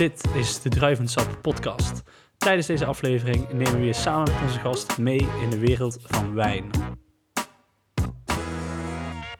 Dit 0.00 0.34
is 0.34 0.62
de 0.62 0.68
Druivensap 0.68 1.38
podcast. 1.42 2.02
Tijdens 2.36 2.66
deze 2.66 2.84
aflevering 2.84 3.52
nemen 3.52 3.72
we 3.72 3.78
weer 3.78 3.94
samen 3.94 4.32
met 4.32 4.42
onze 4.42 4.58
gast 4.58 4.98
mee 4.98 5.18
in 5.42 5.50
de 5.50 5.58
wereld 5.58 5.98
van 6.02 6.34
wijn. 6.34 6.70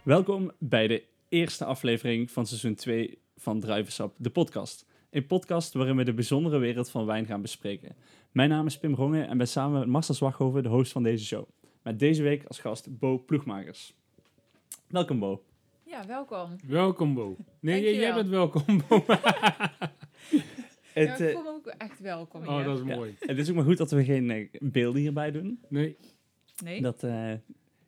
Welkom 0.03 0.53
bij 0.59 0.87
de 0.87 1.05
eerste 1.29 1.65
aflevering 1.65 2.31
van 2.31 2.47
seizoen 2.47 2.75
2 2.75 3.19
van 3.37 3.61
Druivensap, 3.61 4.15
de 4.19 4.31
podcast. 4.31 4.87
Een 5.11 5.27
podcast 5.27 5.73
waarin 5.73 5.97
we 5.97 6.05
de 6.05 6.15
bijzondere 6.15 6.59
wereld 6.59 6.91
van 6.91 7.07
wijn 7.07 7.27
gaan 7.27 7.43
bespreken. 7.43 7.97
Mijn 8.33 8.49
naam 8.49 8.67
is 8.67 8.79
Pim 8.79 8.95
Rongen 8.95 9.29
en 9.29 9.39
ben 9.39 9.49
samen 9.49 9.79
met 9.79 9.89
Marcel 9.89 10.15
Zwaghoven 10.15 10.63
de 10.63 10.69
host 10.69 10.93
van 10.93 11.03
deze 11.03 11.25
show. 11.25 11.49
Met 11.83 11.99
deze 11.99 12.23
week 12.23 12.45
als 12.47 12.59
gast 12.59 12.99
Bo 12.99 13.19
Ploegmakers. 13.19 13.95
Welkom 14.89 15.19
Bo. 15.19 15.43
Ja, 15.85 16.07
welkom. 16.07 16.57
Welkom, 16.67 17.15
Bo. 17.15 17.37
Nee, 17.61 17.83
jij, 17.83 17.95
jij 17.95 18.15
bent 18.15 18.29
welkom, 18.29 18.83
Bo. 18.89 19.05
Ja, 20.95 21.01
Het, 21.01 21.21
ik 21.21 21.27
eh, 21.27 21.33
voel 21.33 21.43
me 21.43 21.49
ook 21.49 21.67
echt 21.67 22.01
welkom 22.01 22.47
Oh, 22.47 22.57
hier. 22.57 22.65
dat 22.65 22.79
is 22.81 22.87
ja, 22.87 22.95
mooi. 22.97 23.15
het 23.21 23.39
is 23.39 23.49
ook 23.51 23.55
maar 23.55 23.65
goed 23.65 23.77
dat 23.77 23.91
we 23.91 24.05
geen 24.05 24.31
eh, 24.31 24.49
beelden 24.61 25.01
hierbij 25.01 25.31
doen. 25.31 25.61
Nee, 25.69 25.97
Nee? 26.65 26.81
Dat, 26.83 27.03
eh, 27.03 27.33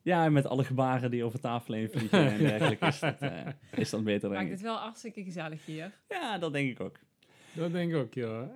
ja, 0.03 0.29
met 0.29 0.47
alle 0.47 0.65
gebaren 0.65 1.11
die 1.11 1.25
over 1.25 1.41
tafel 1.41 1.75
heen 1.75 1.91
vliegen 1.91 2.33
en 2.33 2.39
dergelijke 2.49 2.87
is 2.87 2.99
dat, 3.01 3.19
eh, 3.21 3.47
is 3.77 3.91
dat 3.91 4.05
beter, 4.05 4.31
Maakt 4.31 4.45
ik. 4.45 4.51
het 4.51 4.61
wel 4.61 4.77
hartstikke 4.77 5.25
gezellig 5.25 5.65
hier. 5.67 5.93
Ja, 6.09 6.39
dat 6.39 6.53
denk 6.53 6.71
ik 6.71 6.81
ook. 6.81 6.99
dat 7.53 7.73
denk 7.73 7.91
ik 7.93 7.97
ook, 7.97 8.15
ja. 8.15 8.49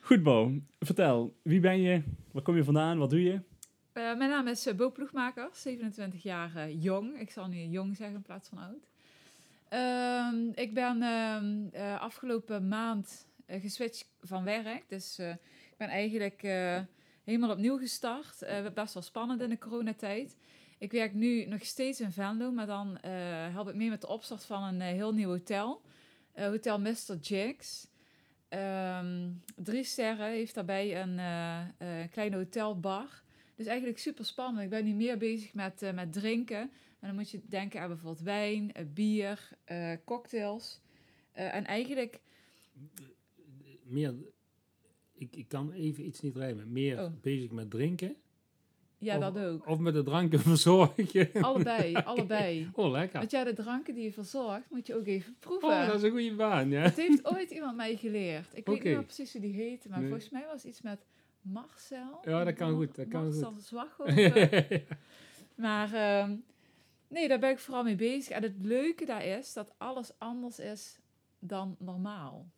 Goed, 0.00 0.22
Bo. 0.22 0.52
Vertel, 0.80 1.34
wie 1.42 1.60
ben 1.60 1.80
je? 1.80 2.02
Waar 2.32 2.42
kom 2.42 2.56
je 2.56 2.64
vandaan? 2.64 2.98
Wat 2.98 3.10
doe 3.10 3.22
je? 3.22 3.40
Eh, 3.92 4.16
mijn 4.16 4.30
naam 4.30 4.46
is 4.48 4.74
Bo 4.76 4.90
Ploegmaker, 4.90 5.48
27 5.52 6.22
jaar 6.22 6.70
jong. 6.70 7.20
Ik 7.20 7.30
zal 7.30 7.48
nu 7.48 7.56
jong 7.56 7.96
zeggen 7.96 8.16
in 8.16 8.22
plaats 8.22 8.48
van 8.48 8.58
oud. 8.58 8.86
Ehm, 9.74 10.50
ik 10.54 10.74
ben 10.74 11.02
eh, 11.72 12.00
afgelopen 12.00 12.68
maand 12.68 13.26
eh, 13.46 13.60
geswitcht 13.60 14.08
van 14.20 14.44
werk. 14.44 14.88
Dus 14.88 15.18
eh, 15.18 15.30
ik 15.30 15.76
ben 15.76 15.88
eigenlijk 15.88 16.40
helemaal 17.24 17.50
opnieuw 17.50 17.78
gestart. 17.78 18.38
Best 18.74 18.94
wel 18.94 19.02
spannend 19.02 19.40
in 19.40 19.48
de 19.48 19.58
coronatijd. 19.58 20.36
Ik 20.78 20.92
werk 20.92 21.14
nu 21.14 21.44
nog 21.46 21.64
steeds 21.64 22.00
in 22.00 22.12
Venlo, 22.12 22.50
maar 22.50 22.66
dan 22.66 22.98
help 23.52 23.68
ik 23.68 23.74
mee 23.74 23.88
met 23.88 24.00
de 24.00 24.08
opstart 24.08 24.44
van 24.44 24.62
een 24.62 24.80
heel 24.80 25.12
nieuw 25.12 25.28
hotel. 25.28 25.80
Hotel 26.34 26.80
Mr. 26.80 27.16
Jigs. 27.20 27.86
Ehm, 28.48 29.30
drie 29.56 29.84
sterren, 29.84 30.26
heeft 30.26 30.54
daarbij 30.54 31.02
een 31.02 31.20
kleine 32.10 32.36
hotelbar. 32.36 33.22
Dus 33.54 33.66
eigenlijk 33.66 33.98
super 33.98 34.24
spannend. 34.24 34.64
Ik 34.64 34.70
ben 34.70 34.84
nu 34.84 34.92
meer 34.92 35.18
bezig 35.18 35.54
met, 35.54 35.90
met 35.94 36.12
drinken. 36.12 36.70
En 37.04 37.10
dan 37.10 37.18
moet 37.18 37.30
je 37.30 37.40
denken 37.48 37.80
aan 37.80 37.88
bijvoorbeeld 37.88 38.20
wijn, 38.24 38.72
eh, 38.72 38.84
bier, 38.94 39.48
eh, 39.64 39.92
cocktails. 40.04 40.80
Eh, 41.32 41.54
en 41.54 41.64
eigenlijk, 41.64 42.20
Meer, 43.82 44.14
ik, 45.14 45.36
ik 45.36 45.48
kan 45.48 45.72
even 45.72 46.06
iets 46.06 46.20
niet 46.20 46.36
rijmen. 46.36 46.72
Meer 46.72 46.98
Oh. 47.02 47.10
bezig 47.20 47.50
met 47.50 47.70
drinken. 47.70 48.16
ja, 48.98 49.16
of, 49.16 49.20
dat 49.34 49.44
ook. 49.44 49.66
Of 49.68 49.78
met 49.78 49.94
de 49.94 50.02
dranken 50.02 50.40
verzorgen. 50.50 51.42
Allebei, 51.42 51.94
allebei. 52.12 52.68
Oh, 52.72 52.90
lekker. 52.90 53.18
Want 53.18 53.30
ja, 53.30 53.44
de 53.44 53.52
dranken 53.52 53.94
die 53.94 54.04
je 54.04 54.12
verzorgt, 54.12 54.70
moet 54.70 54.86
je 54.86 54.94
ook 54.94 55.06
even 55.06 55.36
proeven. 55.40 55.68
Oh, 55.68 55.86
dat 55.86 55.96
is 55.96 56.02
een 56.02 56.10
goede 56.10 56.34
baan, 56.34 56.70
ja. 56.70 56.90
Heeft 56.90 57.24
ooit 57.34 57.50
iemand 57.50 57.76
mij 57.76 57.96
geleerd. 57.96 58.56
Ik 58.56 58.66
weet 58.66 58.74
niet 58.84 58.92
meer 58.94 59.04
precies 59.04 59.32
hoe 59.32 59.40
die 59.40 59.52
heette, 59.54 59.88
maar 59.88 59.98
Nee. 60.00 60.08
volgens 60.08 60.30
mij 60.30 60.44
was 60.46 60.64
iets 60.64 60.82
met 60.82 61.06
Marcel. 61.40 62.18
Ja, 62.24 62.44
dat 62.44 62.54
kan 62.54 62.74
goed, 62.74 62.94
dat 62.94 63.08
kan 63.08 63.22
Marcel 63.24 63.52
goed. 63.52 63.62
Zwaghoven. 63.62 64.82
Maar 65.54 65.92
ehm, 65.92 66.36
nee, 67.14 67.28
daar 67.28 67.38
ben 67.38 67.50
ik 67.50 67.58
vooral 67.58 67.82
mee 67.82 67.96
bezig. 67.96 68.32
En 68.36 68.42
het 68.42 68.54
leuke 68.64 69.04
daar 69.04 69.24
is 69.24 69.52
dat 69.52 69.74
alles 69.78 70.18
anders 70.18 70.58
is 70.58 70.98
dan 71.38 71.76
normaal. 71.78 72.50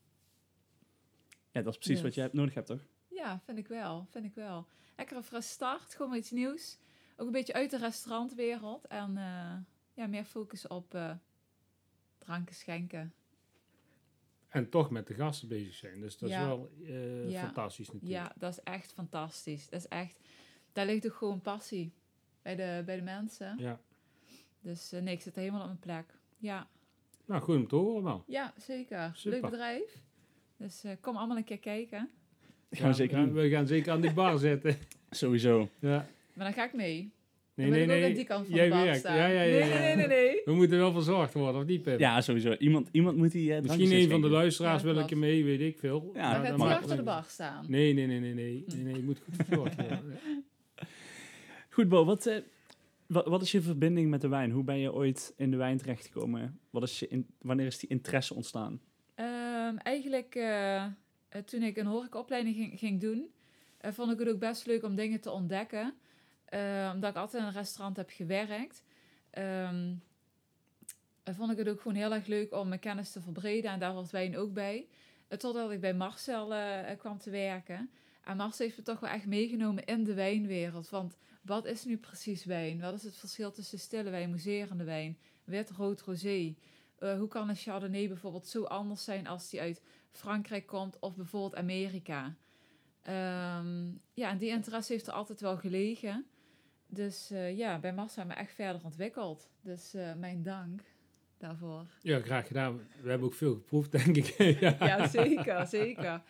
Ja, 1.51 1.63
dat 1.63 1.73
is 1.73 1.79
precies 1.79 2.03
wat 2.03 2.15
jij 2.15 2.29
nodig 2.33 2.55
hebt, 2.55 2.67
toch? 2.67 2.81
Ja, 3.09 3.41
vind 3.45 3.59
ik 3.59 3.69
wel. 3.69 4.07
Vind 4.11 4.25
ik 4.25 4.35
wel. 4.35 4.67
Lekker 4.97 5.17
een 5.17 5.23
frisse 5.23 5.49
start, 5.53 5.95
gewoon 5.95 6.15
iets 6.15 6.31
nieuws. 6.31 6.79
Ook 7.17 7.27
een 7.27 7.33
beetje 7.33 7.53
uit 7.53 7.71
de 7.71 7.79
restaurantwereld. 7.79 8.87
En 8.87 9.17
eh, 9.17 9.57
ja, 9.95 10.07
meer 10.07 10.25
focus 10.25 10.67
op 10.67 10.95
eh, 10.95 11.11
dranken 12.19 12.55
schenken. 12.55 13.15
en 14.49 14.71
toch 14.71 14.91
met 14.91 15.07
de 15.07 15.15
gasten 15.15 15.49
bezig 15.49 15.75
zijn. 15.75 16.01
Dus 16.01 16.19
dat 16.19 16.29
Ja. 16.31 16.41
is 16.41 16.47
wel 16.47 16.71
eh, 16.85 17.31
Ja. 17.31 17.41
fantastisch 17.41 17.91
natuurlijk. 17.93 18.13
Ja, 18.27 18.33
dat 18.39 18.53
is 18.53 18.61
echt 18.63 18.93
fantastisch. 18.93 19.69
Dat 19.69 19.81
is 19.81 19.89
echt, 19.89 20.21
daar 20.73 20.87
ligt 20.87 21.07
ook 21.07 21.15
gewoon 21.15 21.41
passie 21.41 21.93
bij 22.43 22.57
de, 22.57 22.83
bij 22.87 22.97
de 22.97 23.03
mensen. 23.03 23.59
Ja. 23.59 23.81
Dus 24.67 24.93
eh, 24.93 25.03
nee, 25.03 25.15
ik 25.15 25.21
zit 25.21 25.35
helemaal 25.35 25.61
op 25.61 25.67
mijn 25.67 25.79
plek. 25.79 26.05
Ja, 26.39 26.67
Nou, 27.27 27.43
goed 27.43 27.57
om 27.57 27.69
te 27.69 27.77
horen, 27.77 28.03
man. 28.03 28.25
ja 28.27 28.53
zeker. 28.59 29.11
Super. 29.15 29.41
Leuk 29.41 29.51
bedrijf. 29.51 30.03
Dus 30.57 30.85
eh, 30.85 30.93
kom 31.01 31.17
allemaal 31.17 31.37
een 31.37 31.45
keer 31.45 31.59
kijken. 31.59 32.11
Gaan 32.71 32.89
we 32.89 32.95
zeker 32.95 33.19
ja, 33.19 33.25
doen. 33.25 33.35
We 33.35 33.49
gaan 33.49 33.67
zeker 33.67 33.93
aan 33.93 34.01
die 34.01 34.13
bar 34.13 34.39
zitten. 34.39 34.77
Sowieso. 35.11 35.69
Ja. 35.79 36.09
Maar 36.33 36.45
dan 36.45 36.53
ga 36.53 36.65
ik 36.65 36.73
mee. 36.73 37.13
Nee, 37.55 37.71
dan 37.71 37.79
nee, 37.79 37.87
wil 37.87 37.89
ik 37.89 37.91
ook 37.91 38.01
nee. 38.01 38.09
aan 38.11 38.15
die 38.17 38.25
kant 38.25 38.47
van 38.47 38.57
Jij 38.57 38.65
de 38.65 38.71
bar 38.71 38.85
werkt. 38.85 39.03
Ja, 39.03 39.15
ja, 39.15 39.27
ja, 39.27 39.41
nee, 39.41 39.59
ja. 39.59 39.67
nee, 39.67 39.79
nee, 39.79 39.97
nee, 39.97 40.07
nee. 40.07 40.43
We 40.45 40.53
moeten 40.55 40.79
wel 40.79 40.93
verzorgd 40.93 41.35
worden, 41.35 41.61
of 41.61 41.67
niet, 41.67 41.83
Pim? 41.83 41.99
Ja, 41.99 42.21
sowieso. 42.21 42.53
Iemand, 42.53 42.89
iemand 42.93 43.17
moet 43.17 43.33
die 43.33 43.55
eh, 43.55 43.63
Misschien 43.63 43.93
een 43.93 44.11
van 44.11 44.21
de 44.21 44.29
luisteraars 44.29 44.83
Ja, 44.83 44.89
wil 44.89 44.99
ik 45.03 45.09
je 45.09 45.17
mee, 45.17 45.45
weet 45.45 45.61
ik 45.61 45.79
veel. 45.79 46.11
Ja, 46.15 46.33
Dan 46.33 46.43
dat 46.43 46.51
gaat 46.51 46.69
hij 46.69 46.77
achter 46.77 46.97
de 46.97 47.03
bar 47.03 47.25
staan. 47.29 47.65
Nee, 47.69 47.95
nee, 47.95 48.07
nee, 48.07 48.21
nee, 48.21 48.35
nee. 48.35 48.65
Nee, 48.67 48.85
nee, 48.85 48.95
je 48.95 49.03
moet 49.03 49.19
goed 49.25 49.35
verzorgd 49.37 49.75
worden. 49.75 50.19
Goed, 51.71 51.89
Bo. 51.89 52.05
Wat, 52.05 52.43
wat, 53.07 53.27
wat 53.27 53.43
is 53.43 53.53
je 53.53 53.63
verbinding 53.63 54.11
met 54.11 54.21
de 54.21 54.29
wijn? 54.29 54.51
Hoe 54.51 54.65
ben 54.65 54.79
je 54.79 54.93
ooit 54.93 55.33
in 55.37 55.51
de 55.51 55.57
wijn 55.57 55.79
terechtgekomen? 55.79 56.61
Wat 56.71 56.83
is 56.83 56.99
je 56.99 57.25
wanneer 57.39 57.67
is 57.67 57.79
die 57.79 57.89
interesse 57.89 58.35
ontstaan? 58.35 58.81
Ehm, 59.15 59.77
eigenlijk 59.77 60.35
eh, 60.35 60.85
toen 61.45 61.63
ik 61.63 61.77
een 61.77 61.87
horecaopleiding 61.87 62.79
ging, 62.79 63.01
doen, 63.01 63.31
eh, 63.79 63.93
vond 63.93 64.13
ik 64.13 64.19
het 64.19 64.29
ook 64.29 64.39
best 64.39 64.67
leuk 64.67 64.83
om 64.83 64.95
dingen 64.95 65.21
te 65.21 65.31
ontdekken. 65.31 65.95
Eh, 66.45 66.91
omdat 66.95 67.11
ik 67.11 67.17
altijd 67.17 67.43
in 67.43 67.49
een 67.49 67.55
restaurant 67.55 67.97
heb 67.97 68.11
gewerkt. 68.11 68.83
Ehm, 69.31 69.95
eh, 71.23 71.35
vond 71.35 71.51
ik 71.51 71.59
het 71.59 71.69
ook 71.69 71.81
gewoon 71.81 71.97
heel 71.97 72.15
erg 72.15 72.27
leuk 72.27 72.55
om 72.55 72.69
mijn 72.69 72.81
kennis 72.81 73.13
te 73.13 73.21
verbreden. 73.21 73.71
En 73.71 73.79
daar 73.79 73.95
was 73.95 74.11
wijn 74.11 74.37
ook 74.37 74.53
bij. 74.53 74.89
Totdat 75.29 75.71
ik 75.71 75.81
bij 75.81 75.95
Marcel 75.95 76.53
kwam 76.99 77.19
te 77.19 77.31
werken. 77.31 77.91
En 78.27 78.37
Marcel 78.37 78.65
heeft 78.65 78.79
me 78.79 78.85
toch 78.85 79.01
wel 79.01 79.11
echt 79.11 79.27
meegenomen 79.27 79.85
in 79.85 80.05
de 80.05 80.15
wijnwereld. 80.15 80.91
Want 80.91 81.17
wat 81.43 81.65
is 81.65 81.85
nu 81.85 81.97
precies 81.97 82.45
wijn? 82.45 82.81
Wat 82.81 82.95
is 82.95 83.03
het 83.03 83.17
verschil 83.17 83.51
tussen 83.51 83.79
stille 83.79 84.11
wijn, 84.11 84.31
mousserende 84.31 84.85
wijn, 84.85 85.19
wit, 85.45 85.71
rood, 85.71 86.01
rosé? 86.01 86.55
Eh, 86.99 87.19
hoe 87.19 87.29
kan 87.29 87.49
een 87.49 87.57
Chardonnay 87.57 88.09
bijvoorbeeld 88.09 88.47
zo 88.47 88.65
anders 88.65 89.05
zijn 89.05 89.27
als 89.27 89.51
die 89.51 89.61
uit 89.61 89.83
Frankrijk 90.11 90.67
komt 90.67 90.99
of 90.99 91.17
bijvoorbeeld 91.17 91.55
Amerika? 91.55 92.37
Ehm, 93.03 93.87
ja, 94.13 94.31
en 94.31 94.39
die 94.39 94.51
interesse 94.51 94.93
heeft 94.93 95.07
er 95.07 95.13
altijd 95.13 95.41
wel 95.41 95.57
gelegen. 95.57 96.27
Dus 96.87 97.31
eh, 97.31 97.57
ja, 97.57 97.79
bij 97.79 97.93
Massa 97.93 98.19
hebben 98.19 98.37
we 98.37 98.43
echt 98.43 98.55
verder 98.55 98.85
ontwikkeld. 98.85 99.51
Dus 99.61 99.95
eh, 99.95 100.15
mijn 100.15 100.43
dank 100.43 100.81
daarvoor. 101.39 101.87
Ja, 102.01 102.21
graag 102.21 102.47
gedaan. 102.47 102.77
We 103.03 103.09
hebben 103.09 103.27
ook 103.27 103.35
veel 103.35 103.55
geproefd, 103.55 103.93
denk 103.93 104.17
ik. 104.17 104.27
ja. 104.61 104.77
Ja, 104.79 105.09
zeker, 105.09 105.67
zeker. 105.67 106.23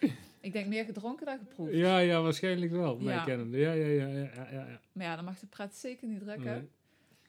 Ik 0.47 0.53
denk 0.53 0.67
meer 0.67 0.85
gedronken 0.85 1.27
dan 1.27 1.39
geproefd. 1.39 1.73
Ja, 1.75 1.99
ja, 1.99 2.23
waarschijnlijk 2.23 2.73
wel. 2.73 2.99
Mij 2.99 3.15
Ja. 3.15 3.25
kennende. 3.25 3.59
Ja, 3.59 3.73
ja, 3.73 3.87
ja, 3.87 4.07
ja, 4.09 4.49
ja. 4.51 4.81
Maar 4.93 5.07
ja, 5.07 5.17
dan 5.17 5.25
mag 5.25 5.39
de 5.39 5.47
pret 5.47 5.75
zeker 5.77 6.09
niet 6.09 6.21
drukken. 6.21 6.45
Nee. 6.45 6.69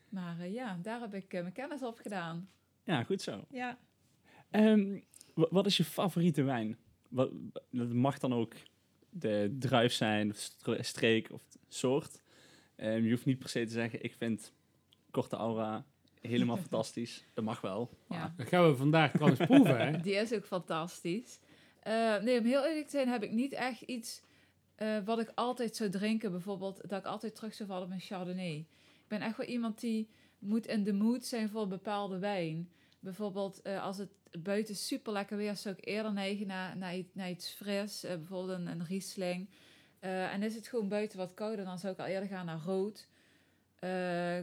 Maar 0.09 0.39
eh, 0.39 0.53
ja, 0.53 0.79
daar 0.81 0.99
heb 0.99 1.13
ik 1.13 1.33
eh, 1.33 1.41
mijn 1.41 1.53
kennis 1.53 1.83
op 1.83 1.99
gedaan. 1.99 2.49
Ja, 2.83 3.03
goed 3.03 3.21
zo. 3.21 3.45
Ja. 3.49 3.77
Ehm, 4.49 4.99
wa- 5.33 5.47
wat 5.49 5.65
is 5.65 5.77
je 5.77 5.83
favoriete 5.83 6.43
wijn? 6.43 6.77
Wat, 7.09 7.31
dat 7.71 7.93
mag 7.93 8.19
dan 8.19 8.33
ook 8.33 8.53
de 9.09 9.55
druif 9.59 9.91
zijn, 9.93 10.29
of 10.29 10.35
stre- 10.37 10.83
streek 10.83 11.31
of 11.31 11.41
soort. 11.67 12.21
Ehm, 12.75 13.03
je 13.03 13.09
hoeft 13.09 13.25
niet 13.25 13.39
per 13.39 13.49
se 13.49 13.65
te 13.65 13.71
zeggen, 13.73 14.03
ik 14.03 14.13
vind 14.17 14.53
Korte 15.11 15.35
Aura 15.35 15.85
helemaal 16.21 16.57
fantastisch. 16.67 17.25
Dat 17.33 17.43
mag 17.43 17.61
wel. 17.61 17.89
Ja. 18.09 18.33
Dat 18.37 18.47
gaan 18.47 18.69
we 18.69 18.75
vandaag 18.75 19.11
trouwens 19.11 19.45
proeven, 19.45 19.77
hè? 19.79 19.99
Die 20.01 20.13
is 20.15 20.33
ook 20.33 20.45
fantastisch. 20.45 21.39
Eh, 21.87 22.21
nee, 22.21 22.39
om 22.39 22.45
heel 22.45 22.65
eerlijk 22.65 22.85
te 22.85 22.91
zijn 22.91 23.07
heb 23.07 23.23
ik 23.23 23.31
niet 23.31 23.53
echt 23.53 23.81
iets 23.81 24.21
eh, 24.75 24.97
wat 25.05 25.19
ik 25.19 25.31
altijd 25.35 25.75
zou 25.75 25.89
drinken. 25.89 26.31
Bijvoorbeeld 26.31 26.89
dat 26.89 26.99
ik 26.99 27.05
altijd 27.05 27.35
terug 27.35 27.53
zou 27.53 27.69
vallen 27.69 27.85
op 27.85 27.91
een 27.91 27.99
Chardonnay. 27.99 28.55
Ik 28.55 29.07
ben 29.07 29.21
echt 29.21 29.37
wel 29.37 29.45
iemand 29.45 29.79
die 29.79 30.09
moet 30.39 30.67
in 30.67 30.83
de 30.83 30.93
mood 30.93 31.25
zijn 31.25 31.49
voor 31.49 31.61
een 31.61 31.69
bepaalde 31.69 32.19
wijn. 32.19 32.69
Bijvoorbeeld 32.99 33.61
eh, 33.61 33.83
als 33.83 33.97
het 33.97 34.09
buiten 34.39 34.75
super 34.75 35.13
lekker 35.13 35.37
weer 35.37 35.51
is, 35.51 35.61
zou 35.61 35.75
ik 35.77 35.85
eerder 35.85 36.13
neigen 36.13 36.47
naar, 36.47 36.77
naar, 37.13 37.29
iets, 37.29 37.49
fris. 37.49 38.01
bijvoorbeeld 38.01 38.59
een, 38.59 38.67
een 38.67 38.85
Riesling. 38.85 39.49
En 39.99 40.43
is 40.43 40.55
het 40.55 40.67
gewoon 40.67 40.87
buiten 40.87 41.17
wat 41.17 41.33
kouder, 41.33 41.65
dan 41.65 41.79
zou 41.79 41.93
ik 41.93 41.99
al 41.99 42.05
eerder 42.05 42.29
gaan 42.29 42.45
naar 42.45 42.61
rood. 42.65 43.07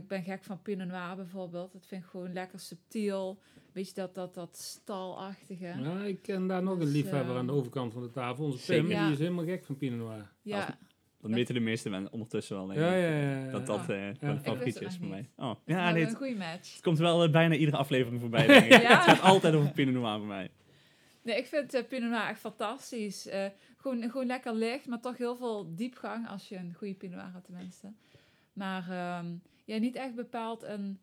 Ik 0.00 0.08
ben 0.08 0.22
gek 0.22 0.44
van 0.44 0.62
Pinot 0.62 0.88
Noir 0.88 1.16
bijvoorbeeld. 1.16 1.72
Dat 1.72 1.86
vind 1.86 2.02
ik 2.02 2.08
gewoon 2.08 2.32
lekker 2.32 2.60
subtiel. 2.60 3.38
Beetje 3.74 3.94
dat, 3.94 4.14
dat, 4.14 4.34
dat 4.34 4.56
stalachtige. 4.56 5.66
Ja, 5.66 6.02
ik 6.02 6.22
ken 6.22 6.46
daar 6.46 6.62
nog 6.62 6.78
Dus, 6.78 6.86
een 6.86 6.92
liefhebber 6.92 7.32
eh, 7.32 7.38
aan 7.38 7.46
de 7.46 7.52
overkant 7.52 7.92
van 7.92 8.02
de 8.02 8.10
tafel. 8.10 8.44
Onze. 8.44 8.72
Pim, 8.72 8.88
Ja. 8.88 9.04
die 9.04 9.12
is 9.12 9.18
helemaal 9.18 9.44
gek 9.44 9.64
van 9.64 9.76
Pinot 9.76 9.98
Noir. 9.98 10.30
Ja, 10.42 10.78
Dat 11.20 11.30
weten 11.30 11.54
de 11.54 11.60
meeste 11.60 11.90
mensen 11.90 12.12
ondertussen 12.12 12.56
wel. 12.56 12.66
denk 12.66 12.78
Ja, 12.80 12.92
ik. 12.94 13.02
ja, 13.02 13.08
ja. 13.18 13.44
ja. 13.44 13.50
Dat 13.50 13.66
dat 13.66 13.80
eh, 13.80 13.86
wel 13.86 13.96
een 13.96 14.14
wist 14.20 14.44
favorietje 14.44 14.84
is 14.84 14.96
voor 14.96 15.06
mij. 15.06 15.30
Oh, 15.36 15.54
ja 15.64 15.90
nee, 15.92 16.02
een 16.02 16.08
het, 16.08 16.16
goede 16.16 16.34
match. 16.34 16.72
het 16.72 16.82
komt 16.82 16.98
wel 16.98 17.24
eh, 17.24 17.30
bijna 17.30 17.54
iedere 17.54 17.76
aflevering 17.76 18.20
voorbij. 18.20 18.46
Denk 18.60 18.64
ik. 18.64 18.70
Ja. 18.72 18.78
Het 18.96 19.02
gaat 19.02 19.20
altijd 19.20 19.54
over 19.54 19.70
Pinot 19.72 19.94
Noir 19.94 20.18
voor 20.18 20.26
mij. 20.26 20.50
Nee, 21.22 21.36
ik 21.36 21.46
vind 21.46 21.74
uh, 21.74 21.80
Pinot 21.88 22.10
Noir 22.10 22.28
echt 22.28 22.40
fantastisch. 22.40 23.26
Uh, 23.26 23.44
gewoon, 23.76 24.02
gewoon 24.02 24.26
lekker 24.26 24.54
licht, 24.54 24.86
maar 24.86 25.00
toch 25.00 25.16
heel 25.16 25.36
veel 25.36 25.74
diepgang 25.74 26.28
als 26.28 26.48
je 26.48 26.56
een 26.56 26.74
goede 26.76 26.94
Pinot 26.94 27.16
Noir 27.16 27.30
hebt 27.32 27.44
tenminste. 27.44 27.92
Maar 28.52 29.18
um, 29.18 29.42
ja, 29.64 29.76
niet 29.78 29.94
echt 29.96 30.14
bepaald 30.14 30.62
een, 30.62 30.98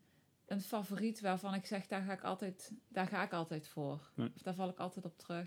een 0.51 0.61
favoriet 0.61 1.21
waarvan 1.21 1.53
ik 1.53 1.65
zeg, 1.65 1.87
daar 1.87 2.01
ga 2.01 2.13
ik 2.13 2.23
altijd, 2.23 2.71
daar 2.87 3.07
ga 3.07 3.23
ik 3.23 3.33
altijd 3.33 3.67
voor. 3.67 4.11
Nee. 4.15 4.29
Of 4.35 4.41
daar 4.41 4.53
val 4.53 4.69
ik 4.69 4.77
altijd 4.77 5.05
op 5.05 5.17
terug. 5.17 5.43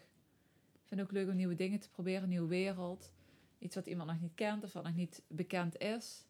Ik 0.72 0.90
vind 0.90 1.00
het 1.00 1.08
ook 1.08 1.16
leuk 1.16 1.28
om 1.28 1.36
nieuwe 1.36 1.54
dingen 1.54 1.80
te 1.80 1.90
proberen, 1.90 2.22
een 2.22 2.28
nieuwe 2.28 2.48
wereld. 2.48 3.12
Iets 3.58 3.74
wat 3.74 3.86
iemand 3.86 4.10
nog 4.10 4.20
niet 4.20 4.34
kent 4.34 4.64
of 4.64 4.72
wat 4.72 4.84
nog 4.84 4.94
niet 4.94 5.22
bekend 5.28 5.78
is. 5.78 6.26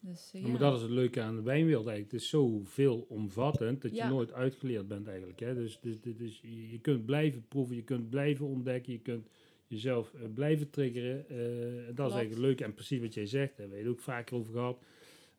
Dus, 0.00 0.32
uh, 0.34 0.42
ja. 0.42 0.48
Maar 0.48 0.58
dat 0.58 0.76
is 0.76 0.82
het 0.82 0.90
leuke 0.90 1.20
aan 1.20 1.36
de 1.36 1.42
wijnwereld 1.42 1.86
eigenlijk. 1.86 2.12
Het 2.12 2.22
is 2.22 2.28
zo 2.28 2.60
veelomvattend 2.64 3.82
dat 3.82 3.94
Ja. 3.94 4.04
je 4.06 4.12
nooit 4.12 4.32
uitgeleerd 4.32 4.88
bent 4.88 5.08
eigenlijk. 5.08 5.40
Hè? 5.40 5.54
Dus, 5.54 5.80
dus, 5.80 6.00
dus, 6.00 6.16
dus 6.16 6.40
je 6.70 6.78
kunt 6.80 7.04
blijven 7.04 7.48
proeven, 7.48 7.76
je 7.76 7.84
kunt 7.84 8.10
blijven 8.10 8.46
ontdekken, 8.46 8.92
je 8.92 9.00
kunt 9.00 9.28
jezelf 9.66 10.14
eh, 10.14 10.20
blijven 10.34 10.70
triggeren. 10.70 11.28
Eh, 11.28 11.94
dat 11.94 12.08
is 12.08 12.16
eigenlijk 12.16 12.46
leuk. 12.46 12.60
En 12.60 12.74
precies 12.74 13.00
wat 13.00 13.14
jij 13.14 13.26
zegt, 13.26 13.48
daar 13.50 13.58
hebben 13.58 13.76
we 13.78 13.84
het 13.84 13.92
ook 13.92 14.00
vaker 14.00 14.36
over 14.36 14.52
gehad. 14.52 14.82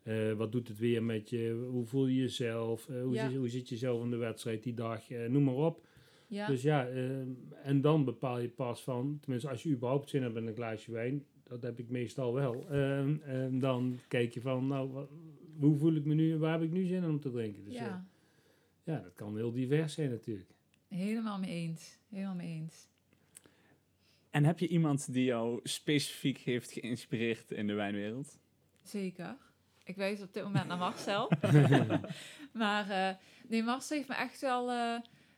Eh, 0.03 0.31
wat 0.33 0.51
doet 0.51 0.67
het 0.67 0.77
weer 0.79 1.03
met 1.03 1.29
je? 1.29 1.67
Hoe 1.71 1.85
voel 1.85 2.05
je 2.07 2.15
jezelf? 2.21 2.89
Eh, 2.89 3.01
hoe, 3.01 3.13
Ja. 3.13 3.29
zit, 3.29 3.37
hoe 3.37 3.49
zit 3.49 3.69
je 3.69 3.77
zelf 3.77 4.03
in 4.03 4.09
de 4.09 4.15
wedstrijd 4.17 4.63
die 4.63 4.73
dag? 4.73 5.09
Eh, 5.11 5.29
noem 5.29 5.43
maar 5.43 5.53
op. 5.55 5.85
ja. 6.27 6.47
Dus 6.47 6.61
ja, 6.61 6.87
eh, 6.87 7.19
en 7.63 7.81
dan 7.81 8.05
bepaal 8.05 8.39
je 8.39 8.49
pas 8.49 8.83
van, 8.83 9.17
tenminste 9.21 9.49
als 9.49 9.63
je 9.63 9.69
überhaupt 9.69 10.09
zin 10.09 10.21
hebt 10.21 10.35
in 10.35 10.47
een 10.47 10.53
glaasje 10.55 10.91
wijn, 10.91 11.25
dat 11.43 11.61
heb 11.63 11.79
ik 11.79 11.89
meestal 11.89 12.33
wel. 12.33 12.69
Ehm, 12.69 13.15
en 13.21 13.59
dan 13.59 13.99
kijk 14.07 14.33
je 14.33 14.41
van, 14.41 14.67
nou, 14.67 14.89
wat- 14.91 15.09
hoe 15.59 15.77
voel 15.77 15.93
ik 15.95 16.05
me 16.05 16.13
nu 16.13 16.31
en 16.31 16.39
waar 16.39 16.53
heb 16.59 16.61
ik 16.61 16.71
nu 16.71 16.85
zin 16.85 17.03
in 17.03 17.09
om 17.09 17.19
te 17.19 17.31
drinken? 17.31 17.63
Dus 17.63 17.73
ja. 17.73 17.83
ja, 17.85 18.05
ja, 18.83 18.99
dat 19.01 19.13
kan 19.13 19.35
heel 19.35 19.51
divers 19.51 19.93
zijn 19.93 20.09
natuurlijk. 20.09 20.49
helemaal 20.87 21.39
mee 21.39 21.49
eens. 21.51 21.97
Helemaal 22.09 22.35
mee 22.35 22.47
eens. 22.55 22.87
En 24.29 24.43
heb 24.43 24.59
je 24.59 24.67
iemand 24.67 25.13
die 25.13 25.23
jou 25.23 25.59
specifiek 25.63 26.37
heeft 26.37 26.71
geïnspireerd 26.71 27.51
in 27.51 27.67
de 27.67 27.73
wijnwereld? 27.73 28.39
Zeker. 28.81 29.35
Ik 29.83 29.95
wijs 29.95 30.21
op 30.21 30.33
dit 30.33 30.43
moment 30.43 30.67
naar 30.67 30.77
Marcel. 30.77 31.31
maar 32.51 32.89
eh, 32.89 33.15
nee, 33.47 33.63
Marcel 33.63 33.97
heeft 33.97 34.09
me 34.09 34.15
echt 34.15 34.41
wel 34.41 34.71
eh, 34.71 34.95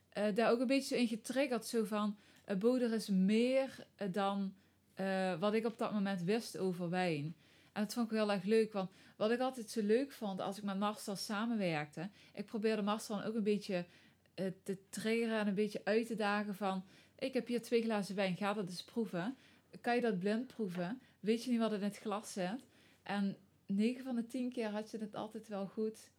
eh, 0.10 0.36
daar 0.36 0.52
ook 0.52 0.60
een 0.60 0.68
beetje 0.68 1.00
in 1.00 1.08
getriggerd. 1.08 1.66
Zo 1.66 1.84
van, 1.84 2.18
uh, 2.50 2.56
Bo, 2.56 2.76
er 2.76 2.94
is 2.94 3.08
meer 3.08 3.86
dan 4.12 4.54
wat 5.40 5.54
ik 5.54 5.66
op 5.66 5.78
dat 5.78 5.94
moment 5.94 6.24
wist 6.24 6.58
over 6.58 6.90
wijn. 6.90 7.36
En 7.72 7.84
dat 7.84 7.94
vond 7.94 8.12
ik 8.12 8.18
heel 8.18 8.32
erg 8.32 8.44
leuk, 8.44 8.74
want 8.74 8.90
wat 9.16 9.32
ik 9.32 9.40
altijd 9.40 9.70
zo 9.70 9.82
leuk 9.82 10.12
vond 10.12 10.40
als 10.40 10.58
ik 10.58 10.64
met 10.64 10.80
Marcel 10.80 11.16
samenwerkte, 11.16 12.10
ik 12.34 12.46
probeerde 12.46 12.82
Marcel 12.82 13.24
ook 13.24 13.36
een 13.36 13.44
beetje 13.44 13.86
te 14.64 14.78
triggeren 14.90 15.40
en 15.40 15.48
een 15.48 15.54
beetje 15.54 15.82
uit 15.84 16.08
te 16.08 16.16
dagen 16.16 16.56
van, 16.56 16.86
ik 17.20 17.34
heb 17.34 17.48
hier 17.48 17.62
twee 17.62 17.82
glazen 17.82 18.16
wijn, 18.16 18.36
ga 18.36 18.54
dat 18.54 18.70
eens 18.70 18.84
proeven. 18.84 19.38
Kan 19.82 19.96
je 19.96 20.02
dat 20.02 20.20
blind 20.20 20.48
proeven? 20.48 21.02
Weet 21.20 21.44
je 21.44 21.52
niet 21.52 21.60
wat 21.60 21.74
in 21.74 21.84
het 21.84 21.98
glas 21.98 22.34
zit? 22.34 22.66
En 23.04 23.38
9 23.68 24.04
van 24.04 24.16
de 24.16 24.26
10 24.26 24.52
keer 24.52 24.70
had 24.70 24.92
je 24.92 24.98
het 24.98 25.16
altijd 25.16 25.48
wel 25.48 25.68
goed. 25.68 26.12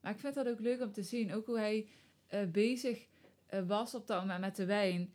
Maar 0.00 0.12
ik 0.12 0.20
vind 0.20 0.34
dat 0.34 0.48
ook 0.48 0.60
leuk 0.60 0.80
om 0.80 0.92
te 0.92 1.02
zien. 1.02 1.34
Ook 1.34 1.46
hoe 1.46 1.58
hij 1.58 1.88
eh, 2.26 2.40
bezig 2.44 3.06
eh, 3.46 3.66
was 3.66 3.94
op 3.94 4.06
dat 4.06 4.20
moment 4.20 4.40
met 4.40 4.56
de 4.56 4.64
wijn. 4.64 5.14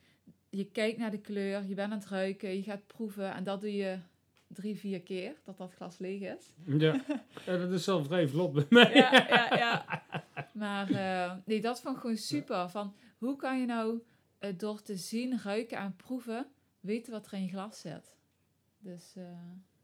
Je 0.50 0.66
kijkt 0.66 0.98
naar 0.98 1.12
de 1.12 1.22
kleur, 1.22 1.68
je 1.68 1.76
bent 1.76 1.92
aan 1.92 2.00
het 2.00 2.08
ruiken, 2.08 2.56
je 2.56 2.64
gaat 2.64 2.88
proeven. 2.88 3.34
En 3.34 3.44
dat 3.44 3.62
doe 3.62 3.76
je 3.76 4.00
drie, 4.48 4.78
vier 4.78 5.02
keer, 5.02 5.36
dat 5.44 5.58
dat 5.58 5.74
glas 5.74 5.98
leeg 5.98 6.22
is. 6.38 6.54
Ja, 6.66 7.04
ja 7.46 7.58
dat 7.58 7.72
is 7.72 7.84
zelf 7.84 8.06
vrij 8.06 8.28
vlot 8.28 8.54
bij 8.54 8.66
mij. 8.70 8.96
Ja, 8.96 9.28
ja, 9.28 9.58
ja. 9.58 10.04
Maar 10.54 10.90
eh, 10.90 11.38
nee, 11.46 11.62
dat 11.62 11.82
vond 11.82 11.96
ik 11.96 12.02
gewoon 12.02 12.18
super. 12.18 12.70
Van, 12.70 12.96
hoe 13.18 13.36
kan 13.36 13.60
je 13.60 13.66
nou 13.66 14.02
door 14.58 14.82
te 14.82 14.96
zien, 14.98 15.40
ruiken 15.44 15.78
en 15.78 15.96
proeven, 15.96 16.48
weten 16.80 17.12
wat 17.12 17.26
er 17.26 17.34
in 17.34 17.44
je 17.44 17.50
glas 17.50 17.80
zit? 17.80 18.16
Dus 18.80 19.16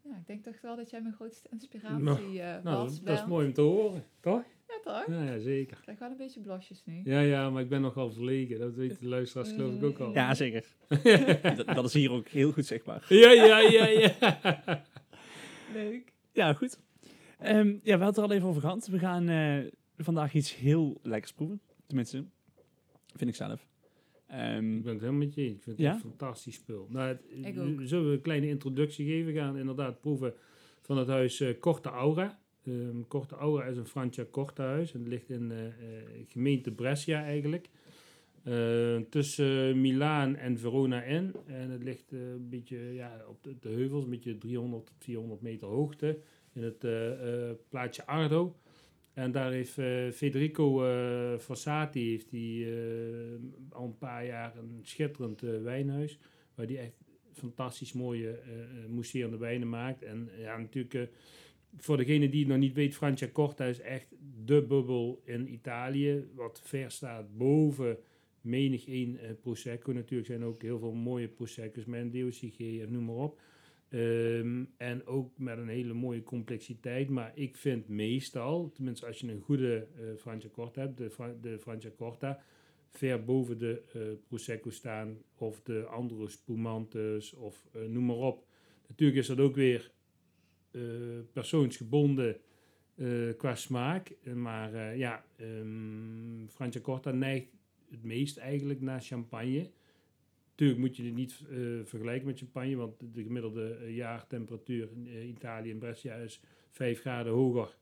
ja, 0.08 0.16
ik 0.16 0.26
denk 0.26 0.44
toch 0.44 0.60
wel 0.60 0.76
dat 0.76 0.90
jij 0.90 1.00
mijn 1.02 1.14
grootste 1.14 1.48
inspiratie 1.50 2.42
eh 2.42 2.62
Nou, 2.62 2.84
was. 2.84 2.96
dat, 2.96 3.06
dat 3.06 3.18
is 3.18 3.26
mooi 3.26 3.46
om 3.46 3.52
te 3.52 3.60
horen, 3.60 4.04
toch? 4.20 4.44
Ja, 4.68 4.80
toch? 4.82 5.06
Ja, 5.06 5.22
ja, 5.22 5.38
zeker. 5.38 5.76
Ik 5.76 5.82
krijg 5.82 5.98
wel 5.98 6.10
een 6.10 6.16
beetje 6.16 6.40
blosjes 6.40 6.82
nu. 6.84 7.00
Ja, 7.04 7.20
ja, 7.20 7.50
maar 7.50 7.62
ik 7.62 7.68
ben 7.68 7.80
nogal 7.80 8.10
verlegen. 8.10 8.58
Dat 8.58 8.74
weten 8.74 8.98
de 9.00 9.08
luisteraars 9.08 9.52
geloof 9.52 9.74
ik 9.74 9.82
ook 9.82 9.98
al. 9.98 10.12
Ja, 10.12 10.34
zeker. 10.34 10.64
dat, 11.56 11.66
dat 11.66 11.84
is 11.84 11.92
hier 11.92 12.10
ook 12.10 12.28
heel 12.28 12.52
goed 12.52 12.66
zichtbaar. 12.66 13.04
Ja, 13.08 13.30
ja, 13.30 13.58
ja, 13.58 13.86
ja. 13.86 14.14
Leuk. 15.72 16.12
Ja, 16.32 16.52
goed. 16.52 16.78
Ehm, 17.38 17.68
ja, 17.68 17.98
we 17.98 18.04
hadden 18.04 18.06
het 18.06 18.16
er 18.16 18.22
al 18.22 18.32
even 18.32 18.48
over 18.48 18.60
gehad. 18.60 18.86
We 18.86 18.98
gaan 18.98 19.28
eh, 19.28 19.58
vandaag 19.96 20.34
iets 20.34 20.56
heel 20.56 20.98
lekkers 21.02 21.32
proeven. 21.32 21.60
Tenminste, 21.86 22.24
vind 23.16 23.30
ik 23.30 23.36
zelf. 23.36 23.66
Ehm, 24.28 24.76
Ik 24.76 24.82
ben 24.82 24.92
het 24.92 25.00
helemaal 25.00 25.24
met 25.26 25.34
je 25.34 25.42
eens. 25.42 25.56
Ik 25.56 25.62
vind 25.62 25.76
het 25.76 25.86
Ja? 25.86 25.92
een 25.94 26.00
fantastisch 26.00 26.54
spul. 26.54 26.86
Nou, 26.90 27.08
het, 27.08 27.20
Ik 27.30 27.58
ook. 27.58 27.80
Zullen 27.82 28.06
we 28.08 28.12
een 28.14 28.20
kleine 28.20 28.48
introductie 28.48 29.06
geven? 29.06 29.32
We 29.32 29.38
gaan 29.38 29.56
inderdaad 29.58 30.00
proeven 30.00 30.34
van 30.80 30.98
het 30.98 31.08
huis 31.08 31.40
eh 31.40 31.54
Korte 31.60 31.88
Aura. 31.88 32.38
Ehm 32.64 33.00
Korte 33.08 33.34
Aura 33.34 33.64
is 33.64 33.76
een 33.76 33.86
Francia 33.86 34.24
Korte 34.30 34.62
huis. 34.62 34.92
En 34.92 34.98
het 35.00 35.08
ligt 35.08 35.30
in 35.30 35.50
eh, 35.50 35.66
eh, 35.66 35.72
gemeente 36.26 36.70
Brescia 36.72 37.22
eigenlijk. 37.22 37.68
Eh, 38.42 38.96
tussen 39.10 39.80
Milaan 39.80 40.36
en 40.36 40.58
Verona 40.58 41.02
in. 41.02 41.34
En 41.46 41.70
het 41.70 41.82
ligt 41.82 42.12
een 42.12 42.48
beetje 42.48 42.78
ja, 42.78 43.24
op 43.28 43.42
de, 43.42 43.54
de 43.60 43.68
heuvels, 43.68 44.04
een 44.04 44.10
beetje 44.10 44.38
300 44.38 44.86
tot 44.86 44.94
400 44.98 45.40
meter 45.40 45.68
hoogte. 45.68 46.18
In 46.52 46.62
het 46.62 46.84
eh, 46.84 47.48
eh, 47.50 47.56
plaatsje 47.68 48.06
Ardo. 48.06 48.56
En 49.18 49.32
daar 49.32 49.52
heeft 49.52 49.78
eh, 49.78 50.10
Federico 50.10 50.84
eh 50.84 51.38
Fossati 51.38 52.10
heeft 52.10 52.30
die, 52.30 52.64
eh, 52.64 52.72
al 53.70 53.84
een 53.84 53.98
paar 53.98 54.26
jaar 54.26 54.56
een 54.56 54.80
schitterend 54.82 55.40
wijnhuis. 55.40 56.18
Waar 56.54 56.66
die 56.66 56.78
echt 56.78 56.92
fantastisch 57.32 57.92
mooie 57.92 58.38
mousserende 58.88 59.36
wijnen 59.36 59.68
maakt. 59.68 60.02
En 60.02 60.30
ja, 60.38 60.58
natuurlijk 60.58 61.10
voor 61.76 61.96
degene 61.96 62.28
die 62.28 62.40
het 62.40 62.48
nog 62.48 62.58
niet 62.58 62.74
weet, 62.74 62.94
Francia 62.94 63.28
Corta 63.32 63.64
is 63.64 63.80
echt 63.80 64.06
de 64.44 64.62
bubbel 64.62 65.22
in 65.24 65.52
Italië. 65.52 66.28
Wat 66.34 66.60
ver 66.64 66.90
staat 66.90 67.36
boven 67.36 67.98
menig 68.40 68.88
één 68.88 69.18
Prosecco. 69.40 69.92
Natuurlijk 69.92 70.28
zijn 70.28 70.44
ook 70.44 70.62
heel 70.62 70.78
veel 70.78 70.94
mooie 70.94 71.28
Prosecco's 71.28 71.84
met 71.84 72.12
DOCG 72.12 72.58
en 72.58 72.92
noem 72.92 73.04
maar 73.04 73.14
op. 73.14 73.40
Ehm, 73.88 74.64
en 74.76 75.06
ook 75.06 75.38
met 75.38 75.58
een 75.58 75.68
hele 75.68 75.92
mooie 75.94 76.22
complexiteit. 76.22 77.08
Maar 77.08 77.32
ik 77.34 77.56
vind 77.56 77.88
meestal, 77.88 78.70
tenminste 78.72 79.06
als 79.06 79.20
je 79.20 79.28
een 79.32 79.40
goede 79.40 79.86
eh 79.96 80.04
Francia 80.16 80.48
Corta 80.50 80.80
hebt, 80.80 80.96
de, 80.98 81.10
Fra- 81.10 81.36
de 81.40 81.58
Francia 81.58 81.90
Corta, 81.96 82.42
ver 82.90 83.24
boven 83.24 83.58
de 83.58 83.82
eh, 83.92 84.00
Prosecco 84.28 84.70
staan. 84.70 85.18
Of 85.34 85.60
de 85.62 85.84
andere 85.86 86.28
Spumantes 86.28 87.32
of 87.34 87.66
eh, 87.72 87.82
noem 87.82 88.04
maar 88.04 88.16
op. 88.16 88.46
Natuurlijk 88.88 89.18
is 89.18 89.26
dat 89.26 89.38
ook 89.40 89.54
weer 89.54 89.90
eh, 90.70 90.80
persoonsgebonden 91.32 92.36
eh, 92.94 93.08
qua 93.36 93.54
smaak. 93.54 94.14
Eh, 94.22 94.32
Maar 94.32 94.74
eh, 94.74 94.96
ja, 94.98 95.24
ehm 95.36 96.46
Francia 96.48 96.80
Corta 96.80 97.10
neigt 97.10 97.46
het 97.90 98.02
meest 98.04 98.36
eigenlijk 98.36 98.80
naar 98.80 99.00
champagne. 99.00 99.70
Natuurlijk 100.58 100.86
moet 100.86 100.96
je 100.96 101.04
het 101.04 101.14
niet 101.14 101.44
eh, 101.50 101.56
vergelijken 101.84 102.26
met 102.26 102.38
champagne, 102.38 102.76
want 102.76 103.14
de 103.14 103.22
gemiddelde 103.22 103.74
eh, 103.74 103.96
jaartemperatuur 103.96 104.88
in 104.92 105.06
eh, 105.06 105.28
Italië 105.28 105.70
en 105.70 105.78
Brescia 105.78 106.14
is 106.14 106.40
5 106.70 107.00
graden 107.00 107.32
hoger 107.32 107.76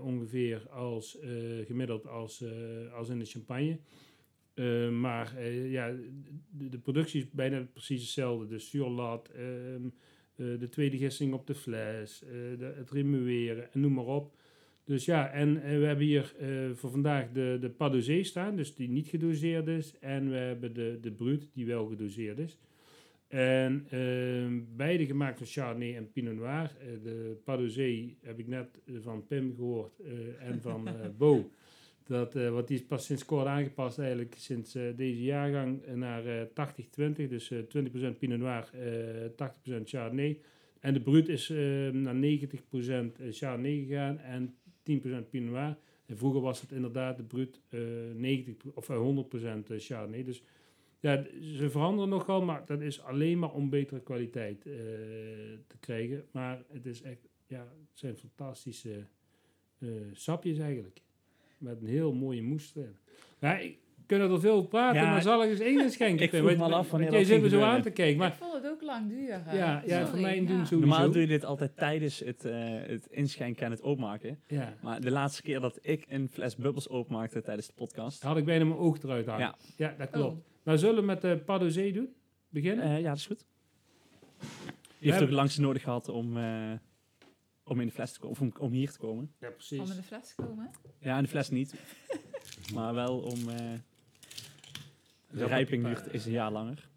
ongeveer 0.00 0.68
als 0.68 1.18
gemiddeld 1.66 2.06
als, 2.06 2.44
als 2.92 3.08
in 3.08 3.18
de 3.18 3.24
champagne. 3.24 3.78
Maar 4.90 5.48
ja, 5.50 5.94
de, 6.50 6.78
productie 6.78 7.20
is 7.22 7.30
bijna 7.30 7.66
precies 7.72 8.00
hetzelfde. 8.00 8.46
De 8.46 8.58
surlat, 8.58 9.28
ehm, 9.28 9.86
eh, 10.38 10.58
de 10.58 10.68
tweede 10.68 10.96
gisting 10.96 11.32
op 11.32 11.46
de 11.46 11.54
fles, 11.54 12.22
het 12.58 12.90
remueren 12.90 13.72
en 13.72 13.80
noem 13.80 13.92
maar 13.92 14.04
op. 14.04 14.36
Dus 14.88 15.04
ja, 15.04 15.30
en 15.30 15.62
eh, 15.62 15.78
we 15.78 15.84
hebben 15.84 16.06
hier 16.06 16.34
eh, 16.38 16.48
voor 16.74 16.90
vandaag 16.90 17.32
de, 17.32 17.58
de 17.60 17.68
Padosé 17.68 18.22
staan, 18.22 18.56
dus 18.56 18.74
die 18.74 18.88
niet 18.88 19.08
gedoseerd 19.08 19.66
is. 19.66 19.98
En 20.00 20.30
we 20.30 20.36
hebben 20.36 20.74
de, 20.74 20.98
de 21.00 21.10
Brut, 21.10 21.50
die 21.52 21.66
wel 21.66 21.86
gedoseerd 21.86 22.38
is. 22.38 22.58
En 23.28 23.86
ehm, 23.90 24.60
beide 24.76 25.06
gemaakt 25.06 25.38
van 25.38 25.46
Chardonnay 25.46 25.96
en 25.96 26.12
Pinot 26.12 26.34
Noir. 26.34 26.76
Eh, 26.80 26.86
de 27.02 27.40
Padosé 27.44 28.14
heb 28.22 28.38
ik 28.38 28.46
net 28.46 28.80
van 29.00 29.26
Pim 29.26 29.54
gehoord 29.56 30.00
eh, 30.00 30.48
en 30.48 30.60
van 30.60 30.88
Bo. 31.18 31.50
Dat, 32.06 32.34
want 32.34 32.68
die 32.68 32.76
is 32.76 32.84
pas 32.84 33.04
sinds 33.04 33.24
kort 33.24 33.46
aangepast 33.46 33.98
eigenlijk 33.98 34.34
sinds 34.38 34.72
deze 34.96 35.22
jaargang 35.22 35.86
naar 35.94 36.26
eh 36.26 36.46
80-20. 37.22 37.28
Dus 37.28 37.50
eh 37.50 37.58
20% 37.58 38.18
Pinot 38.18 38.38
Noir, 38.38 38.70
eh 38.72 39.80
80% 39.80 39.82
Chardonnay. 39.84 40.40
En 40.80 40.94
de 40.94 41.00
Brut 41.00 41.28
is 41.28 41.48
naar 41.92 42.14
90% 42.14 42.18
Chardonnay 43.30 43.84
gegaan 43.86 44.18
en 44.18 44.54
10% 44.90 45.28
Pinot 45.30 45.50
Noir. 45.50 45.76
En 46.06 46.16
vroeger 46.16 46.40
was 46.40 46.60
het 46.60 46.72
inderdaad 46.72 47.16
de 47.16 47.22
Brut 47.22 47.60
eh 47.68 47.80
90 48.14 48.72
of 48.74 48.88
eh, 48.88 48.96
100% 48.96 49.76
Chardonnay. 49.76 50.24
Dus 50.24 50.42
ja, 51.00 51.24
ze 51.40 51.70
veranderen 51.70 52.08
nogal, 52.08 52.42
maar 52.42 52.66
dat 52.66 52.80
is 52.80 53.02
alleen 53.02 53.38
maar 53.38 53.52
om 53.52 53.70
betere 53.70 54.00
kwaliteit 54.00 54.66
eh, 54.66 54.72
te 55.66 55.78
krijgen. 55.80 56.24
Maar 56.30 56.62
het 56.72 56.86
is 56.86 57.02
echt, 57.02 57.28
ja, 57.46 57.60
het 57.60 57.98
zijn 57.98 58.16
fantastische 58.16 59.06
eh, 59.78 59.88
sapjes 60.12 60.58
eigenlijk. 60.58 61.00
Met 61.58 61.80
een 61.80 61.86
heel 61.86 62.12
mooie 62.12 62.42
moes 62.42 62.72
erin. 62.76 62.96
Ja, 63.38 63.60
kunnen 64.08 64.30
er 64.30 64.40
veel 64.40 64.62
praten, 64.66 65.00
Ja, 65.02 65.10
maar 65.10 65.22
zal 65.22 65.42
ik 65.44 65.50
eens 65.50 65.60
één 65.60 65.80
inschenken? 65.80 66.24
ik 66.24 66.30
vroeg 66.30 66.42
Want- 66.44 66.56
me 66.56 66.64
al 66.64 66.74
af 66.74 66.90
wanneer 66.90 67.10
Jij 67.10 67.18
dat 67.18 67.28
zit 67.28 67.40
me 67.42 67.48
ging 67.48 67.60
zo 67.62 67.66
aan 67.68 67.82
te 67.82 67.90
kijken, 67.90 68.12
ik 68.12 68.18
maar 68.18 68.34
vond 68.36 68.52
het 68.52 68.66
ook 68.66 68.82
lang 68.82 69.08
duren. 69.08 69.44
Ja, 69.52 69.82
ja, 69.86 70.06
voor 70.06 70.18
mij 70.20 70.46
doen 70.46 70.66
ze- 70.66 70.74
Normaal 70.76 70.96
Sowieso. 70.98 71.12
doe 71.12 71.20
je 71.20 71.26
dit 71.28 71.44
altijd 71.44 71.76
tijdens 71.76 72.18
het, 72.18 72.44
eh, 72.44 72.54
het 72.86 73.06
inschenken 73.06 73.64
en 73.64 73.70
het 73.70 73.82
openmaken. 73.82 74.40
ja, 74.46 74.74
Maar 74.82 75.00
de 75.00 75.10
laatste 75.10 75.42
keer 75.42 75.60
dat 75.60 75.78
ik 75.82 76.04
een 76.08 76.28
fles 76.28 76.56
bubbels 76.56 76.88
openmaakte 76.88 77.42
tijdens 77.42 77.66
de 77.66 77.72
podcast. 77.72 78.22
had 78.22 78.36
ik 78.36 78.44
bijna 78.44 78.64
mijn 78.64 78.78
oog 78.78 79.02
eruit 79.02 79.26
hangen. 79.26 79.40
Ja. 79.40 79.54
Ja, 79.76 79.94
dat 79.98 80.06
Oh. 80.06 80.12
klopt. 80.12 80.46
Maar 80.62 80.78
zullen 80.78 80.96
we 81.00 81.02
met 81.06 81.20
de 81.20 81.42
Padozee 81.44 81.92
doen? 81.92 82.08
Beginnen? 82.48 82.84
Eh, 82.84 83.00
ja, 83.00 83.08
dat 83.08 83.16
is 83.16 83.26
goed. 83.26 83.44
Die 84.98 85.10
heeft 85.12 85.22
ook 85.22 85.30
langs 85.30 85.58
nodig 85.58 85.82
gehad 85.82 86.08
om, 86.08 86.36
eh, 86.36 86.72
om 87.64 87.80
in 87.80 87.86
de 87.86 87.92
fles 87.92 88.12
te 88.12 88.18
komen, 88.20 88.36
of 88.36 88.40
om, 88.40 88.52
om 88.58 88.72
hier 88.72 88.90
te 88.90 88.98
komen. 88.98 89.32
ja, 89.40 89.48
Om 89.48 89.54
precies. 89.54 89.90
in 89.90 89.96
de 89.96 90.02
fles 90.02 90.34
te 90.34 90.42
komen. 90.42 90.70
Ja, 91.00 91.16
in 91.16 91.22
de 91.22 91.28
fles 91.28 91.50
niet. 91.50 91.74
maar 92.74 92.94
wel 92.94 93.18
om. 93.18 93.38
Eh, 95.28 95.38
de 95.38 95.44
rijping 95.46 95.84
duurt 95.84 96.12
is 96.12 96.26
een 96.26 96.32
jaar 96.32 96.52
langer. 96.52 96.88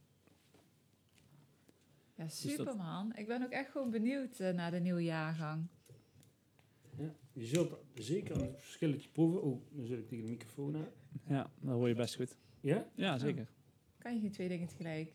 Ja, 2.15 2.23
dat- 2.23 2.33
super 2.33 2.75
man. 2.75 3.15
Ik 3.15 3.27
ben 3.27 3.43
ook 3.43 3.51
echt 3.51 3.71
gewoon 3.71 3.89
benieuwd 3.89 4.39
eh, 4.39 4.53
naar 4.53 4.71
de 4.71 4.79
nieuwe 4.79 5.03
jaargang. 5.03 5.67
Ja, 6.97 7.13
je 7.33 7.45
zult 7.45 7.75
zeker 7.93 8.41
een 8.41 8.53
verschilletje 8.57 9.09
proeven. 9.09 9.41
Oh, 9.43 9.61
dan 9.71 9.85
zit 9.85 9.97
ik 9.99 10.07
tegen 10.07 10.25
de 10.25 10.31
microfoon 10.31 10.75
aan. 10.75 10.87
Ja, 11.27 11.51
dat 11.59 11.73
hoor 11.73 11.87
je 11.87 11.95
best 11.95 12.15
goed. 12.15 12.37
Ja? 12.61 12.87
Ja, 12.95 13.17
zeker. 13.17 13.47
Kan 13.97 14.13
je 14.13 14.19
geen 14.19 14.31
twee 14.31 14.47
dingen 14.47 14.67
tegelijk? 14.67 15.13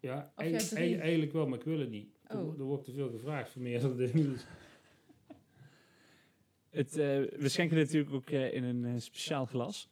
Ja, 0.00 0.32
eigenlijk, 0.36 1.32
wel, 1.32 1.46
maar 1.46 1.58
ik 1.58 1.64
wil 1.64 1.78
het 1.78 1.90
niet. 1.90 2.08
Er, 2.26 2.36
Oh. 2.38 2.44
wo- 2.44 2.54
er 2.58 2.64
wordt 2.64 2.84
te 2.84 2.92
veel 2.92 3.10
gevraagd 3.10 3.50
voor 3.50 3.62
meerdere 3.62 3.94
dingen. 3.96 4.30
Dus. 4.32 4.46
Het, 6.70 6.90
eh, 6.96 6.96
we 7.40 7.48
schenken 7.48 7.76
dit 7.76 7.86
natuurlijk 7.86 8.14
ook 8.14 8.30
eh, 8.30 8.54
in 8.54 8.64
een 8.64 8.84
eh, 8.84 8.92
speciaal 9.00 9.46
glas. 9.46 9.90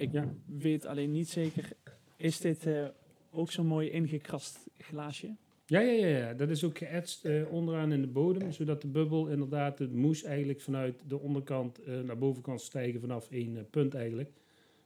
Ik 0.00 0.12
Ja. 0.12 0.34
weet 0.46 0.86
alleen 0.86 1.10
niet 1.10 1.28
zeker. 1.28 1.72
Is 2.16 2.38
dit 2.40 2.66
eh, 2.66 2.84
ook 3.30 3.50
zo'n 3.50 3.66
mooi 3.66 3.90
ingekrast 3.90 4.66
glaasje? 4.78 5.34
Ja, 5.66 5.80
ja, 5.80 5.92
ja, 5.92 6.06
ja, 6.18 6.34
dat 6.34 6.50
is 6.50 6.64
ook 6.64 6.78
geëtst 6.78 7.24
eh, 7.24 7.52
onderaan 7.52 7.92
in 7.92 8.00
de 8.00 8.06
bodem, 8.06 8.52
zodat 8.52 8.82
de 8.82 8.88
bubbel 8.88 9.26
inderdaad, 9.28 9.78
het 9.78 9.92
moes 9.92 10.22
eigenlijk 10.22 10.60
vanuit 10.60 11.02
de 11.08 11.18
onderkant 11.18 11.82
eh, 11.82 12.00
naar 12.00 12.18
boven 12.18 12.42
kan 12.42 12.58
stijgen 12.58 13.00
vanaf 13.00 13.30
één 13.30 13.66
punt 13.70 13.94
eigenlijk. 13.94 14.30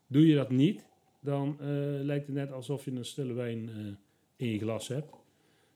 Doe 0.07 0.27
je 0.27 0.35
dat 0.35 0.51
niet, 0.51 0.85
dan 1.21 1.57
lijkt 2.03 2.27
het 2.27 2.35
net 2.35 2.53
alsof 2.53 2.85
je 2.85 2.91
een 2.91 3.05
stille 3.05 3.33
wijn 3.33 3.71
in 4.37 4.49
je 4.49 4.59
glas 4.59 4.89
hebt. 4.89 5.15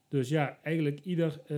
Dus 0.08 0.28
ja, 0.28 0.58
eigenlijk 0.62 1.00
ieder 1.04 1.40
eh, 1.46 1.56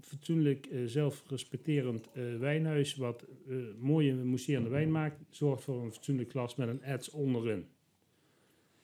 fatsoenlijk, 0.00 0.66
eh, 0.66 0.80
zelfrespecterend 0.86 2.08
eh, 2.12 2.22
wijnhuis 2.38 2.96
wat 2.96 3.24
eh, 3.48 3.56
mooie 3.78 4.14
mousserende 4.14 4.68
wijn 4.68 4.90
maakt, 4.90 5.18
zorgt 5.30 5.62
voor 5.62 5.82
een 5.82 5.92
fatsoenlijk 5.92 6.30
glas 6.30 6.56
met 6.56 6.68
een 6.68 6.82
ets 6.82 7.10
onderin. 7.10 7.66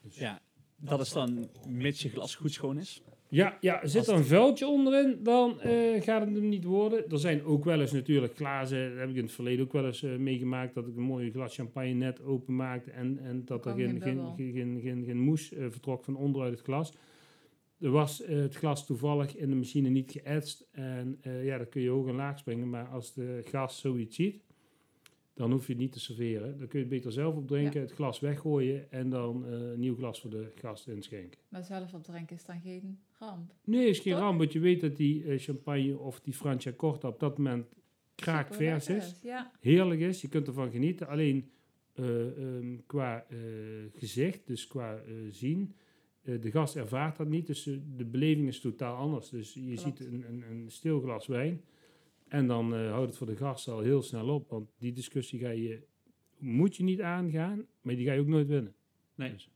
Dus- 0.02 0.18
Ja, 0.18 0.40
dat 0.76 1.00
is 1.00 1.12
dan 1.12 1.48
mits 1.68 2.02
je 2.02 2.08
glas 2.08 2.34
goed 2.34 2.52
schoon 2.52 2.78
is. 2.78 3.02
Ja, 3.28 3.56
ja 3.60 3.86
zit 3.86 4.06
er 4.06 4.14
een 4.14 4.24
vuiltje 4.24 4.66
onderin, 4.66 5.18
dan 5.22 5.60
eh, 5.60 6.02
gaat 6.02 6.20
het 6.26 6.34
hem 6.34 6.48
niet 6.48 6.64
worden. 6.64 7.10
Er 7.10 7.18
zijn 7.18 7.42
ook 7.44 7.64
wel 7.64 7.80
eens 7.80 7.92
natuurlijk 7.92 8.36
glazen, 8.36 8.90
dat 8.90 8.98
heb 8.98 9.08
ik 9.10 9.16
in 9.16 9.22
het 9.22 9.32
verleden 9.32 9.64
ook 9.64 9.72
wel 9.72 9.86
eens 9.86 10.00
meegemaakt, 10.02 10.74
dat 10.74 10.86
ik 10.86 10.96
een 10.96 11.02
mooie 11.02 11.30
glas 11.30 11.54
champagne 11.54 11.92
net 11.92 12.22
openmaakte 12.22 12.90
en, 12.90 13.18
en 13.18 13.44
dat 13.44 13.66
er 13.66 13.74
geen, 13.74 14.02
geen 14.02 14.20
geen, 14.36 14.80
geen, 14.82 15.04
geen, 15.04 15.18
moes 15.20 15.52
vertrok 15.58 16.04
van 16.04 16.16
onderuit 16.16 16.52
het 16.52 16.62
glas. 16.62 16.92
Er 17.80 17.90
was 17.90 18.22
eh, 18.22 18.36
het 18.36 18.54
glas 18.54 18.86
toevallig 18.86 19.36
in 19.36 19.48
de 19.48 19.56
machine 19.56 19.88
niet 19.88 20.10
geëtst 20.10 20.66
en 20.70 21.18
eh, 21.20 21.44
ja, 21.44 21.56
dan 21.56 21.68
kun 21.68 21.82
je 21.82 21.88
hoog 21.88 22.08
en 22.08 22.14
laag 22.14 22.38
springen, 22.38 22.70
maar 22.70 22.88
als 22.88 23.14
de 23.14 23.42
gast 23.44 23.78
zoiets 23.78 24.16
ziet, 24.16 24.44
dan 25.34 25.52
hoef 25.52 25.66
je 25.66 25.72
het 25.72 25.82
niet 25.82 25.92
te 25.92 26.00
serveren. 26.00 26.58
Dan 26.58 26.68
kun 26.68 26.78
je 26.78 26.84
het 26.84 26.94
beter 26.94 27.12
zelf 27.12 27.34
opdrinken, 27.34 27.80
het 27.80 27.92
glas 27.92 28.20
weggooien 28.20 28.90
en 28.90 29.10
dan 29.10 29.46
eh, 29.46 29.52
een 29.52 29.80
nieuw 29.80 29.96
glas 29.96 30.20
voor 30.20 30.30
de 30.30 30.52
gast 30.54 30.88
inschenken. 30.88 31.40
Maar 31.48 31.64
zelf 31.64 31.94
opdrinken 31.94 32.36
is 32.36 32.44
dan 32.44 32.60
geen 32.60 32.98
ramp. 33.18 33.54
Nee, 33.64 33.88
is 33.88 33.98
geen 33.98 34.12
Toch? 34.12 34.22
ramp, 34.22 34.38
want 34.38 34.52
je 34.52 34.58
weet 34.58 34.80
dat 34.80 34.96
die 34.96 35.38
champagne 35.38 35.98
of 35.98 36.20
die 36.20 36.34
Francia 36.34 36.72
Corta 36.72 37.08
op 37.08 37.20
dat 37.20 37.38
moment 37.38 37.66
kraakvers 38.14 38.88
is. 38.88 39.20
Ja, 39.22 39.52
Heerlijk 39.60 40.00
is, 40.00 40.20
je 40.20 40.28
kunt 40.28 40.46
ervan 40.46 40.70
genieten. 40.70 41.08
Alleen 41.08 41.50
eh, 41.92 42.26
ehm, 42.26 42.76
qua 42.86 43.26
gezicht, 43.94 44.46
dus 44.46 44.66
qua 44.66 45.00
zien, 45.30 45.74
de 46.40 46.50
gast 46.50 46.76
ervaart 46.76 47.16
dat 47.16 47.28
niet. 47.28 47.46
Dus 47.46 47.66
eh, 47.66 47.74
de 47.96 48.04
beleving 48.04 48.48
is 48.48 48.60
totaal 48.60 48.96
anders. 48.96 49.28
Dus 49.28 49.54
je 49.54 49.60
Klopt. 49.60 49.80
ziet 49.80 50.00
een, 50.00 50.24
een, 50.28 50.42
een 50.50 50.70
stil 50.70 51.00
glas 51.00 51.26
wijn 51.26 51.62
en 52.28 52.46
dan 52.46 52.74
eh, 52.74 52.90
houdt 52.90 53.08
het 53.08 53.16
voor 53.18 53.26
de 53.26 53.36
gast 53.36 53.68
al 53.68 53.80
heel 53.80 54.02
snel 54.02 54.28
op. 54.28 54.48
Want 54.50 54.70
die 54.78 54.92
discussie 54.92 55.38
ga 55.40 55.48
je, 55.48 55.82
moet 56.38 56.76
je 56.76 56.82
niet 56.82 57.00
aangaan, 57.00 57.66
maar 57.80 57.96
die 57.96 58.06
ga 58.06 58.12
je 58.12 58.20
ook 58.20 58.26
nooit 58.26 58.48
winnen. 58.48 58.74
Nee. 59.14 59.32
Dus- 59.32 59.50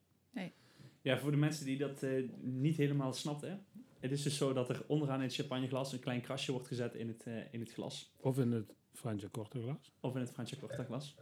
Ja, 1.03 1.19
voor 1.19 1.31
de 1.31 1.37
mensen 1.37 1.67
die 1.67 1.79
dat 1.79 2.03
eh, 2.03 2.29
niet 2.41 2.77
helemaal 2.77 3.12
snapten. 3.12 3.65
Het 4.00 4.11
is 4.11 4.23
dus 4.23 4.37
zo 4.37 4.53
dat 4.53 4.69
er 4.69 4.85
onderaan 4.87 5.19
in 5.19 5.25
het 5.25 5.35
champagneglas 5.35 5.93
een 5.93 6.00
klein 6.00 6.21
krasje 6.21 6.53
wordt 6.53 6.67
gezet 6.67 6.95
in 6.95 7.09
het, 7.09 7.27
eh, 7.27 7.53
in 7.53 7.61
het 7.61 7.73
glas. 7.73 8.12
Of 8.21 8.39
in 8.39 8.53
het 8.53 8.75
Francia 8.93 9.29
Corta 9.29 9.59
glas. 9.61 9.93
Of 10.00 10.15
in 10.15 10.21
het 10.21 10.31
Franciacorta 10.31 10.85
glas. 10.85 11.17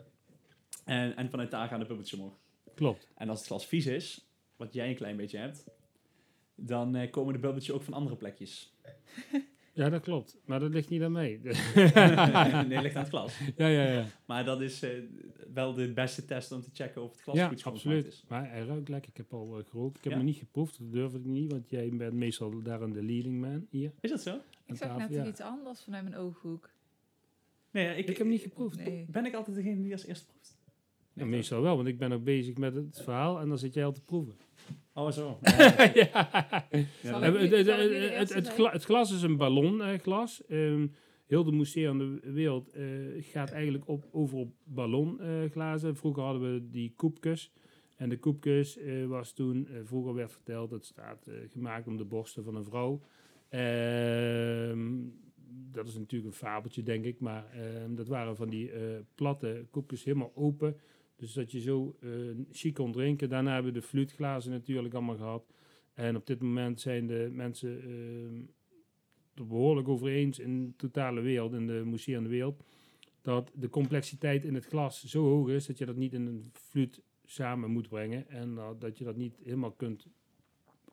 En, 0.85 1.17
en 1.17 1.31
vanuit 1.31 1.51
daar 1.51 1.69
gaan 1.69 1.81
de 1.81 1.87
bubbeltjes 1.87 2.19
omhoog. 2.21 2.39
Klopt. 2.75 3.09
En 3.15 3.29
als 3.29 3.39
het 3.39 3.47
glas 3.49 3.67
vies 3.67 3.87
is, 3.87 4.28
wat 4.59 4.75
jij 4.75 4.89
een 4.89 4.97
klein 4.97 5.17
beetje 5.17 5.39
hebt, 5.39 5.65
dan 6.55 6.97
eh, 6.97 7.11
komen 7.11 7.33
de 7.33 7.39
bubbeltjes 7.39 7.75
ook 7.75 7.83
van 7.83 7.93
andere 7.95 8.17
plekjes. 8.17 8.73
Ja, 9.73 9.89
dat 9.89 10.03
klopt. 10.03 10.39
Maar 10.45 10.61
dat 10.61 10.71
ligt 10.71 10.89
niet 10.89 11.03
aan 11.03 11.13
mij. 11.13 11.41
nee, 11.43 12.81
ligt 12.81 12.95
aan 12.95 13.03
het 13.03 13.09
glas. 13.09 13.39
ja, 13.57 13.67
ja, 13.67 13.83
ja. 13.89 14.07
Maar 14.27 14.45
dat 14.45 14.61
is 14.61 14.83
eh, 14.83 14.91
wel 15.55 15.75
de 15.75 15.93
beste 15.93 16.25
test 16.25 16.53
om 16.53 16.61
te 16.61 16.71
checken 16.73 17.03
of 17.03 17.11
het 17.11 17.21
glas 17.21 17.37
ja, 17.37 17.49
goed 17.49 17.65
absoluut. 17.65 18.07
is. 18.07 18.25
Maar 18.29 18.51
hij 18.51 18.65
ruikt 18.65 18.89
lekker. 18.89 19.11
Ik 19.11 19.17
heb 19.17 19.33
al 19.33 19.59
uh, 19.59 19.65
gerookt. 19.65 19.97
Ik 19.97 20.03
heb 20.05 20.13
Ja? 20.13 20.19
hem 20.19 20.27
niet 20.27 20.37
geproefd. 20.37 20.79
Dat 20.79 20.93
durf 20.93 21.15
ik 21.15 21.25
niet, 21.25 21.53
want 21.53 21.71
jij 21.71 21.89
bent 21.89 22.13
meestal 22.13 22.63
daar 22.63 22.83
aan 22.83 22.93
de 22.93 23.03
leading 23.03 23.41
man 23.41 23.67
hier. 23.71 23.93
Is 24.01 24.11
dat 24.11 24.21
zo? 24.23 24.41
ik 24.67 24.77
zag 24.77 24.97
net 24.97 25.11
ja. 25.11 25.27
iets 25.27 25.41
anders 25.41 25.83
vanuit 25.83 26.03
mijn 26.03 26.17
ooghoek. 26.17 26.71
Nee, 27.71 27.91
ik, 27.91 27.99
Ik 27.99 28.07
heb 28.07 28.17
hem 28.19 28.29
niet 28.29 28.43
geproefd. 28.43 28.77
Nee. 28.77 29.07
Ben 29.11 29.27
ik 29.27 29.35
altijd 29.35 29.57
degene 29.57 29.83
die 29.83 29.93
als 29.93 30.07
eerste 30.07 30.27
proeft? 30.27 30.58
Ja, 31.19 31.25
meestal 31.25 31.63
wel, 31.63 31.77
want 31.77 31.89
ik 31.89 31.99
ben 31.99 32.13
ook 32.13 32.25
bezig 32.25 32.57
met 32.57 32.75
het 32.75 33.01
verhaal 33.03 33.41
en 33.41 33.49
dan 33.49 33.59
zit 33.59 33.75
jij 33.75 33.85
al 33.85 33.93
te 33.93 34.03
proeven. 34.05 34.35
Oh, 34.95 35.11
zo. 35.11 35.39
Ja. 35.95 36.31
Eh, 36.71 38.19
het, 38.19 38.29
de 38.29 38.43
gla- 38.51 38.79
glas 38.79 39.13
is 39.13 39.23
een 39.23 39.37
ballonglas. 39.37 40.47
Ehm 40.47 40.87
heel 41.27 41.45
de 41.45 41.53
mousserende 41.53 42.21
wereld 42.33 42.73
eh, 42.73 42.85
gaat 43.19 43.51
eigenlijk 43.51 43.89
op, 43.89 44.09
over 44.13 44.39
op 44.39 44.53
ballonglazen. 44.65 45.97
Vroeger 45.97 46.23
hadden 46.23 46.53
we 46.55 46.69
die 46.71 46.93
koepjes. 46.97 47.53
En 47.97 48.09
de 48.09 48.19
koepjes 48.19 48.79
eh, 48.79 49.07
was 49.07 49.33
toen, 49.33 49.67
eh, 49.67 49.81
vroeger 49.85 50.15
werd 50.15 50.33
verteld, 50.33 50.71
het 50.71 50.85
staat 50.85 51.27
eh, 51.27 51.35
gemaakt 51.51 51.87
om 51.87 51.97
de 51.97 52.05
borsten 52.05 52.45
van 52.45 52.57
een 52.57 52.65
vrouw. 52.65 53.01
Ehm, 53.49 54.89
dat 55.73 55.89
is 55.89 55.99
natuurlijk 55.99 56.31
een 56.33 56.39
fabeltje, 56.39 56.83
denk 56.83 57.05
ik. 57.05 57.21
Maar 57.21 57.51
ehm, 57.53 57.95
dat 57.95 58.09
waren 58.09 58.37
van 58.37 58.49
die 58.49 58.71
eh, 58.71 58.81
platte 59.15 59.67
koepjes 59.71 60.05
helemaal 60.05 60.33
open. 60.35 60.77
Dus 61.19 61.33
dat 61.33 61.53
je 61.53 61.61
zo 61.61 61.97
eh 62.01 62.09
chic 62.51 62.75
kon 62.75 62.93
drinken. 62.93 63.29
Daarna 63.29 63.53
hebben 63.53 63.73
we 63.73 63.81
de 63.81 63.87
fluitglazen 63.87 64.53
natuurlijk 64.53 64.95
allemaal 64.95 65.17
gehad. 65.17 65.53
En 65.95 66.17
op 66.17 66.27
dit 66.27 66.41
moment 66.41 66.81
zijn 66.81 67.07
de 67.07 67.29
mensen 67.33 67.83
ehm 67.83 68.57
er 69.39 69.47
behoorlijk 69.47 69.89
over 69.89 70.09
eens 70.09 70.39
in 70.39 70.67
de 70.67 70.77
totale 70.77 71.21
wereld, 71.21 71.53
in 71.53 71.67
de 71.67 71.83
mousserende 71.85 72.29
wereld, 72.29 72.63
dat 73.23 73.53
de 73.55 73.69
complexiteit 73.69 74.45
in 74.45 74.55
het 74.55 74.65
glas 74.65 75.05
zo 75.05 75.23
hoog 75.25 75.49
is 75.49 75.67
dat 75.67 75.79
je 75.79 75.87
dat 75.87 75.97
niet 75.97 76.13
in 76.13 76.27
een 76.27 76.51
fluit 76.53 77.03
samen 77.25 77.71
moet 77.71 77.89
brengen. 77.89 78.29
En 78.29 78.51
uh, 78.51 78.71
dat 78.79 78.99
je 78.99 79.05
dat 79.05 79.17
niet 79.17 79.39
helemaal 79.45 79.73
kunt 79.73 80.07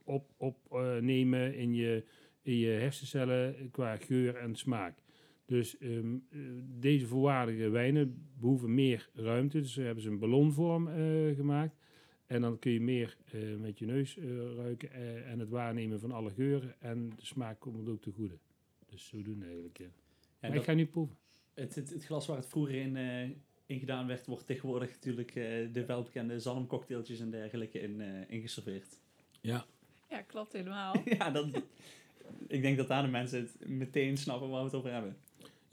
opnemen 0.03 1.47
op, 1.47 1.55
uh, 1.55 1.61
in, 1.61 1.73
je, 1.73 2.03
in 2.41 2.57
je 2.57 2.69
hersencellen 2.69 3.71
qua 3.71 3.95
geur 3.95 4.35
en 4.35 4.55
smaak. 4.55 5.03
Dus 5.45 5.75
um, 5.79 6.25
uh, 6.29 6.41
deze 6.79 7.07
volwaardige 7.07 7.69
wijnen 7.69 8.27
behoeven 8.39 8.73
meer 8.73 9.09
ruimte. 9.13 9.61
Dus 9.61 9.75
we 9.75 9.83
hebben 9.83 10.03
ze 10.03 10.09
een 10.09 10.19
ballonvorm 10.19 10.87
uh, 10.87 11.35
gemaakt. 11.35 11.75
En 12.25 12.41
dan 12.41 12.59
kun 12.59 12.71
je 12.71 12.81
meer 12.81 13.17
uh, 13.33 13.55
met 13.55 13.79
je 13.79 13.85
neus 13.85 14.17
uh, 14.17 14.55
ruiken 14.55 14.89
uh, 14.91 15.31
en 15.31 15.39
het 15.39 15.49
waarnemen 15.49 15.99
van 15.99 16.11
alle 16.11 16.31
geuren. 16.31 16.75
En 16.79 17.09
de 17.09 17.25
smaak 17.25 17.59
komt 17.59 17.89
ook 17.89 18.01
te 18.01 18.11
goede. 18.11 18.37
Dus 18.85 19.07
zo 19.07 19.21
doen 19.21 19.43
eigenlijk. 19.43 19.77
Ja. 19.77 19.85
Ja, 20.39 20.47
maar 20.47 20.57
ik 20.57 20.63
ga 20.63 20.73
nu 20.73 20.85
proeven. 20.85 21.17
Het, 21.53 21.75
het, 21.75 21.89
het, 21.89 22.05
glas 22.05 22.27
waar 22.27 22.37
het 22.37 22.47
vroeger 22.47 22.75
in, 22.75 22.95
uh, 22.95 23.21
in 23.65 23.79
gedaan 23.79 24.07
werd, 24.07 24.25
wordt 24.25 24.45
tegenwoordig 24.45 24.91
natuurlijk 24.91 25.33
de 25.73 25.83
welbekende 25.87 26.39
zalmcocktailtjes 26.39 27.19
en 27.19 27.29
dergelijke 27.29 27.79
in, 27.79 28.01
in 28.27 28.41
geserveerd. 28.41 28.99
Ja. 29.41 29.65
Ja, 30.09 30.21
klopt 30.21 30.53
helemaal. 30.53 30.95
ja, 31.17 31.31
dat, 31.31 31.47
ik 32.47 32.61
denk 32.61 32.77
dat 32.77 32.87
daar 32.87 33.03
de 33.03 33.09
mensen 33.09 33.41
het 33.41 33.69
meteen 33.69 34.17
snappen 34.17 34.49
waar 34.49 34.59
we 34.59 34.65
het 34.65 34.75
over 34.75 34.91
hebben. 34.91 35.17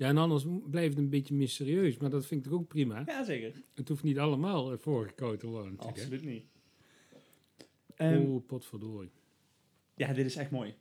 Ja, 0.03 0.09
en 0.09 0.17
anders 0.17 0.45
blijft 0.71 0.95
het 0.95 0.99
een 0.99 1.11
beetje 1.11 1.35
mysterieus, 1.35 1.97
maar 1.97 2.11
dat 2.11 2.27
vind 2.27 2.47
ik 2.47 2.53
ook 2.53 2.69
prima. 2.69 3.03
Ja, 3.07 3.25
zeker. 3.25 3.63
Het 3.75 3.89
hoeft 3.89 4.03
niet 4.03 4.19
allemaal 4.19 4.79
voorgekoud 4.79 5.41
te 5.41 5.47
worden. 5.47 5.79
Absoluut 5.79 6.25
niet. 6.25 6.45
Um, 7.99 8.31
oh, 8.31 8.47
potverdorie. 8.47 9.11
Ja, 9.95 10.13
dit 10.13 10.27
is 10.27 10.37
echt 10.37 10.51
mooi. 10.51 10.75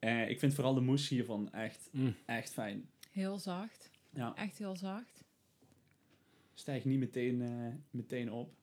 Uh, 0.00 0.28
ik 0.28 0.38
vind 0.38 0.54
vooral 0.54 0.74
de 0.74 0.80
mousse 0.80 1.14
hiervan 1.14 1.52
echt, 1.52 1.88
mm. 1.92 2.14
echt 2.26 2.52
fijn. 2.52 2.90
Heel 3.10 3.38
zacht. 3.38 3.90
Ja. 4.10 4.34
Echt 4.36 4.58
heel 4.58 4.76
zacht. 4.76 5.24
Stijgt 6.54 6.84
niet 6.84 6.98
meteen, 6.98 7.40
uh, 7.40 7.74
meteen 7.90 8.32
op. 8.32 8.54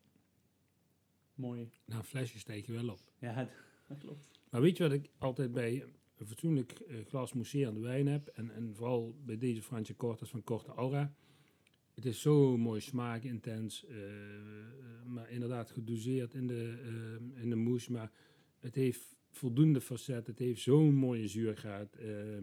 Mooi. 1.34 1.70
Nou, 1.86 2.00
een 2.00 2.06
flesje 2.06 2.40
stijg 2.40 2.66
je 2.66 2.72
wel 2.72 2.90
op. 2.90 3.00
Ja, 3.20 3.50
dat 3.88 3.98
klopt. 3.98 4.30
Maar 4.50 4.62
weet 4.62 4.78
je 4.78 4.84
wat 4.84 4.92
ik 4.92 5.10
altijd 5.18 5.52
bij 5.52 5.86
een 6.18 6.28
fatsoenlijk 6.28 6.72
eh, 6.72 6.96
glas 7.06 7.34
mousserende 7.34 7.80
wijn 7.80 8.08
heb? 8.08 8.28
En, 8.28 8.52
en 8.52 8.76
vooral 8.76 9.16
bij 9.26 9.38
deze 9.38 9.62
Fransje 9.62 9.96
Cortas 9.96 10.30
van 10.30 10.44
Corte 10.44 10.72
Aura. 10.72 11.16
Het 11.94 12.06
is 12.06 12.22
zo 12.22 12.58
mooi 12.58 12.82
smaak, 12.82 13.24
intens. 13.24 13.86
eh, 13.86 13.96
maar 15.06 15.30
inderdaad 15.32 15.72
gedoseerd 15.72 16.34
in 16.34 16.48
de, 16.48 16.78
eh, 16.84 17.42
in 17.44 17.50
de 17.50 17.56
mousse. 17.56 17.92
Maar 17.92 18.12
het 18.60 18.76
heeft 18.76 19.16
voldoende 19.32 19.82
facet. 19.82 20.28
Het 20.28 20.40
heeft 20.40 20.62
zo'n 20.62 20.94
mooie 20.94 21.28
zuurgraad. 21.28 21.96
eh, 21.96 22.38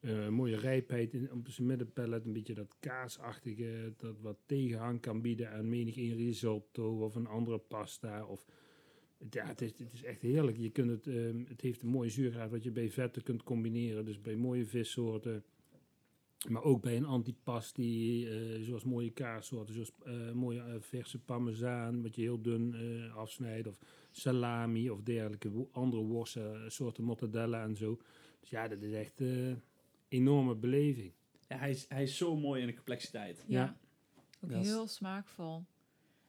eh, 0.00 0.28
mooie 0.28 0.56
rijpheid 0.56 1.14
in, 1.14 1.32
op 1.32 1.48
zijn 1.48 1.66
middenpellet. 1.66 2.24
Een 2.24 2.32
beetje 2.32 2.54
dat 2.54 2.76
kaasachtige. 2.80 3.94
Dat 3.96 4.20
wat 4.20 4.38
tegenhang 4.46 5.00
kan 5.00 5.20
bieden 5.20 5.50
aan 5.50 5.68
menig 5.68 5.94
risotto 5.96 7.04
of 7.04 7.14
een 7.14 7.26
andere 7.26 7.58
pasta. 7.58 8.24
Of 8.26 8.44
ja, 9.30 9.46
het 9.46 9.60
is, 9.60 9.70
het 9.78 9.92
is 9.92 10.02
echt 10.02 10.22
heerlijk. 10.22 10.56
Je 10.56 10.70
kunt 10.70 10.90
het, 10.90 11.06
ehm, 11.06 11.44
het 11.48 11.60
heeft 11.60 11.82
een 11.82 11.88
mooie 11.88 12.10
zuurgraad 12.10 12.50
wat 12.50 12.62
je 12.62 12.70
bij 12.70 12.90
vetten 12.90 13.22
kunt 13.22 13.42
combineren. 13.42 14.04
Dus 14.04 14.20
bij 14.20 14.36
mooie 14.36 14.66
vissoorten. 14.66 15.44
Maar 16.48 16.62
ook 16.62 16.82
bij 16.82 16.96
een 16.96 17.04
antipasti, 17.04 18.26
eh 18.28 18.62
zoals 18.62 18.84
mooie 18.84 19.10
kaassoorten. 19.12 19.74
Zoals 19.74 19.92
eh, 20.04 20.32
mooie 20.32 20.60
eh, 20.60 20.74
verse 20.80 21.18
parmezaan, 21.18 22.02
wat 22.02 22.14
je 22.14 22.20
heel 22.22 22.42
dun 22.42 22.74
eh, 22.74 23.16
afsnijdt. 23.16 23.66
Of 23.66 23.78
salami 24.10 24.90
of 24.90 25.02
dergelijke. 25.02 25.66
Andere 25.72 26.02
worsten, 26.02 26.72
soorten 26.72 27.04
mortadella 27.04 27.62
en 27.64 27.76
zo. 27.76 28.00
Dus 28.40 28.50
ja, 28.50 28.68
dat 28.68 28.82
is 28.82 28.92
echt 28.92 29.20
een 29.20 29.60
enorme 30.08 30.54
beleving. 30.54 31.12
Ja, 31.48 31.56
hij 31.58 31.70
is, 31.70 31.84
hij 31.88 32.02
is 32.02 32.16
zo 32.16 32.36
mooi 32.36 32.60
in 32.60 32.66
de 32.66 32.74
complexiteit. 32.74 33.44
Ja. 33.46 33.60
Ja. 33.64 33.76
Ook 34.40 34.50
Dat 34.50 34.60
is- 34.60 34.68
heel 34.68 34.86
smaakvol. 34.86 35.64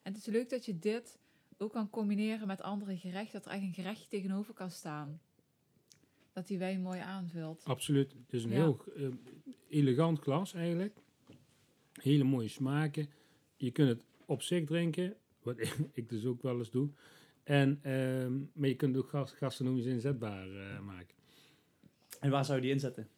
En 0.02 0.14
het 0.14 0.18
is 0.18 0.26
leuk 0.26 0.50
dat 0.50 0.66
je 0.66 0.80
dit 0.80 1.20
ook 1.62 1.72
kan 1.72 1.90
combineren 1.90 2.48
met 2.48 2.62
andere 2.62 2.98
gerechten. 2.98 3.34
Dat 3.34 3.46
er 3.46 3.52
echt 3.52 3.62
een 3.64 3.74
gerechtje 3.74 4.08
tegenover 4.08 4.54
kan 4.54 4.72
staan. 4.72 5.22
Dat 6.32 6.48
die 6.48 6.58
wijn 6.58 6.82
mooi 6.82 7.00
aanvult. 7.00 7.64
Absoluut. 7.66 8.12
Het 8.12 8.34
is 8.34 8.44
een 8.44 8.50
Ja. 8.50 8.56
heel 8.56 8.84
eh, 8.96 9.08
elegant 9.70 10.20
glas 10.20 10.54
eigenlijk. 10.54 10.98
Hele 11.94 12.24
mooie 12.24 12.48
smaken. 12.48 13.10
Je 13.58 13.72
kunt 13.72 13.90
het 13.90 14.04
op 14.26 14.42
zich 14.42 14.66
drinken, 14.66 15.16
wat 15.42 15.58
ik 15.94 16.10
dus 16.10 16.26
ook 16.26 16.42
wel 16.42 16.58
eens 16.58 16.72
doe. 16.72 16.90
En, 17.44 17.80
ehm, 17.82 18.38
maar 18.54 18.70
je 18.70 18.76
kunt 18.76 18.96
het 18.96 19.04
ook 19.04 19.10
gas, 19.10 19.32
gastronomisch 19.32 19.86
inzetbaar 19.86 20.50
eh, 20.56 20.80
maken. 20.80 21.16
En 22.20 22.30
waar 22.32 22.46
zou 22.46 22.58
je 22.58 22.64
die 22.64 22.74
inzetten? 22.74 23.10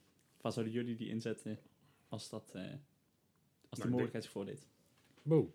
Waar 0.41 0.51
zouden 0.51 0.73
jullie 0.73 0.95
die 0.95 1.07
inzetten 1.09 1.59
als, 2.07 2.29
dat, 2.29 2.51
eh, 2.53 2.61
als 3.69 3.79
de 3.79 3.85
ik 3.85 3.89
mogelijkheid 3.89 4.23
zich 4.23 4.33
voordeed? 4.33 4.67
Bo. 5.23 5.53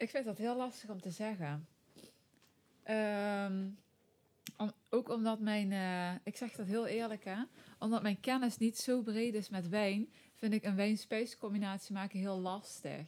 Ik 0.00 0.10
vind 0.10 0.24
dat 0.24 0.38
heel 0.38 0.56
lastig 0.56 0.90
om 0.90 1.00
te 1.00 1.10
zeggen. 1.10 1.66
Ehm, 2.82 3.66
om- 4.56 4.72
ook 4.90 5.08
omdat 5.08 5.40
mijn, 5.40 5.72
eh, 5.72 6.20
ik 6.24 6.36
zeg 6.36 6.52
dat 6.52 6.66
heel 6.66 6.86
eerlijk 6.86 7.24
hè, 7.24 7.36
omdat 7.78 8.02
mijn 8.02 8.20
kennis 8.20 8.56
niet 8.58 8.78
zo 8.78 9.02
breed 9.02 9.34
is 9.34 9.48
met 9.48 9.68
wijn, 9.68 10.08
vind 10.34 10.52
ik 10.52 10.64
een 10.64 10.76
wijn-spijs 10.76 11.36
combinatie 11.38 11.94
maken 11.94 12.18
heel 12.18 12.40
lastig. 12.40 13.06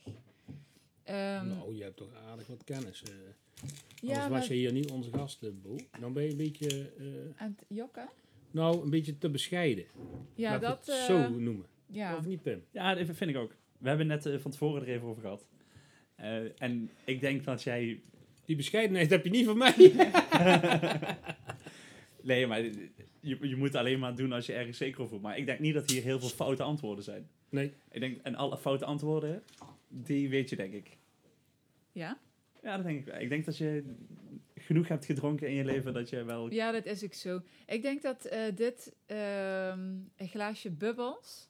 Ehm, 1.02 1.46
nou, 1.48 1.74
je 1.76 1.82
hebt 1.82 1.96
toch 1.96 2.14
aardig 2.30 2.46
wat 2.46 2.64
kennis. 2.64 3.02
eh. 3.02 3.10
ja, 3.14 4.08
Anders 4.08 4.18
maar, 4.18 4.30
was 4.30 4.46
je 4.46 4.54
hier 4.54 4.72
niet 4.72 4.90
onze 4.90 5.10
gast, 5.12 5.42
eh, 5.42 5.50
Bo. 5.62 5.76
Dan 6.00 6.12
ben 6.12 6.22
je 6.22 6.30
een 6.30 6.36
beetje, 6.36 6.92
eh, 6.98 7.04
aan 7.42 7.56
het 7.58 7.64
jokken? 7.68 8.08
nou, 8.50 8.82
een 8.82 8.90
beetje 8.90 9.18
te 9.18 9.30
bescheiden. 9.30 9.84
Ja, 10.34 10.50
Laat 10.50 10.60
dat... 10.60 10.86
het 10.86 10.88
eh, 10.96 11.04
zo 11.04 11.28
noemen. 11.28 11.66
ja. 11.86 12.16
Of 12.16 12.26
niet, 12.26 12.42
Pim? 12.42 12.64
Ja, 12.70 12.94
dat 12.94 13.16
vind 13.16 13.30
ik 13.30 13.36
ook. 13.36 13.54
We 13.78 13.88
hebben 13.88 14.06
net 14.06 14.28
van 14.38 14.50
tevoren 14.50 14.82
er 14.82 14.88
even 14.88 15.06
over 15.08 15.22
gehad. 15.22 15.48
Eh, 16.22 16.62
en 16.62 16.90
ik 17.04 17.20
denk 17.20 17.44
dat 17.44 17.62
jij... 17.62 18.00
Die 18.44 18.56
bescheidenheid 18.56 19.10
heb 19.10 19.24
je 19.24 19.30
niet 19.30 19.46
van 19.46 19.58
mij. 19.58 19.74
Nee, 22.22 22.46
maar 22.46 22.60
je, 23.20 23.38
je 23.40 23.56
moet 23.56 23.74
alleen 23.74 23.98
maar 23.98 24.14
doen 24.14 24.32
als 24.32 24.46
je 24.46 24.52
ergens 24.52 24.78
zeker 24.78 24.98
over 24.98 25.08
voelt. 25.08 25.22
Maar 25.22 25.38
ik 25.38 25.46
denk 25.46 25.58
niet 25.58 25.74
dat 25.74 25.90
hier 25.90 26.02
heel 26.02 26.20
veel 26.20 26.28
foute 26.28 26.62
antwoorden 26.62 27.04
zijn. 27.04 27.28
Nee. 27.48 27.72
Ik 27.90 28.00
denk, 28.00 28.18
en 28.22 28.34
alle 28.34 28.58
foute 28.58 28.84
antwoorden, 28.84 29.42
die 29.88 30.28
weet 30.28 30.50
je 30.50 30.56
denk 30.56 30.72
ik. 30.72 30.96
ja? 31.92 32.18
Ja, 32.62 32.76
dat 32.76 32.84
denk 32.86 32.98
ik 32.98 33.04
wel. 33.04 33.20
Ik 33.20 33.28
denk 33.28 33.44
dat 33.44 33.56
je 33.56 33.84
genoeg 34.54 34.88
hebt 34.88 35.04
gedronken 35.04 35.48
in 35.48 35.54
je 35.54 35.64
leven 35.64 35.92
dat 35.92 36.08
je 36.08 36.24
wel... 36.24 36.52
Ja, 36.52 36.72
dat 36.72 36.86
is 36.86 37.04
ook 37.04 37.14
zo. 37.14 37.42
Ik 37.66 37.82
denk 37.82 38.02
dat 38.02 38.24
eh, 38.24 38.40
dit 38.54 38.92
ehm, 39.06 39.80
een 40.16 40.28
glaasje 40.28 40.70
bubbels 40.70 41.48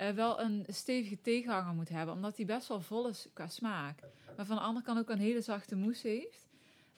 eh, 0.00 0.10
wel 0.10 0.40
een 0.40 0.64
stevige 0.68 1.20
tegenhanger 1.20 1.74
moet 1.74 1.88
hebben, 1.88 2.14
omdat 2.14 2.36
die 2.36 2.44
best 2.46 2.68
wel 2.68 2.80
vol 2.80 3.08
is 3.08 3.26
qua 3.32 3.48
smaak. 3.48 3.98
Maar 4.36 4.46
van 4.46 4.56
de 4.56 4.62
andere 4.62 4.84
kant 4.86 4.98
ook 4.98 5.10
een 5.10 5.18
hele 5.18 5.40
zachte 5.40 5.76
mousse 5.76 6.08
heeft. 6.08 6.48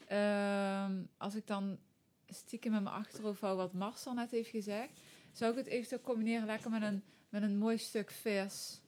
Ehm, 0.06 0.92
als 1.16 1.34
ik 1.34 1.46
dan 1.46 1.78
stiekem 2.28 2.74
in 2.74 2.82
mijn 2.82 2.94
achterhoofd 2.94 3.40
hou 3.40 3.56
wat 3.56 3.72
Marcel 3.72 4.12
net 4.14 4.30
heeft 4.30 4.50
gezegd, 4.50 5.00
zou 5.32 5.50
ik 5.50 5.56
het 5.58 5.66
eventueel 5.66 6.00
combineren 6.00 6.46
lekker 6.46 6.70
met 6.70 6.82
een, 6.82 7.02
met 7.28 7.42
een 7.42 7.56
mooi 7.58 7.78
stuk 7.78 8.10
vis. 8.10 8.80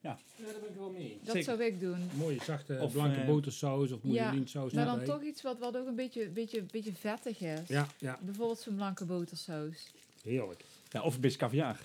Ja, 0.00 0.18
daar 0.36 0.54
ben 0.60 0.70
ik 0.70 0.76
wel 0.76 0.90
mee. 0.90 1.18
Dat 1.22 1.34
Zeker. 1.34 1.42
zou 1.42 1.64
ik 1.64 1.80
doen. 1.80 2.10
Mooie 2.16 2.42
zachte 2.42 2.78
Of, 2.80 2.92
blanke 2.92 3.20
eh, 3.20 3.26
botersaus 3.26 3.92
of 3.92 4.00
ja, 4.02 4.08
mousseline-saus 4.08 4.72
Maar 4.72 4.84
dan 4.84 5.00
erbij. 5.00 5.14
toch 5.14 5.22
iets 5.22 5.42
wat, 5.42 5.58
wat 5.58 5.76
ook 5.76 5.86
een 5.86 5.94
beetje, 5.94 6.28
beetje, 6.28 6.62
beetje 6.62 6.92
vettig 6.92 7.40
is. 7.40 7.68
Ja, 7.68 7.86
ja, 7.98 8.18
Bijvoorbeeld 8.22 8.58
zo'n 8.58 8.74
blanke 8.76 9.04
botersaus. 9.04 9.92
heerlijk. 10.22 10.64
Ja, 10.88 11.02
of 11.02 11.14
een 11.14 11.20
beetje 11.20 11.38
caviar. 11.38 11.80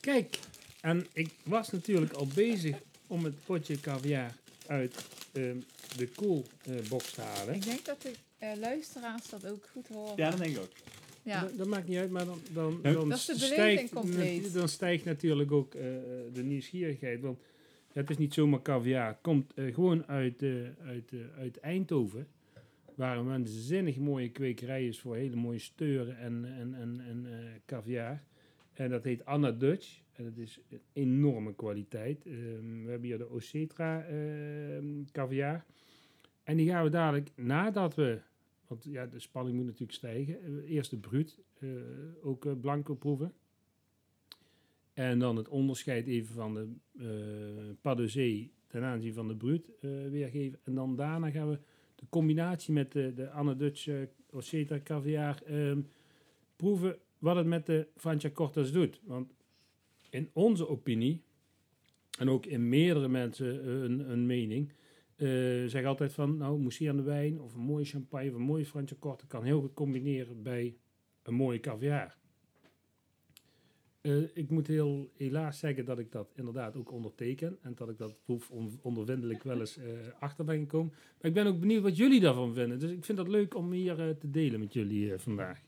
Kijk, 0.00 0.38
en 0.80 1.06
ik 1.12 1.30
was 1.44 1.70
natuurlijk 1.70 2.12
al 2.12 2.26
bezig 2.34 2.76
om 3.06 3.24
het 3.24 3.44
potje 3.44 3.80
caviar 3.80 4.34
uit 4.66 5.06
ehm, 5.32 5.56
de 5.96 6.08
koelbox 6.08 7.10
te 7.10 7.20
halen. 7.20 7.54
Ik 7.54 7.64
denk 7.64 7.84
dat 7.84 8.02
de 8.02 8.12
eh, 8.38 8.50
luisteraars 8.60 9.28
dat 9.28 9.46
ook 9.46 9.68
goed 9.72 9.88
horen. 9.88 10.16
Ja, 10.16 10.30
dat 10.30 10.38
denk 10.38 10.56
ik 10.56 10.62
ook. 10.62 10.72
Ja. 11.22 11.40
Dat, 11.40 11.56
dat 11.56 11.66
maakt 11.66 11.88
niet 11.88 11.98
uit, 11.98 12.10
maar 12.10 12.24
dan, 12.24 12.40
dan, 12.52 12.80
dan, 12.82 13.08
dat 13.08 13.18
stijgt, 13.18 13.92
dan 14.52 14.68
stijgt 14.68 15.04
natuurlijk 15.04 15.52
ook 15.52 15.74
eh, 15.74 15.82
de 16.32 16.42
nieuwsgierigheid. 16.42 17.20
Want 17.20 17.38
het 17.92 18.10
is 18.10 18.16
niet 18.16 18.34
zomaar 18.34 18.62
caviar. 18.62 19.06
Het 19.06 19.18
komt 19.20 19.54
eh, 19.54 19.74
gewoon 19.74 20.06
uit, 20.06 20.42
eh, 20.42 20.50
uit, 20.86 21.12
eh, 21.12 21.18
uit 21.38 21.60
Eindhoven. 21.60 22.28
Waar 22.94 23.18
een 23.18 23.26
waanzinnig 23.26 23.96
mooie 23.96 24.30
kwekerij 24.30 24.86
is 24.86 25.00
voor 25.00 25.16
hele 25.16 25.36
mooie 25.36 25.58
steuren 25.58 26.18
en, 26.18 26.44
en, 26.44 26.74
en, 26.74 27.00
en 27.08 27.26
eh, 27.26 27.38
caviar. 27.66 28.22
En 28.72 28.90
dat 28.90 29.04
heet 29.04 29.24
Anna 29.24 29.50
Dutch. 29.52 30.00
En 30.12 30.24
dat 30.24 30.36
is 30.36 30.60
een 30.68 30.80
enorme 30.92 31.54
kwaliteit. 31.54 32.26
Ehm, 32.26 32.84
we 32.84 32.90
hebben 32.90 33.08
hier 33.08 33.18
de 33.18 33.30
Ocetra 33.30 34.04
ehm 34.04 35.04
caviar. 35.12 35.64
En 36.42 36.56
die 36.56 36.68
gaan 36.68 36.84
we 36.84 36.90
dadelijk, 36.90 37.30
nadat 37.34 37.94
we... 37.94 38.20
Want 38.66 38.84
ja, 38.84 39.06
de 39.06 39.18
spanning 39.18 39.56
moet 39.56 39.64
natuurlijk 39.64 39.92
stijgen. 39.92 40.42
eh, 40.42 40.70
Eerst 40.70 40.90
de 40.90 40.96
bruut, 40.96 41.38
eh, 41.58 41.68
ook 42.22 42.46
eh, 42.46 42.52
blanco 42.60 42.94
proeven. 42.94 43.32
En 44.92 45.18
dan 45.18 45.36
het 45.36 45.48
onderscheid 45.48 46.06
even 46.06 46.34
van 46.34 46.54
de 46.54 46.68
eh 46.98 47.74
pas 47.80 48.12
de 48.12 48.48
ten 48.66 48.82
aanzien 48.82 49.14
van 49.14 49.28
de 49.28 49.36
bruut 49.36 49.70
weergeven. 50.10 50.58
En 50.64 50.74
dan 50.74 50.96
daarna 50.96 51.30
gaan 51.30 51.50
we 51.50 51.58
de 51.94 52.06
combinatie 52.08 52.72
met 52.72 52.92
de, 52.92 53.14
de 53.14 53.54
Dutch 53.56 53.86
uh, 53.86 54.82
caviar 54.82 55.42
ehm, 55.42 55.80
proeven 56.56 56.98
wat 57.20 57.36
het 57.36 57.46
met 57.46 57.66
de 57.66 57.86
Francia 57.96 58.30
Cortas 58.30 58.72
doet. 58.72 59.00
Want 59.04 59.32
in 60.10 60.30
onze 60.32 60.68
opinie, 60.68 61.22
en 62.18 62.28
ook 62.30 62.46
in 62.46 62.68
meerdere 62.68 63.08
mensen 63.08 63.62
eh, 63.64 64.08
een, 64.10 64.26
mening, 64.26 64.72
eh 65.16 65.28
zeg 65.66 65.84
altijd 65.84 66.12
van, 66.12 66.36
nou, 66.36 66.58
moussie 66.58 66.88
aan 66.90 66.96
de 66.96 67.02
wijn 67.02 67.40
of 67.40 67.54
een 67.54 67.60
mooie 67.60 67.84
champagne 67.84 68.28
of 68.28 68.34
een 68.34 68.42
mooie 68.42 68.66
Francia 68.66 68.96
Corta 68.98 69.24
kan 69.28 69.44
heel 69.44 69.60
goed 69.60 69.74
combineren 69.74 70.42
bij 70.42 70.76
een 71.22 71.34
mooie 71.34 71.60
caviar. 71.60 72.18
Eh, 74.00 74.36
ik 74.36 74.50
moet 74.50 74.66
heel 74.66 75.10
helaas 75.16 75.58
zeggen 75.58 75.84
dat 75.84 75.98
ik 75.98 76.12
dat 76.12 76.32
inderdaad 76.36 76.76
ook 76.76 76.90
onderteken 76.92 77.58
en 77.62 77.74
dat 77.74 77.88
ik 77.88 77.98
dat 77.98 78.16
proef 78.24 78.50
on- 78.50 78.78
ondervindelijk 78.82 79.42
wel 79.42 79.60
eens 79.60 79.76
eh, 79.76 79.84
achter 80.18 80.44
ben 80.44 80.58
gekomen. 80.58 80.92
Maar 80.92 81.30
ik 81.30 81.34
ben 81.34 81.46
ook 81.46 81.60
benieuwd 81.60 81.82
wat 81.82 81.96
jullie 81.96 82.20
daarvan 82.20 82.54
vinden. 82.54 82.78
Dus 82.78 82.90
ik 82.90 83.04
vind 83.04 83.18
dat 83.18 83.28
leuk 83.28 83.54
om 83.54 83.72
hier 83.72 83.96
te 84.18 84.30
delen 84.30 84.60
met 84.60 84.72
jullie 84.72 85.18
vandaag. 85.18 85.62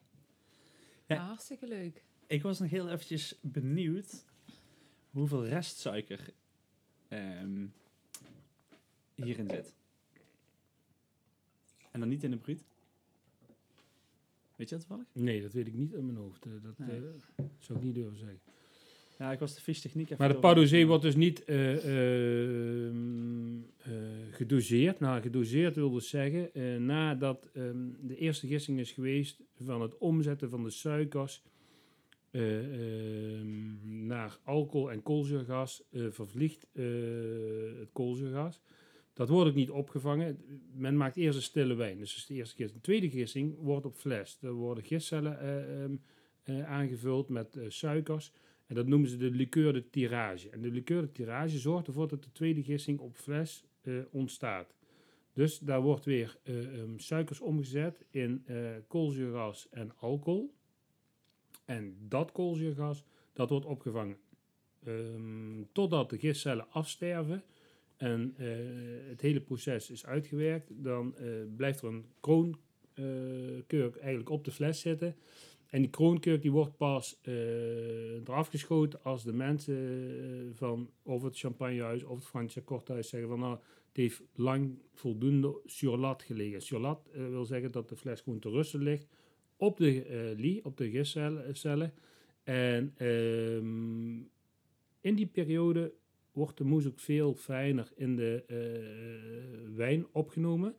Ja. 1.15 1.21
Ja, 1.21 1.27
hartstikke 1.27 1.67
leuk. 1.67 2.03
Ik 2.27 2.43
was 2.43 2.59
nog 2.59 2.71
heel 2.71 2.89
eventjes 2.89 3.35
benieuwd 3.41 4.25
hoeveel 5.11 5.47
restsuiker 5.47 6.33
ehm, 7.09 7.67
hierin 9.15 9.49
zit. 9.49 9.75
En 11.91 12.01
dan 12.01 12.09
niet 12.09 12.23
in 12.25 12.31
de 12.31 12.37
bruut. 12.37 12.65
Weet 14.57 14.69
je 14.69 14.77
dat 14.77 14.87
toevallig? 14.87 15.07
Nee, 15.13 15.43
dat 15.43 15.53
weet 15.53 15.67
ik 15.67 15.75
niet 15.75 15.93
in 15.93 16.05
mijn 16.07 16.19
hoofd. 16.19 16.47
Eh, 16.47 16.53
dat 16.63 16.79
Nee. 16.79 16.97
eh, 17.07 17.45
zou 17.59 17.79
ik 17.79 17.85
niet 17.85 17.95
durven 17.95 18.19
zeggen. 18.19 18.41
Ja, 19.23 19.33
ik 19.33 19.39
was 19.39 19.55
de 19.55 19.61
fistechniek 19.61 20.05
even 20.05 20.17
Maar 20.19 20.29
de 20.29 20.39
Padozee 20.39 20.87
wordt 20.87 21.03
dus 21.03 21.15
niet 21.15 21.45
eh, 21.45 21.75
ehm, 21.75 23.57
eh, 23.79 23.93
gedoseerd. 24.31 25.01
Nou, 25.01 25.23
gedoseerd 25.23 25.75
wil 25.75 25.91
dus 25.91 26.09
zeggen, 26.09 26.55
eh, 26.55 26.77
nadat 26.77 27.49
ehm, 27.55 27.77
de 28.01 28.17
eerste 28.17 28.47
gissing 28.47 28.79
is 28.79 28.93
geweest 28.93 29.43
van 29.61 29.83
het 29.83 29.99
omzetten 29.99 30.51
van 30.51 30.65
de 30.65 30.71
suikers 30.71 31.43
eh, 32.31 32.59
ehm, 32.59 34.07
naar 34.07 34.39
alcohol 34.45 34.91
en 34.91 35.03
koolzuurgas, 35.03 35.83
eh, 35.91 36.03
vervliegt 36.11 36.67
eh, 36.73 36.85
het 37.79 37.93
koolzuurgas. 37.93 38.61
Dat 39.13 39.29
wordt 39.29 39.49
ook 39.49 39.57
niet 39.57 39.71
opgevangen. 39.71 40.39
Men 40.75 40.97
maakt 40.97 41.17
eerst 41.17 41.37
een 41.37 41.43
stille 41.43 41.75
wijn. 41.75 41.99
Dus 41.99 42.27
de 42.27 42.35
eerste 42.35 42.57
gissing. 42.57 42.81
De 42.81 42.85
tweede 42.85 43.11
gissing 43.11 43.57
wordt 43.59 43.87
op 43.87 43.97
fles. 43.97 44.39
Er 44.41 44.53
worden 44.53 44.85
gistcellen 44.85 45.41
eh, 45.41 45.85
eh, 46.43 46.71
aangevuld 46.71 47.29
met 47.29 47.57
eh, 47.57 47.65
suikers. 47.69 48.33
En 48.73 48.79
dat 48.79 48.87
noemen 48.87 49.09
ze 49.09 49.17
de 49.17 49.31
liqueur 49.31 49.73
de 49.73 49.91
tirage. 49.91 50.51
En 50.51 50.61
de 50.61 50.71
liqueur 50.71 51.01
de 51.01 51.13
tirage 51.13 51.59
zorgt 51.59 51.87
ervoor 51.87 52.09
dat 52.09 52.23
de 52.23 52.33
tweede 52.33 52.63
gissing 52.63 52.99
op 52.99 53.17
fles 53.17 53.65
eh, 53.83 53.95
ontstaat. 54.11 54.75
Dus 55.33 55.59
daar 55.59 55.81
wordt 55.81 56.05
weer 56.05 56.39
eh, 56.43 56.81
ehm, 56.81 56.99
suikers 56.99 57.41
omgezet 57.41 58.05
in 58.11 58.43
eh 58.47 58.57
koolzuurgas 58.89 59.69
en 59.71 59.93
alcohol. 59.97 60.55
En 61.65 61.97
dat 62.09 62.33
koolzuurgas, 62.33 63.05
dat 63.33 63.51
wordt 63.51 63.67
opgevangen. 63.67 64.17
Ehm, 64.85 65.63
totdat 65.73 66.11
de 66.11 66.19
gistcellen 66.19 66.71
afsterven 66.71 67.43
en 67.97 68.35
het 69.09 69.21
hele 69.21 69.41
proces 69.41 69.91
is 69.91 70.07
uitgewerkt, 70.07 70.71
dan 70.75 71.15
blijft 71.57 71.83
er 71.83 71.89
een 71.89 72.07
kroonkurk 72.21 73.97
eigenlijk 73.97 74.31
op 74.31 74.45
de 74.45 74.51
fles 74.51 74.81
zitten. 74.81 75.17
En 75.73 75.81
die 75.81 75.91
kroonkurk 75.91 76.43
die 76.43 76.51
wordt 76.51 76.77
pas 76.77 77.19
eh, 77.23 78.15
eraf 78.15 78.49
geschoten 78.49 79.03
als 79.03 79.25
de 79.25 79.33
mensen 79.33 79.77
eh, 79.77 80.57
van 80.57 80.91
of 81.03 81.23
het 81.23 81.39
champagnehuis 81.39 82.05
of 82.05 82.17
het 82.17 82.27
Fransja 82.27 82.63
Korthuis 82.65 83.09
zeggen 83.09 83.29
van 83.29 83.39
nou, 83.39 83.59
het 83.89 83.97
heeft 83.97 84.23
lang 84.35 84.79
voldoende 84.93 85.61
sur 85.65 85.97
lat 85.97 86.23
gelegen. 86.23 86.63
Sur 86.63 86.79
lat 86.79 87.09
eh, 87.13 87.29
wil 87.29 87.45
zeggen 87.45 87.73
dat 87.73 87.89
de 87.89 87.97
fles 87.97 88.21
gewoon 88.21 88.39
te 88.39 88.51
rusten 88.51 88.83
ligt 88.83 89.07
op 89.57 89.77
de 89.77 90.03
eh 90.03 90.39
lie, 90.39 90.65
op 90.65 90.77
de 90.77 90.91
gistcellen. 90.91 91.93
En 92.43 92.93
ehm, 92.97 94.17
in 95.01 95.15
die 95.15 95.27
periode 95.27 95.93
wordt 96.33 96.59
de 96.59 96.65
moes 96.65 96.87
ook 96.87 97.01
veel 97.01 97.35
fijner 97.35 97.93
in 97.95 98.17
de 98.17 98.45
wijn 99.75 100.07
opgenomen. 100.13 100.75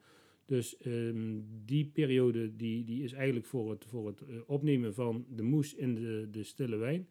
Dus 0.46 0.78
ehm, 0.78 1.40
die 1.66 1.86
periode 1.86 2.56
die, 2.56 2.84
die 2.84 3.04
is 3.04 3.14
eigenlijk 3.14 3.46
voor 3.46 3.70
het, 3.70 3.86
voor 3.86 4.08
het 4.08 4.22
eh, 4.22 4.36
opnemen 4.46 4.94
van 4.94 5.26
de 5.30 5.44
moes 5.44 5.74
in 5.74 5.96
de, 5.96 6.28
de 6.32 6.44
stille 6.44 6.76
wijn. 6.76 7.08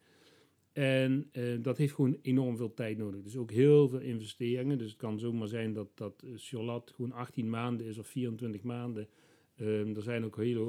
En 0.72 1.28
eh, 1.32 1.44
dat 1.60 1.78
heeft 1.78 1.94
gewoon 1.94 2.18
enorm 2.22 2.56
veel 2.56 2.74
tijd 2.74 2.98
nodig. 2.98 3.22
Dus 3.22 3.36
ook 3.36 3.50
heel 3.50 3.88
veel 3.88 4.00
investeringen. 4.00 4.78
Dus 4.78 4.90
het 4.90 5.00
kan 5.00 5.18
zomaar 5.18 5.48
zijn 5.48 5.72
dat, 5.72 5.88
dat 5.94 6.24
Surlat 6.34 6.92
gewoon 6.94 7.12
18 7.12 7.50
maanden 7.50 7.86
is 7.86 7.98
of 7.98 8.06
24 8.06 8.62
maanden. 8.62 9.08
Ehm, 9.56 9.94
er 9.94 10.02
zijn 10.02 10.24
ook 10.24 10.36
hele, 10.36 10.60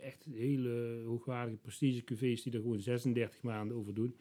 eh, 0.00 0.06
echt 0.06 0.24
hele 0.24 1.02
hoogwaardige 1.06 1.56
prestige 1.56 2.04
cuvées 2.04 2.42
die 2.42 2.52
er 2.52 2.60
gewoon 2.60 2.80
36 2.80 3.42
maanden 3.42 3.76
over 3.76 3.94
doen. 3.94 4.16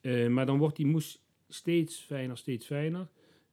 Eh, 0.00 0.28
maar 0.28 0.46
dan 0.46 0.58
wordt 0.58 0.76
die 0.76 0.86
moes 0.86 1.24
steeds 1.48 2.00
fijner, 2.00 2.36
steeds 2.36 2.66
fijner. 2.66 3.08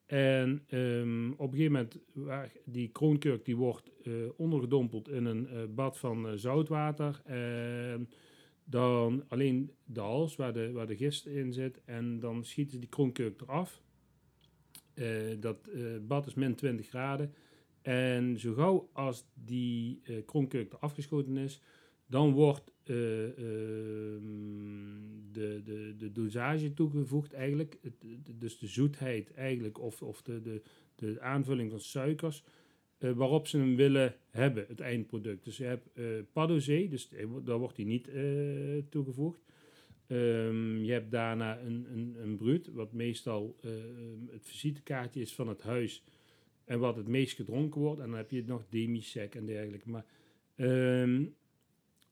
En 0.08 0.63
ehm, 0.67 1.32
op 1.32 1.52
een 1.52 1.58
gegeven 1.58 1.72
moment, 1.72 2.00
die 2.65 2.89
kroonkurk 2.89 3.46
die 3.46 3.56
wordt 3.56 3.91
eh, 4.04 4.13
ondergedompeld 4.36 5.10
in 5.10 5.26
een 5.26 5.48
eh, 5.48 5.63
bad 5.70 5.98
van 5.98 6.28
eh, 6.28 6.34
zoutwater. 6.36 7.22
En 7.26 8.10
dan 8.63 9.24
alleen 9.28 9.72
de 9.84 10.00
hals, 10.00 10.36
waar 10.36 10.54
de, 10.54 10.72
waar 10.72 10.88
de 10.88 10.96
gist 10.96 11.26
in 11.26 11.54
zit. 11.54 11.82
En 11.86 12.20
dan 12.20 12.46
schieten 12.46 12.74
ze 12.74 12.80
die 12.80 12.89
kroonkurk 12.89 13.41
eraf. 13.41 13.82
Dat 15.39 15.70
bad 16.08 16.28
is 16.28 16.34
min 16.34 16.56
20 16.56 16.88
graden. 16.88 17.34
En 17.82 18.39
zo 18.39 18.54
gauw 18.54 18.89
als 18.93 19.26
die 19.34 20.02
kroonkurk 20.26 20.74
er 20.74 20.80
afgeschoten 20.80 21.38
is, 21.38 21.62
dan 22.06 22.32
wordt 22.32 22.72
ehm, 22.72 22.77
de, 25.32 25.62
de, 25.63 25.93
de 25.97 26.12
dosage 26.12 26.73
toegevoegd 26.73 27.34
eigenlijk. 27.34 27.78
Dus 28.39 28.60
de 28.60 28.67
zoetheid 28.67 29.34
eigenlijk, 29.34 29.80
of, 29.80 30.02
of 30.02 30.21
de, 30.21 30.41
de, 30.41 30.62
de 30.95 31.21
aanvulling 31.21 31.69
van 31.71 31.80
suikers, 31.80 32.43
eh, 32.97 33.12
waarop 33.12 33.47
ze 33.47 33.58
hem 33.58 33.76
willen 33.76 34.15
hebben, 34.30 34.65
het 34.67 34.80
eindproduct. 34.80 35.43
Dus 35.43 35.58
je 35.58 35.63
hebt 35.63 35.89
eh 35.93 36.06
padosé, 36.34 36.88
dus 36.88 37.10
daar 37.43 37.58
wordt 37.58 37.76
hij 37.76 37.86
niet 37.86 38.08
eh, 38.08 38.23
toegevoegd. 38.89 39.45
Ehm, 40.08 40.78
je 40.78 40.91
hebt 40.91 41.12
daarna 41.12 41.60
een, 41.60 41.88
een, 41.91 42.15
een 42.21 42.38
bruut, 42.38 42.71
wat 42.73 42.93
meestal 42.93 43.56
eh, 43.62 43.71
het 44.32 44.45
visitekaartje 44.45 45.21
is 45.21 45.34
van 45.34 45.47
het 45.47 45.62
huis 45.62 46.04
en 46.65 46.80
wat 46.80 46.95
het 46.95 47.08
meest 47.08 47.36
gedronken 47.36 47.82
wordt. 47.82 48.02
En 48.02 48.08
dan 48.08 48.17
heb 48.17 48.32
je 48.32 48.43
nog 48.45 48.65
demi-sec 48.69 49.36
en 49.36 49.45
dergelijke. 49.45 49.89
Maar 49.89 50.06
ehm, 50.56 51.26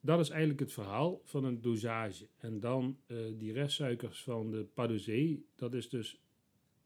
dat 0.06 0.20
is 0.20 0.30
eigenlijk 0.30 0.60
het 0.60 0.72
verhaal 0.72 1.22
van 1.24 1.44
een 1.44 1.62
dosage. 1.62 2.28
En 2.38 2.60
dan 2.60 2.98
eh, 3.08 3.18
die 3.38 3.54
restsuikers 3.54 4.24
van 4.24 4.52
de 4.52 4.66
padosé, 4.74 5.40
dat 5.56 5.74
is 5.74 5.90
dus 5.90 6.22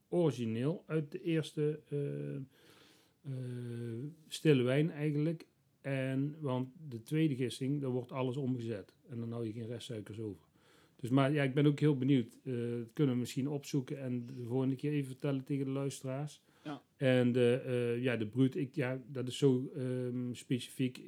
origineel 0.08 0.84
uit 0.86 1.12
de 1.12 1.22
eerste 1.22 1.80
eh, 1.90 2.36
eh, 2.36 4.04
stille 4.28 4.64
wijn 4.64 4.92
eigenlijk. 4.92 5.48
En, 5.82 6.36
want 6.40 6.70
de 6.90 7.02
tweede 7.02 7.36
gissing, 7.36 7.82
daar 7.82 7.90
wordt 7.90 8.12
alles 8.12 8.38
omgezet. 8.38 8.94
En 9.10 9.20
dan 9.20 9.32
hou 9.32 9.46
je 9.46 9.52
geen 9.52 9.68
restsuikers 9.68 10.20
over. 10.20 10.48
Dus 10.96 11.10
maar 11.10 11.32
ja, 11.32 11.44
ik 11.44 11.54
ben 11.54 11.66
ook 11.66 11.80
heel 11.80 11.98
benieuwd. 11.98 12.38
Dat 12.44 12.94
kunnen 12.94 13.14
we 13.14 13.20
misschien 13.20 13.50
opzoeken 13.50 14.00
en 14.02 14.26
de 14.26 14.46
volgende 14.46 14.76
keer 14.76 14.92
even 14.92 15.08
vertellen 15.08 15.44
tegen 15.44 15.66
de 15.66 15.72
luisteraars. 15.72 16.42
Ja. 16.64 16.82
En 16.98 17.32
de, 17.32 17.98
ja, 18.02 18.18
de 18.18 18.28
bruut, 18.28 18.56
ik, 18.56 18.76
ja, 18.76 19.02
dat 19.08 19.28
is 19.28 19.38
zo 19.38 19.72
ehm, 19.76 20.34
specifiek. 20.34 21.02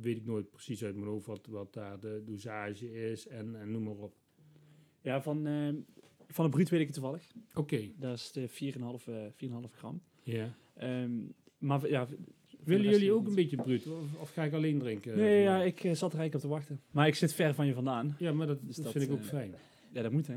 Weet 0.00 0.16
ik 0.16 0.24
nooit 0.26 0.50
precies 0.50 0.84
uit 0.84 0.94
mijn 0.94 1.06
hoofd 1.06 1.26
wat, 1.26 1.46
wat 1.46 1.72
daar 1.74 2.00
de 2.00 2.22
dosage 2.24 3.10
is 3.10 3.26
en, 3.26 3.60
en 3.60 3.70
noem 3.70 3.82
maar 3.82 3.94
op. 3.94 4.14
Ja, 5.00 5.22
van, 5.22 5.46
eh, 5.46 5.68
van 6.28 6.44
de 6.44 6.50
bruut 6.50 6.68
weet 6.68 6.80
ik 6.80 6.86
het 6.86 6.94
toevallig. 6.94 7.32
Oké, 7.54 7.90
Dat 7.96 8.16
is 8.16 8.32
de 8.32 8.48
4,5 8.48 9.08
eh, 9.08 9.26
4,5 9.34 9.74
gram. 9.76 10.02
ja. 10.22 10.54
Ehm, 10.74 11.12
maar 11.58 11.88
ja, 11.88 12.08
Willen 12.64 12.90
jullie 12.90 13.12
ook 13.12 13.26
een 13.26 13.34
beetje 13.34 13.56
bruut? 13.56 13.86
Of, 13.86 14.20
of 14.20 14.30
ga 14.30 14.42
ik 14.44 14.52
alleen 14.52 14.78
drinken? 14.78 15.16
Nee, 15.16 15.42
ja, 15.42 15.62
ik 15.62 15.84
eh, 15.84 15.94
zat 15.94 16.12
er 16.12 16.18
eigenlijk 16.18 16.34
op 16.34 16.40
te 16.40 16.48
wachten. 16.48 16.80
Maar 16.90 17.06
ik 17.06 17.14
zit 17.14 17.34
ver 17.34 17.54
van 17.54 17.66
je 17.66 17.74
vandaan. 17.74 18.16
Ja, 18.18 18.32
maar 18.32 18.46
dat, 18.46 18.58
Dus 18.62 18.76
dat 18.76 18.84
dat, 18.84 18.92
vind 18.92 19.04
ik 19.04 19.10
ook 19.12 19.20
eh, 19.20 19.24
fijn. 19.24 19.54
Ja, 19.92 20.02
dat 20.02 20.12
moet 20.12 20.26
hè. 20.26 20.34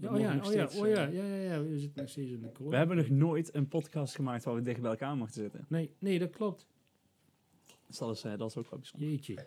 Ja, 0.00 0.14
oh 0.14 0.20
ja, 0.20 0.40
oh 0.44 0.52
ja, 0.52 0.68
oh 0.76 0.88
ja, 0.88 1.06
eh, 1.08 1.14
ja, 1.14 1.24
ja, 1.24 1.34
ja, 1.34 1.62
we 1.62 1.78
zitten 1.78 2.00
nog 2.00 2.10
steeds 2.10 2.30
in 2.30 2.40
de 2.40 2.52
corona. 2.52 2.70
We 2.70 2.76
hebben 2.76 2.96
nog 2.96 3.08
nooit 3.08 3.54
een 3.54 3.68
podcast 3.68 4.14
gemaakt 4.14 4.44
waar 4.44 4.54
we 4.54 4.62
dicht 4.62 4.80
bij 4.80 4.90
elkaar 4.90 5.16
mochten 5.16 5.42
zitten. 5.42 5.64
Nee, 5.68 5.90
nee, 5.98 6.18
dat 6.18 6.30
klopt. 6.30 6.66
Dat 7.98 8.14
is, 8.16 8.24
eh, 8.24 8.36
dat 8.38 8.50
is 8.50 8.56
ook 8.56 8.70
wel 8.70 8.78
bijzonder. 8.78 9.08
Jeetje. 9.08 9.46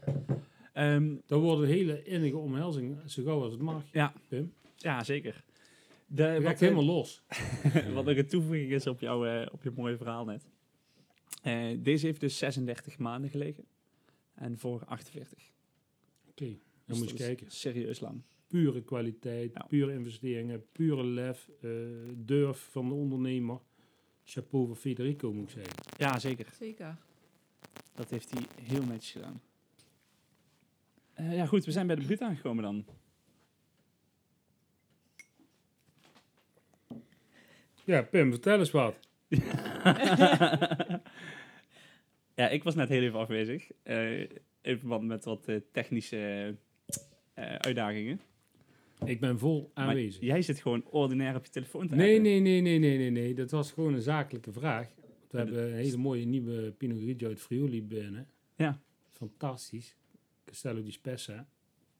Ehm, 0.73 1.15
Dan 1.25 1.41
wordt 1.41 1.62
een 1.62 1.67
hele 1.67 2.04
innige 2.04 2.38
omhelzing, 2.38 2.97
zo 3.06 3.23
gauw 3.23 3.41
als 3.41 3.51
het 3.51 3.62
mag. 3.62 3.84
Ja. 3.91 4.13
Pim. 4.27 4.54
ja, 4.77 5.04
zeker. 5.04 5.43
De, 6.08 6.41
wat, 6.41 6.60
helemaal 6.60 6.84
los. 6.86 7.23
eh, 7.27 7.93
wat 7.93 8.08
een 8.08 8.27
toevoeging 8.27 8.71
is 8.71 8.88
op, 8.88 8.99
jouw, 8.99 9.25
eh, 9.25 9.47
op 9.51 9.63
je 9.63 9.71
mooie 9.75 9.97
verhaal 9.97 10.25
net. 10.25 10.47
Eh, 11.43 11.77
deze 11.80 12.06
heeft 12.06 12.19
dus 12.19 12.38
36 12.38 12.97
maanden 12.97 13.30
gelegen. 13.30 13.65
En 14.34 14.58
voor 14.58 14.86
48. 14.86 15.38
Oké, 16.30 16.45
dan 16.45 16.58
Dus 16.86 16.97
moet 16.97 17.10
je 17.10 17.15
dat 17.15 17.25
kijken. 17.25 17.51
Serieus 17.51 17.99
lang. 17.99 18.21
Pure 18.47 18.82
kwaliteit, 18.82 19.51
Ja. 19.54 19.65
pure 19.69 19.93
investeringen, 19.93 20.63
pure 20.71 21.04
lef, 21.04 21.49
eh, 21.62 21.69
durf 22.15 22.67
van 22.71 22.88
de 22.88 22.93
ondernemer. 22.93 23.60
Chapeau 24.23 24.67
voor 24.67 24.75
Federico, 24.75 25.34
moet 25.34 25.43
ik 25.43 25.49
zeggen. 25.49 25.73
Ja, 25.97 26.19
zeker. 26.19 26.47
Zeker. 26.60 26.97
Dat 27.95 28.10
heeft 28.10 28.32
hij 28.32 28.41
heel 28.63 28.84
netjes 28.84 29.12
gedaan. 29.12 29.41
Eh, 31.13 31.36
ja, 31.36 31.45
goed. 31.45 31.65
We 31.65 31.71
zijn 31.71 31.88
bij 31.88 31.95
de 31.95 32.02
bruut 32.06 32.21
aangekomen 32.21 32.63
dan. 32.63 32.86
Ja, 37.86 38.02
Pim, 38.02 38.32
vertel 38.32 38.60
eens 38.60 38.71
wat. 38.71 38.95
ja, 42.36 42.50
ik 42.50 42.63
was 42.63 42.76
net 42.76 42.89
heel 42.89 43.02
even 43.02 43.19
afwezig. 43.19 43.69
eh, 43.84 44.19
in 44.62 44.80
verband 44.80 45.04
met 45.04 45.26
wat 45.26 45.47
eh, 45.47 45.56
technische 45.71 46.56
eh, 47.34 47.56
uitdagingen. 47.56 48.19
Ik 49.06 49.19
ben 49.19 49.39
vol 49.39 49.71
Maar 49.74 49.88
aanwezig. 49.88 50.21
jij 50.21 50.41
zit 50.41 50.60
gewoon 50.60 50.84
ordinair 50.86 51.36
op 51.36 51.45
je 51.45 51.52
telefoon 51.52 51.88
te 51.88 51.95
Nee, 51.95 52.19
nee, 52.19 52.39
nee, 52.39 52.62
nee, 52.62 52.80
nee, 52.80 52.97
nee, 52.97 53.10
nee. 53.12 53.34
Dat 53.34 53.52
was 53.52 53.71
gewoon 53.71 53.93
een 53.93 54.02
zakelijke 54.02 54.52
vraag. 54.52 54.88
We 55.31 55.37
Ja, 55.37 55.43
hebben 55.43 55.63
een 55.67 55.73
hele 55.73 55.97
mooie 55.97 56.25
nieuwe 56.25 56.71
Pinot 56.71 57.01
Grigio 57.01 57.27
uit 57.27 57.39
Friuli 57.39 57.83
binnen. 57.83 58.27
Ja. 58.55 58.79
Fantastisch. 59.09 59.95
Castello 60.45 60.83
di 60.83 60.91
Spessa. 60.91 61.47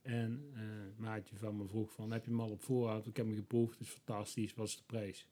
En 0.02 0.52
een 0.54 0.94
maatje 0.98 1.36
van 1.36 1.58
me 1.58 1.68
vroeg 1.68 1.92
van, 1.92 2.12
heb 2.12 2.24
je 2.24 2.30
hem 2.32 2.40
al 2.40 2.50
op 2.50 2.64
voorraad? 2.64 3.08
Ik 3.08 3.18
heb 3.18 3.26
hem 3.26 3.36
geproefd, 3.36 3.80
het 3.80 3.88
is 3.88 3.94
fantastisch. 3.94 4.54
Wat 4.54 4.68
is 4.68 4.78
de 4.78 4.84
prijs? 4.86 5.28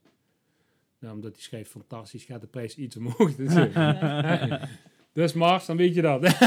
Nou, 1.00 1.16
omdat 1.16 1.32
hij 1.34 1.42
schrijft 1.42 1.72
fantastisch, 1.72 2.24
gaat 2.24 2.42
de 2.42 2.48
prijs 2.48 2.76
iets 2.76 2.96
omhoog. 2.98 3.36
Dus, 5.14 5.34
Mars, 5.34 5.66
dan 5.66 5.78
weet 5.78 5.96
je 5.96 6.02
dat. 6.02 6.22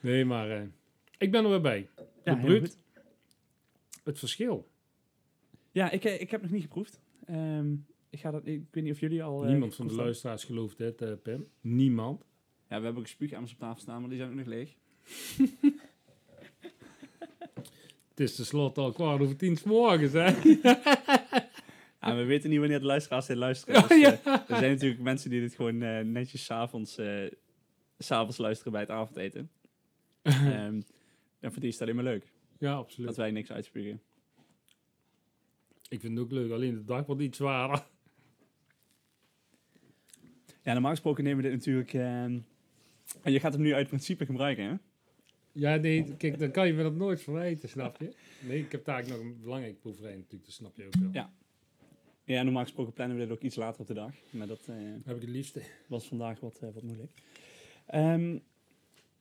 nee, 0.00 0.24
maar 0.24 0.50
eh, 0.50 0.62
ik 1.18 1.30
ben 1.30 1.44
er 1.44 1.50
weer 1.50 1.60
bij. 1.60 1.88
Ja, 2.24 2.34
bruut. 2.34 2.78
Het 4.04 4.18
verschil. 4.18 4.68
Ja, 5.72 5.90
ik, 5.90 6.04
eh, 6.04 6.20
ik 6.20 6.30
heb 6.30 6.42
nog 6.42 6.50
niet 6.50 6.62
geproefd. 6.62 7.00
Ehm, 7.26 7.74
ik, 8.10 8.20
ga 8.20 8.30
dat, 8.30 8.46
ik 8.46 8.62
weet 8.70 8.84
niet 8.84 8.92
of 8.92 9.00
jullie 9.00 9.22
al... 9.22 9.42
eh, 9.42 9.48
Niemand 9.50 9.74
van 9.74 9.86
de 9.88 9.94
luisteraars 9.94 10.44
gelooft 10.44 10.78
dit, 10.78 11.02
eh, 11.02 11.12
Pim. 11.22 11.46
Niemand. 11.60 12.24
Ja, 12.68 12.78
we 12.78 12.84
hebben 12.84 13.02
ook 13.02 13.06
spuugamers 13.08 13.52
op 13.52 13.58
tafel 13.58 13.80
staan, 13.80 14.00
maar 14.00 14.08
die 14.08 14.18
zijn 14.18 14.30
ook 14.30 14.36
nog 14.36 14.46
leeg. 14.46 14.74
Het 18.10 18.20
is 18.28 18.34
tenslotte 18.36 18.80
al 18.80 18.92
kwart 18.92 19.20
over 19.20 19.36
tien 19.36 19.56
's 19.56 19.62
morgens, 19.62 20.12
hè? 20.12 20.30
Ja, 22.00 22.16
we 22.16 22.24
weten 22.24 22.50
niet 22.50 22.58
wanneer 22.58 22.78
de 22.80 22.86
luisteraars 22.86 23.26
dit 23.26 23.36
luisteren. 23.36 23.88
Dus, 23.88 24.00
ja. 24.00 24.20
eh, 24.24 24.32
er 24.32 24.56
zijn 24.56 24.70
natuurlijk 24.72 25.00
mensen 25.00 25.30
die 25.30 25.40
dit 25.40 25.54
gewoon 25.54 25.82
eh, 25.82 26.04
netjes 26.04 26.44
s'avonds 26.44 26.98
eh, 26.98 27.30
s'avonds 27.98 28.36
luisteren 28.38 28.72
bij 28.72 28.80
het 28.80 28.90
avondeten. 28.90 29.50
Ehm 30.22 30.80
en 31.40 31.52
voor 31.52 31.60
die 31.60 31.68
is 31.68 31.72
het 31.78 31.82
alleen 31.82 31.94
maar 31.94 32.04
leuk 32.04 32.32
Ja, 32.58 32.74
absoluut. 32.74 33.06
dat 33.08 33.16
wij 33.16 33.30
niks 33.30 33.52
uitspugen. 33.52 34.00
Ik 35.88 36.00
vind 36.00 36.14
het 36.16 36.24
ook 36.24 36.30
leuk, 36.30 36.50
alleen 36.52 36.74
de 36.74 36.84
dag 36.84 37.06
wordt 37.06 37.22
iets 37.22 37.36
zwaarder. 37.38 37.86
Ja, 40.62 40.72
normaal 40.72 40.90
gesproken 40.90 41.24
nemen 41.24 41.42
we 41.42 41.50
dit 41.50 41.58
natuurlijk... 41.58 41.92
ehm, 41.94 42.38
en 43.22 43.32
je 43.32 43.40
gaat 43.40 43.52
hem 43.52 43.62
nu 43.62 43.74
uit 43.74 43.86
principe 43.88 44.24
gebruiken, 44.26 44.64
hè? 44.64 44.74
Ja, 45.52 45.76
nee, 45.76 46.16
kijk, 46.16 46.38
dan 46.38 46.50
kan 46.50 46.66
je 46.66 46.72
me 46.72 46.82
dat 46.82 46.94
nooit 46.94 47.22
verwijten, 47.22 47.68
snap 47.68 47.96
je? 48.00 48.14
Nee, 48.46 48.58
ik 48.58 48.72
heb 48.72 48.84
daar 48.84 49.08
nog 49.08 49.18
een 49.20 49.38
belangrijk 49.40 49.80
proeverij 49.80 50.14
natuurlijk, 50.16 50.44
dat 50.44 50.52
snap 50.54 50.76
je 50.76 50.86
ook 50.86 50.94
wel. 51.00 51.10
Ja. 51.12 51.32
Ja, 52.24 52.42
normaal 52.42 52.62
gesproken 52.62 52.92
plannen 52.92 53.16
we 53.16 53.22
dit 53.22 53.32
ook 53.32 53.42
iets 53.42 53.56
later 53.56 53.80
op 53.80 53.86
de 53.86 53.94
dag. 53.94 54.12
Maar 54.30 54.46
dat 54.46 54.60
eh, 54.60 54.74
Dat 54.76 55.04
heb 55.04 55.16
ik 55.16 55.22
het 55.22 55.30
liefste. 55.30 55.62
was 55.88 56.08
vandaag 56.08 56.40
wat, 56.40 56.58
eh, 56.62 56.68
wat 56.74 56.82
moeilijk. 56.82 57.12
Ehm, 57.86 58.38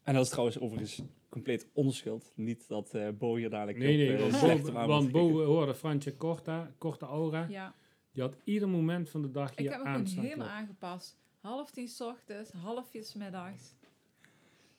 en 0.03 0.13
dat 0.13 0.23
is 0.23 0.29
trouwens 0.29 0.59
overigens 0.59 1.01
compleet 1.29 1.67
onschuld. 1.73 2.31
Niet 2.35 2.67
dat 2.67 2.93
eh 2.93 3.07
Bo 3.17 3.35
hier 3.35 3.49
dadelijk 3.49 3.77
Nee, 3.77 3.97
nee, 3.97 4.23
op, 4.25 4.31
eh, 4.31 4.41
want 4.41 4.71
Bo, 4.73 4.79
aan 4.79 4.87
want 4.87 5.11
Bo 5.11 5.43
hoorde 5.43 5.75
Fransje 5.75 6.15
Korta, 6.15 6.71
Korte 6.77 7.05
Aura. 7.05 7.45
Ja, 7.49 7.75
Die 8.11 8.23
had 8.23 8.35
ieder 8.43 8.69
moment 8.69 9.09
van 9.09 9.21
de 9.21 9.31
dag 9.31 9.51
ik 9.51 9.59
hier 9.59 9.69
heb 9.69 9.77
me 9.77 9.83
gewoon 9.85 9.99
aanstaan. 9.99 10.23
helemaal 10.23 10.47
aangepast. 10.47 11.17
Half 11.41 11.71
tien 11.71 11.87
's 11.87 12.01
ochtends, 12.01 12.51
half 12.51 12.89
vier 12.89 13.03
's 13.03 13.13
middags. 13.13 13.73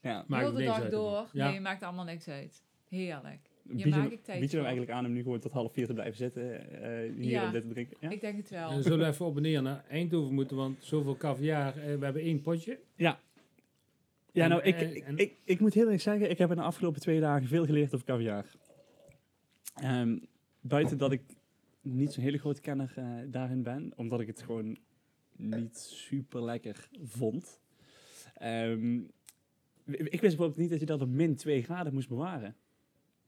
Ja, 0.02 0.24
Maakt 0.26 0.42
Heel 0.44 0.52
de 0.56 0.64
dag 0.64 0.80
uit, 0.80 0.90
door. 0.90 1.28
Ja. 1.32 1.50
Nee, 1.50 1.60
maakt 1.60 1.82
allemaal 1.82 2.04
niks 2.04 2.28
uit. 2.28 2.62
Heerlijk. 2.88 3.38
bied 3.62 3.80
je, 3.80 3.88
ik 4.10 4.24
tijd 4.24 4.40
bied 4.40 4.50
je 4.50 4.56
hem 4.56 4.66
eigenlijk 4.66 4.96
aan 4.96 5.06
om 5.06 5.12
nu 5.12 5.22
gewoon 5.22 5.38
tot 5.38 5.52
half 5.52 5.72
vier 5.72 5.86
te 5.86 5.92
blijven 5.94 6.16
zitten 6.16 6.70
eh, 6.82 7.14
hier 7.14 7.30
Ja. 7.30 7.50
dit 7.50 7.62
te 7.62 7.68
drinken? 7.68 7.96
Ja, 8.00 8.10
Ik 8.10 8.20
denk 8.20 8.36
het 8.36 8.50
wel. 8.50 8.70
En 8.70 8.82
zullen 8.82 8.98
we 8.98 9.06
even 9.06 9.26
op 9.26 9.36
en 9.36 9.42
neer 9.42 9.62
naar 9.62 9.84
Eindhoven 9.88 10.34
moeten, 10.34 10.56
want 10.56 10.84
zoveel 10.84 11.16
caviar, 11.16 11.76
eh, 11.76 11.98
we 11.98 12.04
hebben 12.04 12.22
één 12.22 12.40
potje. 12.40 12.78
ja 12.96 13.18
En- 14.32 14.48
nou, 14.48 14.62
ik, 14.62 14.74
en- 14.80 14.94
ik, 14.96 15.04
ik, 15.18 15.36
ik 15.44 15.60
moet 15.60 15.74
heel 15.74 15.82
eerlijk 15.84 16.02
zeggen, 16.02 16.30
ik 16.30 16.38
heb 16.38 16.50
in 16.50 16.56
de 16.56 16.62
afgelopen 16.62 17.00
twee 17.00 17.20
dagen 17.20 17.48
veel 17.48 17.64
geleerd 17.64 17.94
over 17.94 18.06
caviar. 18.06 18.44
Ehm, 19.74 20.18
buiten 20.60 20.98
dat 20.98 21.12
ik 21.12 21.22
niet 21.80 22.12
zo'n 22.12 22.22
hele 22.22 22.38
grote 22.38 22.60
kenner 22.60 22.92
eh, 22.96 23.04
daarin 23.26 23.62
ben, 23.62 23.92
omdat 23.96 24.20
ik 24.20 24.26
het 24.26 24.42
gewoon 24.42 24.78
niet 25.40 25.78
super 25.78 26.42
lekker 26.42 26.88
vond. 27.02 27.60
Ehm, 28.34 28.96
ik 29.86 30.20
wist 30.20 30.20
bijvoorbeeld 30.20 30.56
niet 30.56 30.70
dat 30.70 30.80
je 30.80 30.86
dat 30.86 31.00
op 31.02 31.08
min 31.08 31.36
2 31.36 31.62
graden 31.62 31.94
moest 31.94 32.08
bewaren. 32.08 32.56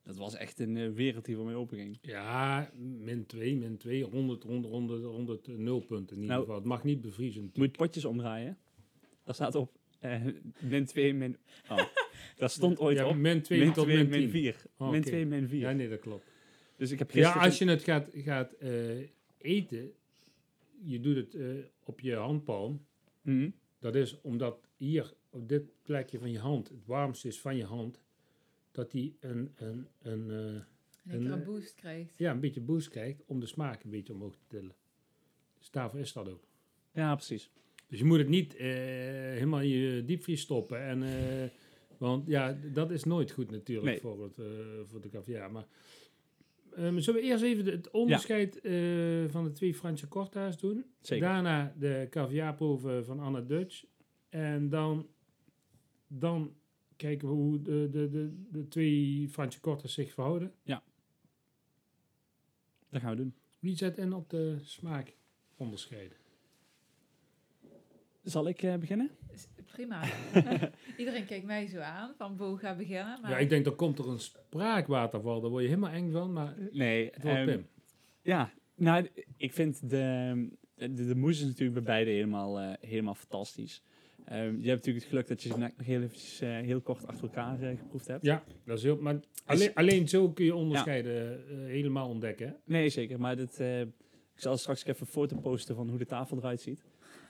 Dat 0.03 0.17
was 0.17 0.35
echt 0.35 0.61
een 0.61 0.77
eh, 0.77 0.91
wereld 0.91 1.25
die 1.25 1.37
voor 1.37 1.45
mij 1.45 1.55
openging. 1.55 1.99
Ja, 2.01 2.71
min 2.79 3.27
2, 3.27 3.57
min 3.57 3.77
2, 3.77 4.03
100, 4.05 4.43
100, 4.43 4.73
100, 4.73 5.05
100 5.05 5.49
eh, 5.49 5.55
nulpunten 5.55 6.17
in 6.17 6.23
ieder 6.23 6.29
Nou, 6.29 6.41
geval. 6.41 6.55
Het 6.55 6.65
mag 6.65 6.85
niet 6.85 7.01
bevriezen. 7.01 7.51
Je 7.53 7.61
moet 7.61 7.73
potjes 7.73 8.05
omdraaien. 8.05 8.59
Daar 9.25 9.35
staat 9.35 9.55
op 9.55 9.79
eh, 9.99 10.21
min 10.61 10.85
2, 10.85 11.15
min... 11.15 11.37
Oh, 11.69 11.79
daar 12.37 12.51
stond 12.51 12.79
ooit 12.79 12.99
ja, 12.99 13.09
op. 13.09 13.17
min 13.17 13.43
2 13.43 13.59
Min 13.59 13.73
tot 13.73 13.85
2, 13.85 13.97
min 13.97 14.09
min 14.09 14.21
10. 14.21 14.31
4. 14.31 14.57
Oh, 14.77 14.91
Min 14.91 15.01
oké. 15.01 15.09
2, 15.09 15.27
min 15.27 15.49
4. 15.49 15.61
Ja, 15.61 15.73
nee, 15.73 15.89
dat 15.89 16.01
klopt. 16.01 16.31
Dus 16.77 16.91
ik 16.91 16.99
heb 16.99 17.11
Ja, 17.11 17.33
als 17.33 17.59
je 17.59 17.69
het 17.69 17.83
gaat, 17.83 18.09
gaat 18.15 18.53
eh, 18.53 18.71
eten, 19.39 19.93
je 20.85 21.01
doet 21.01 21.17
het 21.17 21.35
eh, 21.35 21.47
op 21.85 22.01
je 22.01 22.15
handpalm. 22.15 22.87
Mhm. 23.23 23.51
Dat 23.79 23.95
is 23.95 24.21
omdat 24.21 24.69
hier, 24.77 25.13
op 25.31 25.49
dit 25.49 25.83
plekje 25.83 26.19
van 26.19 26.31
je 26.31 26.39
hand, 26.39 26.69
het 26.69 26.87
warmste 26.87 27.29
is 27.29 27.41
van 27.41 27.57
je 27.57 27.65
hand, 27.65 28.03
dat 28.71 28.91
die 28.91 29.17
een, 29.21 29.53
een, 29.57 29.87
een, 30.03 30.31
eh, 30.31 31.15
een 31.15 31.33
eh, 31.33 31.45
boost 31.47 31.75
krijgt. 31.75 32.19
ja, 32.19 32.31
een 32.31 32.41
beetje 32.41 32.61
boost 32.61 32.89
krijgt 32.89 33.23
om 33.27 33.41
de 33.41 33.47
smaak 33.47 33.85
een 33.85 33.91
beetje 33.91 34.13
omhoog 34.13 34.35
te 34.37 34.47
tillen. 34.47 34.75
Dus 35.59 35.71
daarvoor 35.71 36.01
is 36.01 36.13
dat 36.13 36.29
ook. 36.29 36.45
Ja, 36.93 37.15
precies. 37.15 37.51
Dus 37.87 37.99
je 37.99 38.05
moet 38.05 38.19
het 38.19 38.29
niet 38.29 38.57
eh, 38.57 38.67
helemaal 38.69 39.61
in 39.61 39.69
je 39.69 40.05
diepvries 40.05 40.41
stoppen. 40.41 40.81
En, 40.81 41.03
eh, 41.03 41.49
want 41.99 42.27
ja, 42.27 42.59
dat 42.73 42.91
is 42.91 43.05
nooit 43.05 43.31
goed 43.31 43.51
natuurlijk 43.51 43.87
Nee. 43.87 44.01
voor, 44.01 44.23
het, 44.23 44.35
voor 44.85 45.01
de 45.01 45.09
caviar. 45.09 45.53
Maar 45.53 45.67
ehm, 46.75 46.99
zullen 46.99 47.21
we 47.21 47.27
eerst 47.27 47.43
even 47.43 47.65
de- 47.65 47.71
het 47.71 47.91
onderscheid 47.91 48.61
eh, 48.61 48.73
van 49.29 49.45
de 49.45 49.53
twee 49.53 49.75
Franse 49.75 50.09
Corta's 50.09 50.59
doen? 50.59 50.85
Zeker. 51.01 51.29
Daarna 51.29 51.75
de 51.79 52.07
caviarproeven 52.11 53.05
van 53.05 53.21
Anna 53.21 53.41
Dutch. 53.41 53.85
En 54.29 54.69
dan, 54.69 55.09
dan 56.07 56.55
kijken 56.97 57.29
we 57.29 57.35
hoe 57.35 57.63
de, 57.63 57.89
de, 57.91 58.09
de, 58.09 58.45
de 58.51 58.69
twee 58.69 59.29
Franse 59.29 59.61
Corta's 59.61 59.93
zich 59.93 60.13
verhouden. 60.13 60.53
Dat 62.91 63.01
gaan 63.01 63.11
we 63.11 63.17
doen. 63.17 63.35
Wie 63.59 63.77
zet 63.77 63.99
in 63.99 64.13
op 64.13 64.31
de 64.31 64.57
smaak 64.63 65.17
onderscheiden? 65.57 66.17
Zal 68.23 68.49
ik 68.49 68.63
eh, 68.63 68.77
beginnen? 68.77 69.11
Prima. 69.73 70.03
Iedereen 70.97 71.27
kijkt 71.27 71.47
mij 71.47 71.67
zo 71.67 71.79
aan, 71.79 72.15
van 72.17 72.37
Bo 72.37 72.57
ga 72.57 72.77
beginnen. 72.77 73.21
Maar 73.21 73.31
Ja, 73.31 73.39
ik 73.39 73.49
denk, 73.49 73.65
dan 73.65 73.77
komt 73.77 73.99
er 73.99 74.09
een 74.09 74.21
spraakwaterval. 74.21 75.41
Daar 75.41 75.51
word 75.51 75.63
je 75.63 75.69
helemaal 75.69 75.91
eng 75.91 76.11
van, 76.13 76.33
maar 76.33 76.55
Nee. 76.71 77.11
het 77.13 77.23
wordt 77.23 77.39
ehm, 77.39 77.47
Pim. 77.47 77.67
Ja, 78.23 78.53
nou, 78.75 79.09
ik 79.37 79.53
vind 79.53 79.91
de, 79.91 80.49
de, 80.75 80.95
de 81.07 81.15
moes 81.15 81.41
is 81.41 81.47
natuurlijk 81.47 81.75
bij 81.75 81.95
beide 81.95 82.11
helemaal, 82.11 82.61
eh, 82.61 82.73
helemaal 82.81 83.15
fantastisch. 83.15 83.83
Ehm, 84.25 84.39
je 84.61 84.69
hebt 84.69 84.87
natuurlijk 84.87 84.97
het 85.05 85.05
geluk 85.05 85.29
dat 85.29 85.43
je 85.43 85.49
ze 85.49 85.59
net 85.59 85.77
nog 85.77 85.87
heel, 85.87 86.03
eventjes, 86.03 86.41
eh, 86.41 86.51
heel 86.51 86.81
kort 86.81 87.07
achter 87.07 87.25
elkaar 87.25 87.63
eh, 87.63 87.79
geproefd 87.79 88.07
hebt. 88.07 88.25
Ja, 88.25 88.45
dat 88.65 88.77
is 88.79 88.83
heel... 88.85 88.97
Maar 88.97 89.21
alleen, 89.45 89.75
alleen 89.75 90.09
zo 90.09 90.31
kun 90.31 90.45
je 90.45 90.55
onderscheiden 90.55 91.45
helemaal 91.67 92.09
ontdekken. 92.09 92.47
Hè? 92.47 92.53
Nee, 92.65 92.89
zeker. 92.89 93.21
Maar 93.21 93.37
dit, 93.37 93.61
eh, 93.61 93.81
ik 93.81 93.89
zal 94.35 94.57
straks 94.57 94.85
even 94.85 95.01
een 95.01 95.07
foto 95.07 95.37
posten 95.37 95.75
van 95.75 95.89
hoe 95.89 95.99
de 95.99 96.07
tafel 96.07 96.37
eruit 96.37 96.61
ziet. 96.61 96.85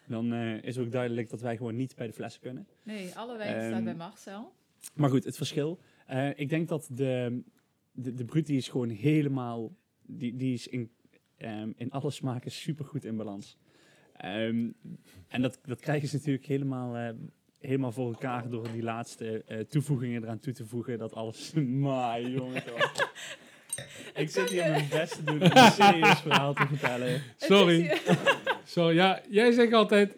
Dan 0.06 0.32
eh, 0.32 0.62
is 0.62 0.78
ook 0.78 0.92
duidelijk 0.92 1.30
dat 1.30 1.40
wij 1.40 1.56
gewoon 1.56 1.76
niet 1.76 1.94
bij 1.96 2.06
de 2.06 2.12
flessen 2.12 2.40
kunnen. 2.40 2.66
nee, 2.82 3.14
alle 3.14 3.36
wijn 3.36 3.54
Ehm, 3.54 3.68
staat 3.68 3.84
bij 3.84 3.94
Marcel. 3.94 4.52
Maar 4.94 5.10
goed, 5.10 5.24
het 5.24 5.36
verschil. 5.36 5.78
Eh, 6.06 6.38
ik 6.38 6.48
denk 6.48 6.68
dat 6.68 6.88
de, 6.92 7.42
de, 7.92 8.14
de 8.14 8.24
Brut 8.24 8.46
die 8.46 8.56
is 8.56 8.68
gewoon 8.68 8.88
helemaal... 8.88 9.76
Die, 10.06 10.36
die 10.36 10.52
is 10.52 10.68
in, 10.68 10.90
ehm, 11.36 11.72
in 11.76 11.90
alle 11.90 12.10
smaken 12.10 12.50
supergoed 12.50 13.04
in 13.04 13.16
balans. 13.16 13.58
Ehm, 14.16 14.70
en 15.28 15.42
dat, 15.42 15.58
dat 15.64 15.80
krijgen 15.80 16.08
ze 16.08 16.16
natuurlijk 16.16 16.46
helemaal, 16.46 16.96
eh, 16.96 17.08
helemaal 17.58 17.92
voor 17.92 18.06
elkaar 18.06 18.48
door 18.48 18.72
die 18.72 18.82
laatste 18.82 19.42
eh, 19.46 19.58
toevoegingen 19.58 20.22
eraan 20.22 20.38
toe 20.38 20.52
te 20.52 20.66
voegen. 20.66 20.98
Dat 20.98 21.14
alles... 21.14 21.52
Maar 21.86 22.22
jongen 22.22 22.64
toch. 22.64 22.92
Ik 24.14 24.30
zit 24.30 24.50
hier 24.50 24.70
mijn 24.70 24.88
best 24.90 25.14
te 25.14 25.24
doen 25.24 25.42
om 25.42 25.50
een 25.56 25.70
serieus 25.70 26.20
verhaal 26.20 26.54
te 26.54 26.66
vertellen. 26.66 27.22
Sorry. 27.36 27.98
Zo, 28.72 28.90
ja, 28.92 29.22
jij 29.28 29.52
zegt 29.52 29.72
altijd... 29.72 30.16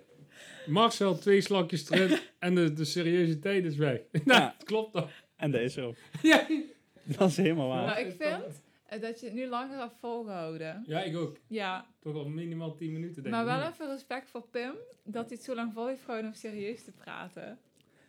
Marcel, 0.66 1.18
twee 1.18 1.40
slokjes 1.40 1.90
erin 1.90 2.18
en 2.38 2.54
de, 2.54 2.72
de 2.72 2.84
seriositeit 2.84 3.64
is 3.64 3.76
weg. 3.76 4.00
nou, 4.12 4.40
Ja. 4.40 4.54
dat 4.58 4.66
klopt 4.66 4.92
toch? 4.92 5.10
En 5.36 5.50
dat 5.50 5.60
is 5.60 5.72
zo. 5.74 5.94
Ja. 6.22 6.46
Dat 7.04 7.28
is 7.30 7.36
helemaal 7.36 7.68
waar. 7.68 7.84
maar 7.84 8.00
ik 8.00 8.14
vind 8.18 8.42
eh, 8.86 9.00
dat 9.00 9.20
je 9.20 9.26
het 9.26 9.34
nu 9.34 9.46
langer 9.46 9.78
hebt 9.78 9.94
volgehouden. 10.00 10.82
ja, 10.86 11.02
ik 11.02 11.16
ook. 11.16 11.36
Ja, 11.48 11.86
Toch 12.00 12.14
al 12.14 12.28
minimaal 12.28 12.74
10 12.74 12.92
minuten, 12.92 13.22
denk 13.22 13.34
maar 13.34 13.44
ik. 13.44 13.60
wel 13.60 13.70
even 13.70 13.88
respect 13.88 14.30
voor 14.30 14.46
Pim, 14.50 14.72
dat 15.04 15.26
hij 15.28 15.36
het 15.36 15.44
zo 15.44 15.54
lang 15.54 15.72
vol 15.72 15.86
heeft 15.86 16.00
gehouden 16.04 16.30
om 16.30 16.36
serieus 16.36 16.84
te 16.84 16.92
praten. 16.92 17.58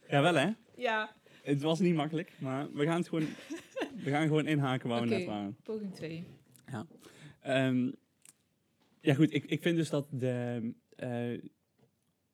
Ja, 0.10 0.22
wel 0.22 0.36
hè? 0.36 0.50
Ja, 0.76 1.10
Het 1.44 1.62
was 1.62 1.80
niet 1.80 1.96
makkelijk, 1.96 2.32
maar 2.40 2.72
we 2.74 2.84
gaan 2.86 2.98
het 3.00 3.08
gewoon, 3.10 3.28
we 4.04 4.10
gaan 4.10 4.28
gewoon 4.28 4.48
inhaken 4.48 4.90
waar 4.90 5.02
we 5.02 5.08
net 5.08 5.26
waren. 5.26 5.58
poging 5.64 5.94
2. 5.96 6.26
Ehm, 7.42 7.92
ja 9.06 9.14
goed, 9.14 9.34
ik, 9.34 9.46
ik 9.46 9.62
vind 9.62 9.78
dus 9.78 9.90
dat 9.90 10.08
de, 10.12 10.72
eh 10.96 11.32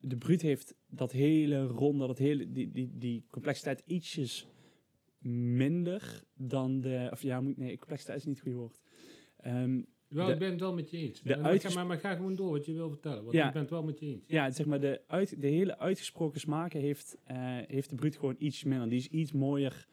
de 0.04 0.18
Brut 0.18 0.42
heeft 0.42 0.76
dat 0.90 1.12
hele 1.12 1.64
ronde, 1.68 2.08
dat 2.08 2.18
hele, 2.18 2.52
die, 2.52 2.72
die, 2.72 2.90
die 2.98 3.26
complexiteit 3.30 3.84
ietsjes 3.86 4.48
minder 5.26 6.24
dan 6.36 6.82
de, 6.82 7.08
of 7.12 7.22
ja, 7.22 7.42
moet, 7.42 7.58
nee, 7.58 7.78
complexiteit 7.78 8.18
is 8.20 8.26
niet 8.26 8.36
het 8.36 8.44
goede 8.44 8.58
woord. 8.58 8.80
Ehm, 9.38 9.82
Wel, 10.08 10.26
de- 10.26 10.34
ik 10.34 10.40
ben 10.40 10.50
het 10.52 10.60
wel 10.60 10.74
met 10.74 10.90
je 10.92 10.98
eens. 10.98 11.22
de 11.22 11.60
ga, 11.60 11.74
maar, 11.74 11.86
maar 11.86 11.98
ga 11.98 12.16
gewoon 12.16 12.36
door 12.36 12.52
wat 12.52 12.66
je 12.66 12.74
wil 12.74 12.90
vertellen. 12.90 13.22
Want 13.24 13.36
Ja. 13.36 13.48
ik 13.48 13.54
ben 13.54 13.62
het 13.62 13.72
wel 13.72 13.84
met 13.84 14.00
je 14.00 14.06
eens. 14.06 14.24
ja, 14.28 14.52
zeg 14.52 14.66
maar 14.66 14.80
de, 14.80 15.02
uit, 15.08 15.42
de 15.42 15.48
hele 15.48 15.78
uitgesproken 15.78 16.40
smaken 16.40 16.80
heeft, 16.80 17.18
eh, 17.24 17.38
heeft 17.68 17.90
de 17.90 17.96
Brut 17.96 18.16
gewoon 18.16 18.36
iets 18.38 18.64
minder. 18.64 18.90
Die 18.90 19.00
is 19.00 19.08
iets 19.08 19.32
mooier, 19.32 19.88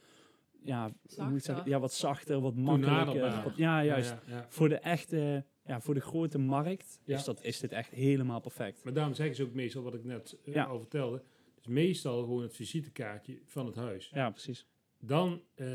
ja, 0.64 0.92
hoe 1.16 1.28
moet 1.28 1.38
ik 1.38 1.44
zeggen, 1.44 1.68
ja 1.70 1.78
wat 1.80 1.92
zachter, 1.92 2.40
wat 2.40 2.54
makkelijker. 2.54 3.42
Wat- 3.44 3.56
ja, 3.56 3.84
juist. 3.84 4.10
Ja, 4.10 4.20
ja, 4.26 4.36
ja. 4.36 4.46
Voor 4.48 4.68
de 4.68 4.78
echte, 4.78 5.44
ja, 5.68 5.81
voor 5.81 5.94
de 5.94 6.00
grote 6.00 6.38
markt 6.38 7.00
Ja. 7.04 7.16
is, 7.16 7.24
dat, 7.24 7.44
is 7.44 7.61
dit 7.61 7.72
echt 7.72 7.90
helemaal 7.90 8.40
perfect. 8.40 8.85
Maar 8.85 8.92
daarom 8.92 9.14
zeggen 9.14 9.37
ze 9.37 9.42
ook 9.42 9.52
meestal 9.54 9.83
wat 9.83 9.94
ik 9.94 10.04
net 10.04 10.38
Ja. 10.44 10.64
al 10.64 10.78
vertelde. 10.78 11.22
Is 11.61 11.66
meestal 11.66 12.20
gewoon 12.22 12.42
het 12.42 12.54
visitekaartje 12.54 13.38
van 13.44 13.66
het 13.66 13.74
huis. 13.76 14.11
Ja, 14.14 14.31
precies. 14.31 14.66
Dan, 15.00 15.42
eh, 15.54 15.66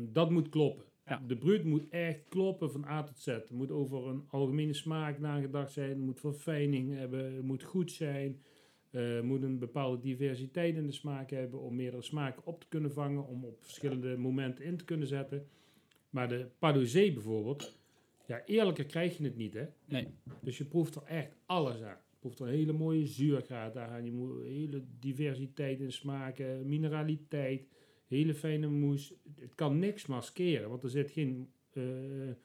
dat 0.00 0.30
moet 0.30 0.48
kloppen. 0.48 0.84
Ja. 1.06 1.22
De 1.26 1.36
bruut 1.36 1.64
moet 1.64 1.88
echt 1.88 2.20
kloppen 2.28 2.70
van 2.72 2.84
A 2.84 3.02
tot 3.02 3.18
Z. 3.18 3.26
Het 3.26 3.50
moet 3.50 3.70
over 3.70 4.06
een 4.08 4.24
algemene 4.28 4.72
smaak 4.72 5.18
nagedacht 5.18 5.72
zijn. 5.72 5.88
Het 5.88 5.98
moet 5.98 6.20
verfijning 6.20 6.94
hebben. 6.96 7.34
Het 7.34 7.44
moet 7.44 7.62
goed 7.62 7.92
zijn. 7.92 8.42
Het 8.90 9.24
moet 9.24 9.42
een 9.42 9.58
bepaalde 9.58 10.00
diversiteit 10.00 10.76
in 10.76 10.86
de 10.86 10.92
smaak 10.92 11.30
hebben. 11.30 11.60
Om 11.60 11.74
meerdere 11.76 12.02
smaken 12.02 12.44
op 12.46 12.60
te 12.60 12.66
kunnen 12.68 12.92
vangen. 12.92 13.26
Om 13.26 13.44
op 13.44 13.62
verschillende 13.62 14.16
momenten 14.16 14.64
in 14.64 14.76
te 14.76 14.84
kunnen 14.84 15.06
zetten. 15.06 15.46
Maar 16.10 16.28
de 16.28 16.46
Padosé 16.58 17.12
bijvoorbeeld. 17.12 17.78
Ja, 18.32 18.42
eerlijker 18.44 18.84
krijg 18.84 19.16
je 19.16 19.24
het 19.24 19.36
niet, 19.36 19.54
hè? 19.54 19.66
Nee. 19.84 20.06
Dus 20.40 20.58
je 20.58 20.64
proeft 20.64 20.94
er 20.94 21.02
echt 21.02 21.36
alles 21.46 21.82
aan. 21.82 21.98
Je 22.10 22.16
proeft 22.18 22.38
er 22.38 22.46
een 22.46 22.52
hele 22.52 22.72
mooie 22.72 23.06
zuurgraad 23.06 23.76
aan. 23.76 24.04
Je 24.04 24.12
moet 24.12 24.42
hele 24.42 24.84
diversiteit 24.98 25.80
in 25.80 25.92
smaken, 25.92 26.68
mineraliteit, 26.68 27.66
hele 28.06 28.34
fijne 28.34 28.66
moes. 28.66 29.12
Het 29.40 29.54
kan 29.54 29.78
niks 29.78 30.06
maskeren, 30.06 30.68
want 30.68 30.82
er 30.82 30.90
zit 30.90 31.10
geen... 31.10 31.52
Ze 31.72 32.36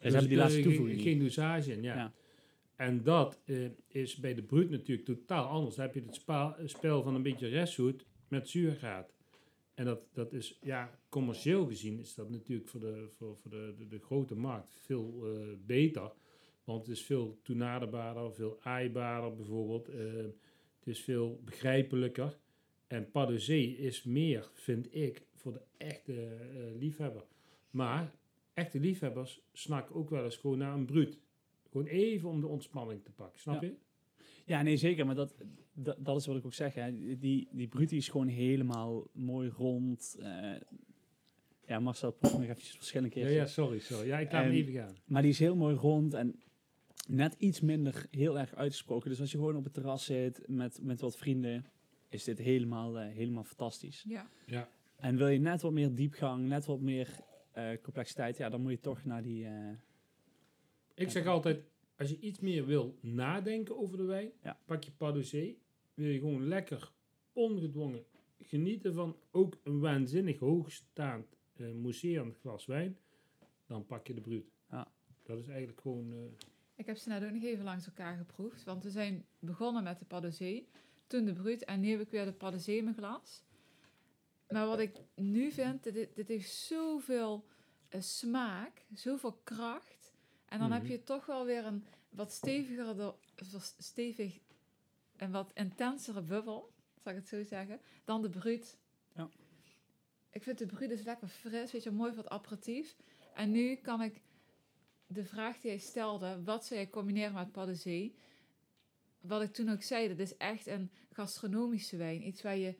hebben 0.00 0.28
die 0.28 0.36
laatste 0.36 0.62
toevoeging. 0.62 1.00
Geen, 1.00 1.18
dosage 1.18 1.72
in, 1.72 1.82
ja. 1.82 1.94
Ja. 1.94 2.12
En 2.76 3.02
dat 3.02 3.40
eh, 3.44 3.56
is 3.88 4.16
bij 4.16 4.34
de 4.34 4.42
bruut 4.42 4.70
natuurlijk 4.70 5.06
totaal 5.06 5.46
anders. 5.46 5.76
Dan 5.76 5.84
heb 5.84 5.94
je 5.94 6.02
het 6.06 6.70
spel 6.70 7.02
van 7.02 7.14
een 7.14 7.22
beetje 7.22 7.48
restzoet 7.48 8.06
met 8.28 8.48
zuurgraad. 8.48 9.12
En 9.80 9.86
dat, 9.86 10.08
dat 10.12 10.32
is, 10.32 10.58
ja, 10.62 10.98
commercieel 11.08 11.66
gezien 11.66 11.98
is 11.98 12.14
dat 12.14 12.30
natuurlijk 12.30 12.68
voor 12.68 12.80
de, 12.80 13.08
voor, 13.16 13.36
voor 13.36 13.50
de, 13.50 13.74
de, 13.78 13.88
de 13.88 13.98
grote 13.98 14.34
markt 14.34 14.78
veel 14.80 15.22
eh, 15.24 15.48
beter. 15.66 16.12
Want 16.64 16.86
het 16.86 16.96
is 16.96 17.02
veel 17.02 17.38
toenaderbaarder, 17.42 18.34
veel 18.34 18.58
aaibaarder 18.62 19.34
bijvoorbeeld. 19.34 19.88
Eh, 19.88 19.98
het 20.78 20.86
is 20.86 21.00
veel 21.00 21.40
begrijpelijker. 21.44 22.38
En 22.86 23.10
pas 23.10 23.28
de 23.28 23.38
zee 23.38 23.76
is 23.76 24.02
meer, 24.02 24.50
vind 24.54 24.94
ik, 24.94 25.26
voor 25.34 25.52
de 25.52 25.62
echte 25.76 26.26
eh, 26.26 26.78
liefhebber. 26.78 27.24
Maar 27.70 28.14
echte 28.54 28.80
liefhebbers 28.80 29.40
snakken 29.52 29.94
ook 29.94 30.10
wel 30.10 30.24
eens 30.24 30.36
gewoon 30.36 30.58
naar 30.58 30.74
een 30.74 30.86
bruut. 30.86 31.18
Gewoon 31.70 31.86
even 31.86 32.28
om 32.28 32.40
de 32.40 32.46
ontspanning 32.46 33.04
te 33.04 33.12
pakken, 33.12 33.40
snap 33.40 33.62
Ja. 33.62 33.68
je? 33.68 33.74
Ja, 34.46 34.62
nee, 34.62 34.76
zeker. 34.76 35.06
Maar 35.06 35.14
dat, 35.14 35.34
dat, 35.72 35.96
dat 36.04 36.16
is 36.16 36.26
wat 36.26 36.36
ik 36.36 36.44
ook 36.44 36.54
zeg. 36.54 36.74
Hè. 36.74 37.18
Die, 37.18 37.48
die 37.52 37.68
Bruti 37.68 37.96
is 37.96 38.08
gewoon 38.08 38.28
helemaal 38.28 39.08
mooi 39.12 39.48
rond. 39.48 40.16
eh, 40.20 40.52
ja, 41.66 41.80
Marcel 41.80 42.12
proeft 42.12 42.34
nog 42.34 42.42
eventjes 42.42 42.76
verschillende 42.76 43.18
Ja, 43.20 43.26
keer. 43.26 43.34
ja, 43.34 43.46
sorry, 43.46 43.78
sorry. 43.78 44.06
Ja, 44.06 44.18
ik 44.18 44.32
laat 44.32 44.42
hem 44.42 44.50
En- 44.50 44.56
even 44.56 44.72
gaan. 44.72 44.96
Maar 45.06 45.22
die 45.22 45.30
is 45.30 45.38
heel 45.38 45.56
mooi 45.56 45.74
rond 45.74 46.14
en 46.14 46.40
net 47.08 47.34
iets 47.38 47.60
minder 47.60 48.06
heel 48.10 48.38
erg 48.38 48.54
uitgesproken. 48.54 49.10
Dus 49.10 49.20
als 49.20 49.30
je 49.32 49.38
gewoon 49.38 49.56
op 49.56 49.64
het 49.64 49.72
terras 49.74 50.04
zit 50.04 50.42
met, 50.46 50.78
met 50.82 51.00
wat 51.00 51.16
vrienden, 51.16 51.64
is 52.08 52.24
dit 52.24 52.38
helemaal, 52.38 52.98
eh, 52.98 53.08
helemaal 53.14 53.44
fantastisch. 53.44 54.04
Ja. 54.08 54.28
Ja. 54.46 54.68
En 54.96 55.16
wil 55.16 55.28
je 55.28 55.38
net 55.38 55.62
wat 55.62 55.72
meer 55.72 55.94
diepgang, 55.94 56.48
net 56.48 56.66
wat 56.66 56.80
meer 56.80 57.08
eh, 57.52 57.68
complexiteit, 57.82 58.36
ja, 58.36 58.48
dan 58.48 58.60
moet 58.62 58.70
je 58.70 58.80
toch 58.80 59.04
naar 59.04 59.22
die... 59.22 59.44
eh, 59.46 59.70
Ik 60.94 61.10
zeg 61.10 61.26
altijd, 61.26 61.60
als 62.00 62.10
je 62.10 62.18
iets 62.18 62.40
meer 62.40 62.66
wil 62.66 62.98
nadenken 63.00 63.78
over 63.78 63.96
de 63.96 64.02
wijn, 64.04 64.30
Ja. 64.42 64.58
pak 64.64 64.84
je 64.84 64.90
Padosé. 64.92 65.54
Wil 65.94 66.06
je 66.08 66.18
gewoon 66.18 66.48
lekker, 66.48 66.92
ongedwongen 67.32 68.04
genieten 68.42 68.94
van 68.94 69.16
ook 69.30 69.58
een 69.62 69.80
waanzinnig 69.80 70.38
hoogstaand, 70.38 71.26
eh 71.56 71.70
mousserend 71.72 72.36
glas 72.36 72.66
wijn, 72.66 72.98
dan 73.66 73.86
pak 73.86 74.06
je 74.06 74.14
de 74.14 74.20
Brut. 74.20 74.50
Ja. 74.70 74.92
Dat 75.22 75.38
is 75.38 75.48
eigenlijk 75.48 75.80
gewoon... 75.80 76.12
eh, 76.12 76.18
Ik 76.74 76.86
heb 76.86 76.96
ze 76.96 77.08
net 77.08 77.24
ook 77.24 77.30
nog 77.32 77.42
even 77.42 77.64
langs 77.64 77.86
elkaar 77.86 78.16
geproefd. 78.16 78.64
Want 78.64 78.82
we 78.84 78.90
zijn 78.90 79.24
begonnen 79.38 79.82
met 79.82 79.98
de 79.98 80.04
Padosé. 80.04 80.62
Toen 81.06 81.24
de 81.24 81.32
Brut 81.32 81.64
en 81.64 81.80
nu 81.80 81.90
heb 81.90 82.00
ik 82.00 82.10
weer 82.10 82.24
de 82.24 82.32
Padosé 82.32 82.72
in 82.72 82.84
mijn 82.84 82.96
glas. 82.96 83.42
Maar 84.48 84.66
wat 84.66 84.78
ik 84.78 84.96
nu 85.14 85.50
vind, 85.50 85.82
dit, 85.82 86.14
dit 86.14 86.28
heeft 86.28 86.50
zoveel 86.50 87.44
eh, 87.88 88.00
smaak, 88.00 88.84
zoveel 88.94 89.32
kracht. 89.44 89.99
En 90.50 90.58
dan 90.58 90.72
heb 90.72 90.82
Mhm. 90.82 90.90
je 90.90 91.02
toch 91.02 91.26
wel 91.26 91.44
weer 91.44 91.64
een 91.64 91.86
wat 92.08 92.32
stevigere, 92.32 93.14
stevig 93.78 94.38
en 95.16 95.30
wat 95.30 95.50
intensere 95.54 96.22
bubbel, 96.22 96.72
zal 97.02 97.12
ik 97.12 97.18
het 97.18 97.28
zo 97.28 97.42
zeggen, 97.42 97.80
dan 98.04 98.22
de 98.22 98.30
Brut. 98.30 98.78
Ja. 99.14 99.28
Ik 100.30 100.42
vind 100.42 100.58
de 100.58 100.66
Brut 100.66 100.90
is 100.90 101.02
lekker 101.02 101.28
fris, 101.28 101.72
weet 101.72 101.82
je, 101.82 101.90
mooi 101.90 102.12
voor 102.14 102.22
het 102.22 102.32
aperitief. 102.32 102.96
En 103.34 103.50
nu 103.50 103.74
kan 103.76 104.02
ik 104.02 104.22
de 105.06 105.24
vraag 105.24 105.60
die 105.60 105.70
hij 105.70 105.80
stelde, 105.80 106.42
wat 106.42 106.66
zou 106.66 106.80
je 106.80 106.90
combineren 106.90 107.50
met 107.54 107.78
Zee? 107.78 108.14
Wat 109.20 109.42
ik 109.42 109.52
toen 109.52 109.68
ook 109.68 109.82
zei, 109.82 110.08
dat 110.08 110.18
is 110.18 110.36
echt 110.36 110.66
een 110.66 110.90
gastronomische 111.10 111.96
wijn. 111.96 112.26
Iets 112.26 112.42
waar 112.42 112.56
je 112.56 112.78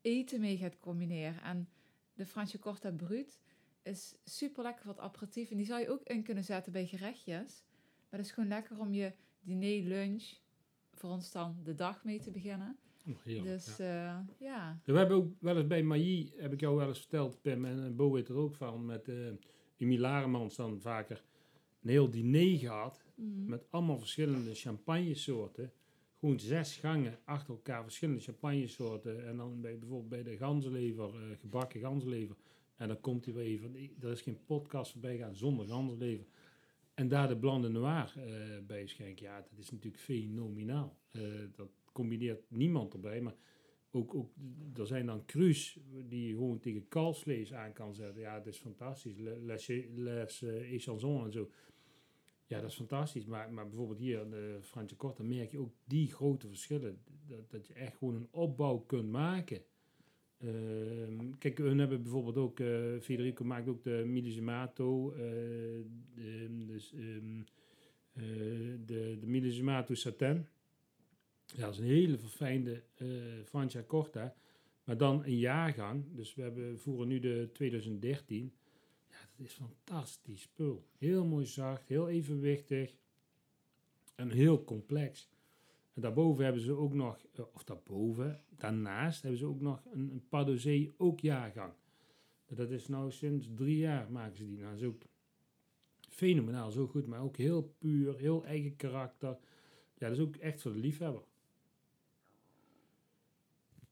eten 0.00 0.40
mee 0.40 0.56
gaat 0.56 0.78
combineren. 0.78 1.42
En 1.42 1.68
de 2.14 2.26
Franciacorta 2.26 2.90
Brut 2.90 3.38
is 3.86 4.14
super 4.24 4.62
lekker 4.62 4.88
het 4.88 4.98
aperitief. 4.98 5.50
En 5.50 5.56
die 5.56 5.66
zou 5.66 5.80
je 5.80 5.90
ook 5.90 6.02
in 6.02 6.22
kunnen 6.22 6.44
zetten 6.44 6.72
bij 6.72 6.86
gerechtjes. 6.86 7.64
Maar 8.10 8.18
het 8.18 8.28
is 8.28 8.34
gewoon 8.34 8.48
lekker 8.48 8.78
om 8.78 8.94
je 8.94 9.12
diner, 9.40 9.82
lunch, 9.82 10.32
voor 10.94 11.10
ons 11.10 11.32
dan 11.32 11.56
de 11.64 11.74
dag 11.74 12.04
mee 12.04 12.20
te 12.20 12.30
beginnen. 12.30 12.76
oh, 13.08 13.14
heerlijk, 13.22 13.46
dus 13.46 13.76
ja. 13.76 13.84
ja. 13.84 14.26
ja. 14.38 14.80
We 14.84 14.98
hebben 14.98 15.16
ook 15.16 15.32
wel 15.38 15.56
eens 15.56 15.66
bij 15.66 15.82
Mailly, 15.82 16.32
heb 16.36 16.52
ik 16.52 16.60
jou 16.60 16.76
wel 16.76 16.88
eens 16.88 16.98
verteld, 16.98 17.42
Pim, 17.42 17.64
en 17.64 17.84
eh, 17.84 17.90
Bo 17.90 18.10
weet 18.10 18.28
er 18.28 18.36
ook 18.36 18.54
van, 18.54 18.84
met 18.84 19.08
eh 19.08 19.14
Emile 19.76 20.00
Laremans 20.00 20.56
dan 20.56 20.80
vaker 20.80 21.22
een 21.82 21.88
heel 21.88 22.10
diner 22.10 22.58
gehad. 22.58 23.04
Mhm. 23.14 23.48
Met 23.48 23.66
allemaal 23.70 23.98
verschillende 23.98 24.54
champagnesoorten. 24.54 25.72
Gewoon 26.20 26.40
zes 26.40 26.76
gangen 26.76 27.18
achter 27.24 27.54
elkaar, 27.54 27.82
verschillende 27.82 28.20
champagnesoorten. 28.20 29.26
En 29.26 29.36
dan 29.36 29.60
bij, 29.60 29.78
bijvoorbeeld 29.78 30.08
bij 30.08 30.22
de 30.22 30.36
ganzenlever, 30.36 31.04
eh, 31.04 31.38
gebakken 31.38 31.80
ganzenlever. 31.80 32.36
En 32.76 32.88
dan 32.88 33.00
komt 33.00 33.24
hij 33.24 33.34
weer 33.34 33.44
even, 33.44 33.74
er 34.00 34.10
is 34.10 34.20
geen 34.20 34.44
podcast 34.44 34.92
voorbij 34.92 35.16
gaan 35.16 35.34
zonder 35.34 35.66
ganzenlever. 35.66 36.26
En 36.94 37.08
daar 37.08 37.28
de 37.28 37.36
Blanc 37.36 37.62
de 37.62 37.68
Noir 37.68 38.12
eh, 38.16 38.58
bij 38.66 38.86
schenken. 38.86 39.24
Ja, 39.24 39.40
dat 39.40 39.58
is 39.58 39.70
natuurlijk 39.70 40.02
fenomenaal. 40.02 40.96
Eh, 41.10 41.22
dat 41.52 41.68
combineert 41.92 42.50
niemand 42.50 42.92
erbij. 42.92 43.20
Maar 43.20 43.34
ook, 43.90 44.14
ook, 44.14 44.30
er 44.74 44.86
zijn 44.86 45.06
dan 45.06 45.24
cru's 45.24 45.78
die 46.08 46.26
je 46.26 46.34
gewoon 46.34 46.60
tegen 46.60 46.88
kalfsvlees 46.88 47.54
aan 47.54 47.72
kan 47.72 47.94
zetten. 47.94 48.20
Ja, 48.20 48.36
dat 48.36 48.46
is 48.46 48.58
fantastisch. 48.58 49.16
Les, 49.16 49.66
les, 49.94 50.42
eh, 50.42 50.72
Échansons 50.72 51.24
en 51.24 51.32
zo. 51.32 51.50
Ja, 52.46 52.60
dat 52.60 52.70
is 52.70 52.76
fantastisch. 52.76 53.24
Maar, 53.24 53.52
maar 53.52 53.68
bijvoorbeeld 53.68 53.98
hier, 53.98 54.30
de 54.30 54.58
Fransje 54.62 54.96
Kort, 54.96 55.16
dan 55.16 55.28
merk 55.28 55.50
je 55.50 55.58
ook 55.58 55.74
die 55.84 56.12
grote 56.12 56.48
verschillen. 56.48 57.02
Dat, 57.26 57.50
dat 57.50 57.66
je 57.66 57.74
echt 57.74 57.96
gewoon 57.96 58.14
een 58.14 58.28
opbouw 58.30 58.78
kunt 58.78 59.10
maken. 59.10 59.62
Ehm, 60.38 61.30
kijk, 61.38 61.58
hun 61.58 61.78
hebben 61.78 62.02
bijvoorbeeld 62.02 62.36
ook, 62.36 62.60
eh, 62.60 63.00
Federico 63.00 63.44
maakt 63.44 63.68
ook 63.68 63.82
de 63.82 64.02
Milesimato, 64.06 65.12
eh 65.12 65.18
de, 66.14 66.64
dus, 66.66 66.92
ehm, 66.92 67.40
eh, 68.12 68.22
de, 68.86 69.18
de 69.86 69.94
Satin. 69.94 70.46
Ja, 71.54 71.64
dat 71.64 71.72
is 71.72 71.78
een 71.78 71.84
hele 71.84 72.18
verfijnde 72.18 72.82
Francia 73.44 73.82
Corta. 73.82 74.34
Maar 74.84 74.96
dan 74.96 75.24
een 75.24 75.38
jaargang. 75.38 76.04
Dus 76.14 76.34
we 76.34 76.42
hebben, 76.42 76.78
voeren 76.78 77.08
nu 77.08 77.18
de 77.18 77.50
2013. 77.52 78.52
Ja, 79.08 79.16
dat 79.36 79.46
is 79.46 79.52
fantastisch 79.52 80.42
spul. 80.42 80.86
Heel 80.98 81.24
mooi 81.24 81.46
zacht, 81.46 81.88
heel 81.88 82.08
evenwichtig. 82.08 82.96
En 84.14 84.30
heel 84.30 84.64
complex. 84.64 85.28
En 85.96 86.02
daarboven 86.02 86.44
hebben 86.44 86.62
ze 86.62 86.72
ook 86.72 86.94
nog, 86.94 87.26
eh, 87.34 87.44
of 87.52 87.64
daarboven, 87.64 88.40
daarnaast 88.56 89.22
hebben 89.22 89.38
ze 89.38 89.46
ook 89.46 89.60
nog 89.60 89.82
een, 89.92 90.10
een 90.10 90.28
Padosé 90.28 90.92
ook 90.96 91.20
jaargang. 91.20 91.72
Dat 92.46 92.70
is 92.70 92.88
nou 92.88 93.10
sinds 93.10 93.48
drie 93.54 93.76
jaar 93.76 94.10
maken 94.10 94.36
ze 94.36 94.46
die. 94.46 94.58
Nou, 94.58 94.70
dat 94.70 94.80
is 94.80 94.86
ook 94.86 95.02
fenomenaal, 96.08 96.70
zo 96.70 96.86
goed, 96.86 97.06
maar 97.06 97.20
ook 97.20 97.36
heel 97.36 97.74
puur, 97.78 98.16
heel 98.16 98.44
eigen 98.44 98.76
karakter. 98.76 99.28
Ja, 99.94 100.08
dat 100.08 100.10
is 100.10 100.20
ook 100.20 100.36
echt 100.36 100.62
voor 100.62 100.72
de 100.72 100.78
liefhebber. 100.78 101.22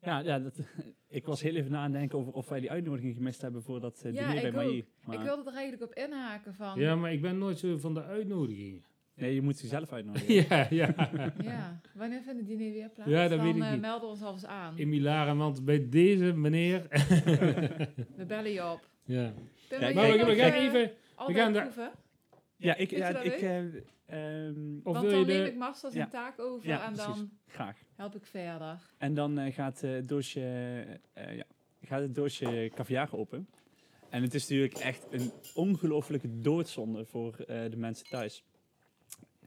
ja, 0.00 0.18
ja 0.18 0.38
dat, 0.38 0.58
ik 1.08 1.26
was 1.26 1.42
heel 1.42 1.54
even 1.54 1.70
na 1.70 1.78
aan 1.78 1.90
het 1.90 1.92
denken 1.92 2.18
over 2.18 2.32
of 2.32 2.48
wij 2.48 2.60
die 2.60 2.70
uitnodiging 2.70 3.14
gemist 3.14 3.40
hebben 3.40 3.62
voor 3.62 3.80
dat 3.80 4.02
eh, 4.02 4.12
Ja, 4.12 4.32
diner 4.32 4.52
bij 4.52 4.66
ook. 4.66 4.84
Maar 5.04 5.16
Ik 5.16 5.22
wilde 5.22 5.50
er 5.50 5.56
eigenlijk 5.56 5.92
op 5.92 5.98
inhaken 5.98 6.54
van. 6.54 6.80
Ja, 6.80 6.96
maar 6.96 7.12
ik 7.12 7.20
ben 7.20 7.38
nooit 7.38 7.58
zo 7.58 7.78
van 7.78 7.94
de 7.94 8.02
uitnodigingen. 8.02 8.84
Nee, 9.16 9.34
je 9.34 9.42
moet 9.42 9.56
ze 9.58 9.66
zelf 9.66 9.92
uitnodigen. 9.92 10.34
ja, 10.48 10.66
ja. 10.70 10.94
Ja, 11.42 11.80
wanneer 11.94 12.22
vindt 12.22 12.38
het 12.38 12.48
diner 12.48 12.72
weer 12.72 12.88
plaats? 12.88 13.10
Ja, 13.10 13.20
dat 13.28 13.30
Dan 13.30 13.46
weet 13.46 13.56
ik 13.56 13.62
eh, 13.62 13.70
niet. 13.72 13.80
melden 13.80 14.00
we 14.00 14.06
ons 14.14 14.22
alvast 14.22 14.46
aan. 14.46 14.78
In 14.78 14.88
Milaan, 14.88 15.38
want 15.38 15.64
bij 15.64 15.88
deze 15.88 16.32
meneer. 16.32 16.86
We 18.16 18.24
bellen 18.26 18.50
je 18.52 18.70
op. 18.72 18.88
ja. 19.04 19.32
Ja, 19.70 19.78
Maar 19.80 19.94
we, 20.18 20.24
we 20.24 20.34
gaan 20.34 20.52
even. 20.52 20.90
altijd 21.14 21.38
gaan 21.38 21.52
daar- 21.52 21.62
proeven? 21.62 21.90
Ja, 22.56 22.74
ik, 22.76 22.90
ja, 22.90 23.20
ik 23.20 23.32
eh, 23.32 23.58
ehm, 23.58 24.76
Of 24.82 24.92
Want 24.94 25.00
wil 25.00 25.10
dan 25.10 25.18
je 25.20 25.24
neem 25.26 25.44
ik. 25.46 25.56
Marcel 25.56 25.90
zijn 25.90 26.04
Ja. 26.04 26.10
taak 26.10 26.40
over 26.40 26.68
Ja, 26.68 26.86
en 26.86 26.92
precies. 26.92 27.14
dan 27.14 27.30
graag. 27.48 27.78
help 27.96 28.14
ik 28.14 28.26
verder. 28.26 28.78
En 28.98 29.14
dan 29.14 29.38
eh, 29.38 29.54
gaat, 29.54 29.80
het 29.80 30.08
doosje, 30.08 30.40
eh, 31.12 31.36
ja, 31.36 31.44
gaat 31.82 32.00
het 32.00 32.14
doosje 32.14 32.70
caviar 32.74 33.08
open. 33.12 33.48
En 34.10 34.22
het 34.22 34.34
is 34.34 34.48
natuurlijk 34.48 34.74
echt 34.74 35.06
een 35.10 35.30
ongelofelijke 35.54 36.38
doodzonde 36.40 37.04
voor 37.04 37.34
eh, 37.38 37.70
de 37.70 37.76
mensen 37.76 38.06
thuis. 38.08 38.44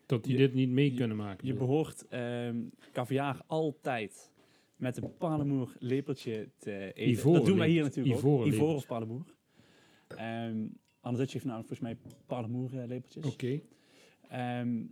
Dat 0.08 0.24
die 0.24 0.32
Je- 0.32 0.38
dit 0.38 0.54
niet 0.54 0.70
mee 0.70 0.94
kunnen 0.94 1.18
maken. 1.18 1.48
Je 1.48 1.54
behoort 1.54 2.08
ehm 2.08 2.64
caviar 2.92 3.42
altijd 3.48 4.32
met 4.76 4.98
een 4.98 5.18
palemoer 5.18 5.76
lepeltje 5.80 6.50
te 6.58 6.94
eten. 6.94 7.10
Ivoren 7.12 7.38
dat 7.38 7.46
doen 7.48 7.58
wij 7.58 7.68
hier 7.70 7.76
lepeltje. 7.84 8.02
natuurlijk 8.02 8.26
Ivoren 8.26 8.46
ook. 8.46 8.54
Ivoren 8.54 8.76
lepeltje. 8.76 8.94
of 8.94 9.00
palemoer. 9.00 9.36
Ehm 10.08 10.68
Anne 11.00 11.18
Dutch 11.20 11.34
heeft 11.34 11.46
namelijk 11.46 11.68
volgens 11.68 11.90
mij 11.90 12.14
palemoer 12.26 12.80
eh, 12.80 12.88
lepeltjes. 12.88 13.26
Oké. 13.26 13.62
Ehm, 14.30 14.84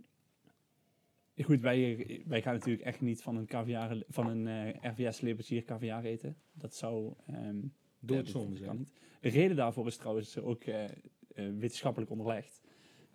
goed, 1.42 1.60
wij, 1.60 2.06
wij 2.26 2.42
gaan 2.42 2.54
natuurlijk 2.54 2.84
echt 2.84 3.00
niet 3.00 3.22
van 3.22 3.36
een, 3.36 3.46
caviar, 3.46 4.02
van 4.08 4.26
een 4.26 4.46
eh, 4.46 4.90
RVS-lepeltje 4.92 5.54
hier 5.54 5.64
caviar 5.64 6.04
eten. 6.04 6.36
Dat 6.52 6.74
zou... 6.74 7.14
ehm, 7.26 7.56
ja, 7.56 7.62
Doodzonde 8.00 8.56
zijn. 8.56 8.76
niet. 8.76 8.92
De 9.20 9.28
reden 9.28 9.56
daarvoor 9.56 9.86
is 9.86 9.96
trouwens 9.96 10.38
ook... 10.38 10.64
eh, 10.64 10.84
wetenschappelijk 11.34 12.10
onderlegd. 12.10 12.60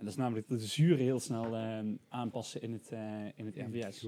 En 0.01 0.07
dat 0.07 0.15
is 0.15 0.19
namelijk 0.21 0.47
dat 0.47 0.59
de 0.59 0.65
zuren 0.65 0.97
heel 1.03 1.19
snel 1.19 1.55
eh, 1.55 1.79
aanpassen 2.09 2.61
in 2.61 2.71
het, 2.73 2.89
eh, 2.91 2.99
in 3.35 3.45
het 3.45 3.55
RVS. 3.57 4.07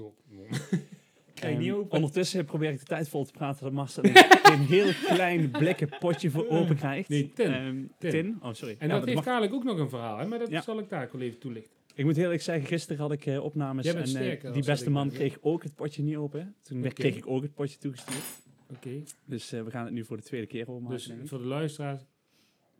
Kijk 1.34 1.58
niet 1.58 1.68
Ehm, 1.68 1.76
open. 1.78 1.90
Ondertussen 1.96 2.44
probeer 2.44 2.70
ik 2.70 2.78
de 2.78 2.84
tijd 2.84 3.08
vol 3.08 3.24
te 3.24 3.32
praten 3.32 3.64
dat 3.64 3.72
Marcel 3.72 4.04
een, 4.04 4.16
een 4.52 4.58
heel 4.66 4.92
klein 4.92 5.50
blikken 5.50 5.88
potje 5.98 6.30
voor 6.30 6.48
open 6.58 6.76
krijgt. 6.76 7.08
Nee, 7.08 7.32
tin. 7.34 7.52
Ehm, 7.52 7.82
Tin. 7.98 8.10
tin. 8.10 8.38
Oh, 8.42 8.52
sorry. 8.52 8.76
En 8.78 8.88
Ja, 8.88 8.94
dat 8.94 9.02
heeft 9.04 9.14
mag- 9.16 9.24
dadelijk 9.24 9.52
ook 9.54 9.64
nog 9.64 9.78
een 9.78 9.88
verhaal, 9.88 10.18
hè? 10.18 10.26
maar 10.26 10.38
dat 10.38 10.48
Ja. 10.50 10.60
zal 10.62 10.78
ik 10.78 10.88
daar 10.88 11.04
ook 11.04 11.12
wel 11.12 11.20
even 11.20 11.38
toelichten. 11.38 11.72
Ik 11.94 12.04
moet 12.04 12.14
heel 12.14 12.24
eerlijk 12.24 12.42
zeggen, 12.42 12.66
gisteren 12.66 12.98
had 13.00 13.12
ik 13.12 13.26
eh, 13.26 13.44
opnames 13.44 13.86
en 13.86 14.08
sterker 14.08 14.52
die 14.52 14.64
beste 14.64 14.90
man 14.90 15.10
kreeg 15.10 15.38
ook 15.40 15.62
het 15.62 15.74
potje 15.74 16.02
niet 16.02 16.16
open. 16.16 16.54
Toen 16.62 16.82
kreeg 16.92 17.16
ik 17.16 17.26
ook 17.26 17.42
het 17.42 17.54
potje 17.54 17.78
toegestuurd. 17.78 18.24
Oké, 18.70 19.02
Dus 19.24 19.50
we 19.50 19.70
gaan 19.70 19.84
het 19.84 19.94
nu 19.94 20.04
voor 20.04 20.16
de 20.16 20.22
tweede 20.22 20.46
keer 20.46 20.68
opmaken. 20.68 20.96
dus 20.96 21.28
voor 21.28 21.38
de 21.38 21.44
luisteraars, 21.44 22.02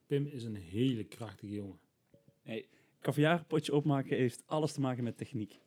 Pim 0.07 0.27
is 0.27 0.45
een 0.45 0.57
hele 0.57 1.05
krachtige 1.05 1.53
jongen. 1.55 1.79
Caviar 2.45 2.63
potje 3.47 3.75
opmaken 3.75 4.17
heeft 4.17 4.43
alles 4.47 4.73
te 4.73 4.81
maken 4.81 5.05
met 5.05 5.17
techniek. 5.17 5.59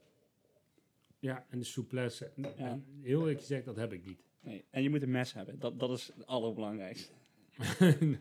Ja, 1.19 1.45
en 1.49 1.59
de 1.59 1.65
souplesse. 1.65 2.25
En- 2.35 2.41
Ja. 2.43 2.53
en 2.55 2.85
heel 3.01 3.19
eerlijk 3.19 3.39
gezegd, 3.39 3.65
dat 3.65 3.75
heb 3.75 3.93
ik 3.93 4.05
niet. 4.05 4.23
Nee. 4.39 4.65
En 4.69 4.83
je 4.83 4.89
moet 4.89 5.01
een 5.01 5.11
mes 5.11 5.33
hebben. 5.33 5.59
Dat, 5.59 5.79
dat 5.79 5.89
is 5.97 6.07
het 6.15 6.25
allerbelangrijkste. 6.25 7.11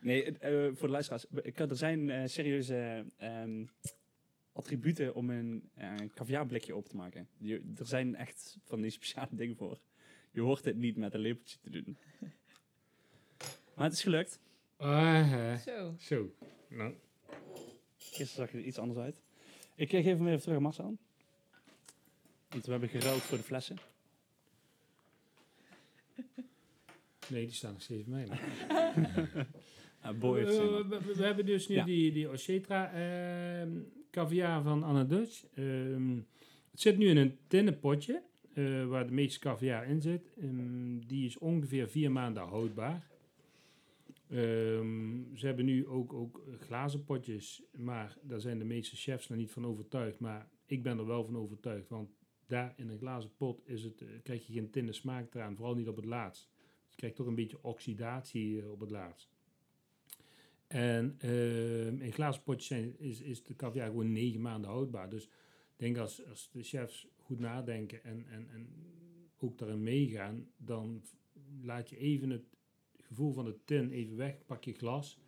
Nee, 0.00 0.24
eh, 0.38 0.66
eh, 0.66 0.74
voor 0.74 0.86
de 0.86 0.92
luisteraars. 0.92 1.26
ik 1.42 1.54
kan- 1.54 1.70
Er 1.70 1.76
zijn 1.76 2.10
eh, 2.10 2.22
serieuze 2.26 3.04
ehm, 3.16 3.64
attributen 4.52 5.14
om 5.14 5.30
een 5.30 5.70
uh, 5.78 5.94
caviarblikje 6.14 6.74
open 6.74 6.90
te 6.90 6.96
maken. 6.96 7.28
Je, 7.38 7.72
er 7.76 7.86
zijn 7.86 8.14
echt 8.16 8.58
van 8.64 8.80
die 8.80 8.90
speciale 8.90 9.28
dingen 9.30 9.56
voor. 9.56 9.80
Je 10.30 10.40
hoort 10.40 10.64
het 10.64 10.76
niet 10.76 10.96
met 10.96 11.14
een 11.14 11.20
lepeltje 11.20 11.58
te 11.60 11.70
doen. 11.70 11.96
Maar 13.74 13.84
het 13.84 13.92
is 13.92 14.02
gelukt. 14.02 14.40
Zo. 15.64 15.94
Zo. 15.98 16.34
Nou, 16.68 16.94
Gisteren 18.12 18.46
zag 18.46 18.52
je 18.52 18.58
er 18.58 18.64
iets 18.68 18.78
anders 18.78 18.98
uit. 19.00 19.16
Ik 19.74 19.90
geef 19.90 20.04
hem 20.04 20.26
even 20.28 20.40
terug 20.40 20.56
aan 20.56 20.62
Marcel. 20.62 20.96
Want 22.48 22.64
we 22.64 22.70
hebben 22.70 22.88
geruild 22.88 23.22
voor 23.22 23.38
de 23.38 23.44
flessen. 23.44 23.76
nee, 27.28 27.44
die 27.44 27.54
staan 27.54 27.72
nog 27.72 27.82
steeds 27.82 28.04
bij 28.06 28.26
mij. 28.26 28.38
Ah, 30.04 30.18
boy 30.18 30.44
we, 30.44 30.84
we- 30.88 31.14
we 31.14 31.24
hebben 31.24 31.46
dus 31.46 31.68
nu 31.68 31.74
Ja. 31.74 31.84
die, 31.84 32.12
die 32.12 32.28
Ocetra 32.28 32.92
ehm 32.92 33.70
caviar 34.10 34.62
van 34.62 34.82
Anna 34.82 35.04
Dutch. 35.04 35.44
Ehm, 35.54 36.16
het 36.70 36.80
zit 36.80 36.98
nu 36.98 37.08
in 37.08 37.16
een 37.16 37.38
tinnen 37.46 37.78
potje, 37.78 38.22
eh, 38.54 38.84
waar 38.86 39.06
de 39.06 39.12
meeste 39.12 39.38
caviar 39.38 39.86
in 39.88 40.00
zit. 40.02 40.32
Ehm, 40.40 40.98
die 41.06 41.26
is 41.26 41.38
ongeveer 41.38 41.88
vier 41.88 42.12
maanden 42.12 42.42
houdbaar. 42.42 43.06
Ehm, 44.32 45.34
ze 45.34 45.46
hebben 45.46 45.64
nu 45.64 45.86
ook, 45.86 46.12
ook 46.12 46.42
glazen 46.58 47.04
potjes, 47.04 47.62
maar 47.72 48.18
daar 48.22 48.40
zijn 48.40 48.58
de 48.58 48.64
meeste 48.64 48.96
chefs 48.96 49.28
nog 49.28 49.38
niet 49.38 49.50
van 49.50 49.66
overtuigd. 49.66 50.18
Maar 50.18 50.48
ik 50.66 50.82
ben 50.82 50.98
er 50.98 51.06
wel 51.06 51.24
van 51.24 51.36
overtuigd, 51.36 51.88
want 51.88 52.10
daar 52.46 52.74
in 52.76 52.88
een 52.88 52.98
glazen 52.98 53.34
pot 53.36 53.62
is 53.64 53.82
het, 53.82 54.00
eh, 54.00 54.08
krijg 54.22 54.46
je 54.46 54.52
geen 54.52 54.70
tinnen 54.70 54.94
smaak 54.94 55.34
eraan, 55.34 55.56
vooral 55.56 55.74
niet 55.74 55.88
op 55.88 55.96
het 55.96 56.04
laatst. 56.04 56.50
Je 56.88 56.96
krijgt 56.96 57.16
toch 57.16 57.26
een 57.26 57.34
beetje 57.34 57.62
oxidatie 57.62 58.60
eh, 58.60 58.70
op 58.70 58.80
het 58.80 58.90
laatst. 58.90 59.30
En 60.66 61.14
ehm, 61.18 62.00
in 62.00 62.12
glazen 62.12 62.42
potjes 62.42 62.96
is, 62.98 63.20
is 63.20 63.42
de 63.44 63.56
caviar 63.56 63.86
gewoon 63.86 64.12
negen 64.12 64.40
maanden 64.40 64.70
houdbaar. 64.70 65.10
Dus 65.10 65.24
ik 65.24 65.30
denk 65.76 65.96
als, 65.96 66.26
als 66.26 66.50
de 66.50 66.62
chefs 66.62 67.08
goed 67.16 67.38
nadenken 67.38 68.04
en, 68.04 68.26
en, 68.26 68.50
en 68.50 68.68
ook 69.38 69.58
daarin 69.58 69.82
meegaan, 69.82 70.48
dan 70.56 71.02
laat 71.62 71.90
je 71.90 71.96
even 71.96 72.30
het 72.30 72.44
gevoel 73.14 73.32
van 73.32 73.44
de 73.44 73.56
tin 73.64 73.90
even 73.90 74.16
weg, 74.16 74.44
pak 74.46 74.64
je 74.64 74.72
glas. 74.72 75.20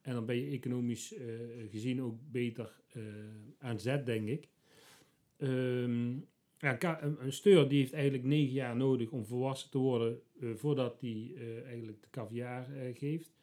En 0.00 0.14
dan 0.14 0.26
ben 0.26 0.36
je 0.36 0.50
economisch 0.50 1.14
eh, 1.14 1.26
gezien 1.70 2.02
ook 2.02 2.18
beter 2.30 2.80
eh, 2.92 3.02
aan 3.58 3.80
zet, 3.80 4.06
denk 4.06 4.28
ik. 4.28 4.48
Ehm, 5.36 6.14
ja, 6.58 7.02
een, 7.02 7.24
een 7.24 7.32
steur 7.32 7.68
die 7.68 7.78
heeft 7.78 7.92
eigenlijk 7.92 8.24
negen 8.24 8.52
jaar 8.52 8.76
nodig 8.76 9.10
om 9.10 9.24
volwassen 9.24 9.70
te 9.70 9.78
worden 9.78 10.20
eh, 10.40 10.48
voordat 10.54 11.00
hij 11.00 11.34
eigenlijk 11.64 12.02
de 12.02 12.10
caviar 12.10 12.66
geeft. 12.94 13.34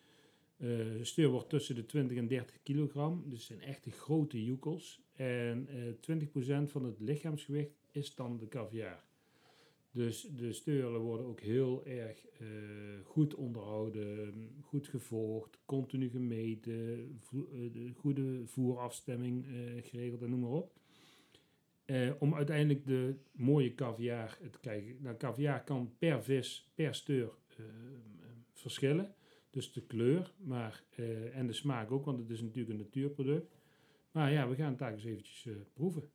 De 0.57 0.99
steur 1.01 1.29
wordt 1.29 1.49
tussen 1.49 1.75
de 1.75 1.85
20 1.85 2.17
en 2.17 2.27
30 2.27 2.63
kilogram, 2.63 3.23
dus 3.25 3.45
zijn 3.45 3.61
echte 3.61 3.91
grote 3.91 4.43
joekels. 4.43 5.01
En 5.15 5.67
eh 5.67 6.17
20% 6.63 6.71
van 6.71 6.83
het 6.83 6.99
lichaamsgewicht 6.99 7.79
is 7.91 8.15
dan 8.15 8.37
de 8.37 8.47
caviar. 8.47 9.08
Dus 9.91 10.21
de 10.21 10.53
steuren 10.53 10.99
worden 10.99 11.25
ook 11.25 11.39
heel 11.39 11.85
erg 11.85 12.25
eh, 12.27 12.47
goed 13.03 13.35
onderhouden, 13.35 14.49
goed 14.61 14.87
gevolgd, 14.87 15.59
continu 15.65 16.09
gemeten, 16.09 17.19
eh, 17.31 17.73
de 17.73 17.91
goede 17.95 18.41
voerafstemming 18.45 19.45
eh, 19.45 19.51
geregeld 19.83 20.21
en 20.21 20.29
noem 20.29 20.39
maar 20.39 20.49
op. 20.49 20.77
Om 22.19 22.35
uiteindelijk 22.35 22.85
de 22.85 23.15
mooie 23.31 23.75
caviar 23.75 24.37
te 24.51 24.59
krijgen. 24.59 24.97
Nou, 25.01 25.17
caviar 25.17 25.63
kan 25.63 25.93
per 25.97 26.23
vis, 26.23 26.71
per 26.75 26.95
steur 26.95 27.31
verschillen. 28.53 29.15
Dus 29.49 29.73
de 29.73 29.81
kleur 29.81 30.33
maar, 30.37 30.83
en 31.33 31.47
de 31.47 31.53
smaak 31.53 31.91
ook, 31.91 32.05
want 32.05 32.19
het 32.19 32.29
is 32.29 32.41
natuurlijk 32.41 32.69
een 32.69 32.77
natuurproduct. 32.77 33.57
Maar 34.11 34.31
ja, 34.31 34.49
we 34.49 34.55
gaan 34.55 34.69
het 34.69 34.79
daar 34.79 34.91
eens 34.91 35.03
eventjes 35.03 35.47
proeven. 35.73 36.09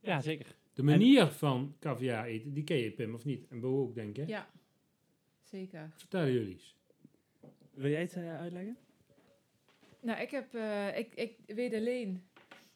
Ja, 0.00 0.20
zeker. 0.20 0.56
De 0.74 0.82
manier 0.82 1.26
van 1.26 1.76
caviar 1.80 2.24
eten, 2.24 2.52
die 2.52 2.64
ken 2.64 2.76
je 2.76 2.90
Pim, 2.90 3.14
of 3.14 3.24
niet? 3.24 3.48
En 3.48 3.60
Bo 3.60 3.80
ook, 3.80 3.94
denk 3.94 4.18
ik. 4.18 4.28
Ja, 4.28 4.50
zeker. 5.42 5.92
Vertel 5.96 6.26
jullie 6.26 6.52
eens. 6.52 6.76
Wil 7.70 7.90
jij 7.90 8.00
het 8.00 8.12
eh, 8.12 8.38
uitleggen? 8.38 8.76
Nou, 10.00 10.20
ik, 10.20 10.30
heb, 10.30 10.54
eh, 10.54 10.98
ik, 10.98 11.14
ik 11.14 11.38
weet 11.46 11.74
alleen 11.74 12.24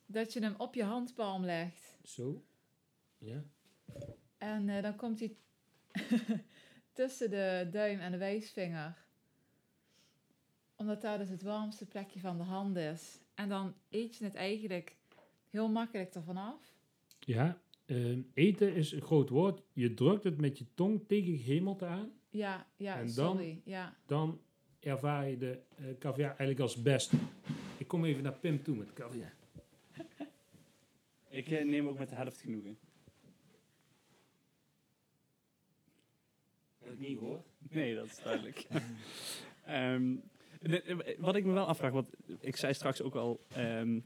dat 0.06 0.32
je 0.32 0.40
hem 0.40 0.54
op 0.58 0.74
je 0.74 0.84
handpalm 0.84 1.44
legt. 1.44 1.98
Zo. 2.02 2.44
Ja. 3.18 3.44
En 4.38 4.68
eh, 4.68 4.82
dan 4.82 4.96
komt 4.96 5.18
hij 5.18 5.36
tussen 6.92 7.30
de 7.30 7.68
duim 7.70 8.00
en 8.00 8.12
de 8.12 8.18
wijsvinger. 8.18 8.96
Omdat 10.76 11.00
daar 11.00 11.18
dus 11.18 11.28
het 11.28 11.42
warmste 11.42 11.86
plekje 11.86 12.20
van 12.20 12.36
de 12.36 12.42
hand 12.44 12.76
is. 12.76 13.18
En 13.34 13.48
dan 13.48 13.74
eet 13.90 14.16
je 14.16 14.24
het 14.24 14.34
eigenlijk 14.34 14.96
heel 15.50 15.68
makkelijk 15.68 16.14
ervan 16.14 16.36
af. 16.36 16.74
Ja. 17.18 17.60
Ehm, 17.88 18.20
eten 18.34 18.74
is 18.74 18.92
een 18.92 19.00
groot 19.02 19.28
woord. 19.28 19.62
Je 19.72 19.94
drukt 19.94 20.24
het 20.24 20.40
met 20.40 20.58
je 20.58 20.64
tong 20.74 21.04
tegen 21.06 21.32
je 21.32 21.38
gehemelte 21.38 21.86
aan. 21.86 22.12
Ja, 22.30 22.66
ja, 22.76 22.94
En 22.98 23.14
dan? 23.14 23.36
sorry. 23.36 23.60
Ja. 23.64 23.96
Dan 24.06 24.40
ervaar 24.80 25.28
je 25.28 25.36
de 25.38 25.58
eh 25.76 25.84
caviar 25.98 26.28
eigenlijk 26.28 26.60
als 26.60 26.82
beste. 26.82 27.16
Ik 27.76 27.88
kom 27.88 28.04
even 28.04 28.22
naar 28.22 28.38
Pim 28.38 28.62
toe 28.62 28.76
met 28.76 28.92
caviar. 28.92 29.32
Ik 31.28 31.48
eh, 31.50 31.64
neem 31.64 31.88
ook 31.88 31.98
met 31.98 32.08
de 32.08 32.14
helft 32.14 32.40
genoegen. 32.40 32.78
Heb 36.78 36.92
ik 36.92 36.98
niet 36.98 37.18
gehoord. 37.18 37.46
Nee, 37.70 37.94
dat 37.94 38.06
is 38.06 38.18
duidelijk. 38.22 38.66
Ehm, 39.64 40.16
eh, 40.60 40.98
wat 41.18 41.36
ik 41.36 41.44
me 41.44 41.52
wel 41.52 41.66
afvraag, 41.66 41.92
want 41.92 42.10
ik 42.40 42.56
zei 42.56 42.74
straks 42.74 43.02
ook 43.02 43.14
al 43.14 43.40
ehm, 43.48 44.00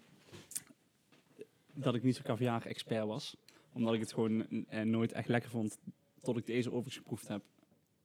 dat 1.74 1.94
ik 1.94 2.02
niet 2.02 2.14
zo'n 2.14 2.24
caviar-expert 2.24 3.06
was. 3.06 3.36
Omdat 3.72 3.94
ik 3.94 4.00
het 4.00 4.12
gewoon 4.12 4.66
eh, 4.68 4.82
nooit 4.82 5.12
echt 5.12 5.28
lekker 5.28 5.50
vond 5.50 5.78
tot 6.22 6.36
ik 6.36 6.46
deze 6.46 6.68
overigens 6.68 6.96
geproefd 6.96 7.28
heb. 7.28 7.42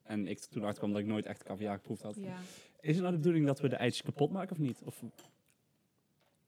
En 0.03 0.27
ik 0.27 0.39
er 0.39 0.49
toen 0.49 0.63
achter 0.63 0.77
kwam 0.79 0.91
dat 0.91 1.01
ik 1.01 1.07
nooit 1.07 1.25
echt 1.25 1.43
caviar 1.43 1.75
geproefd 1.75 2.01
had. 2.01 2.15
ja. 2.15 2.37
Is 2.81 2.93
het 2.93 2.99
nou 3.01 3.11
de 3.11 3.17
bedoeling 3.17 3.45
dat 3.45 3.59
we 3.59 3.67
de 3.69 3.75
eitjes 3.75 4.03
kapot 4.03 4.31
maken 4.31 4.51
of 4.51 4.57
niet? 4.61 4.81
Of, 4.83 5.03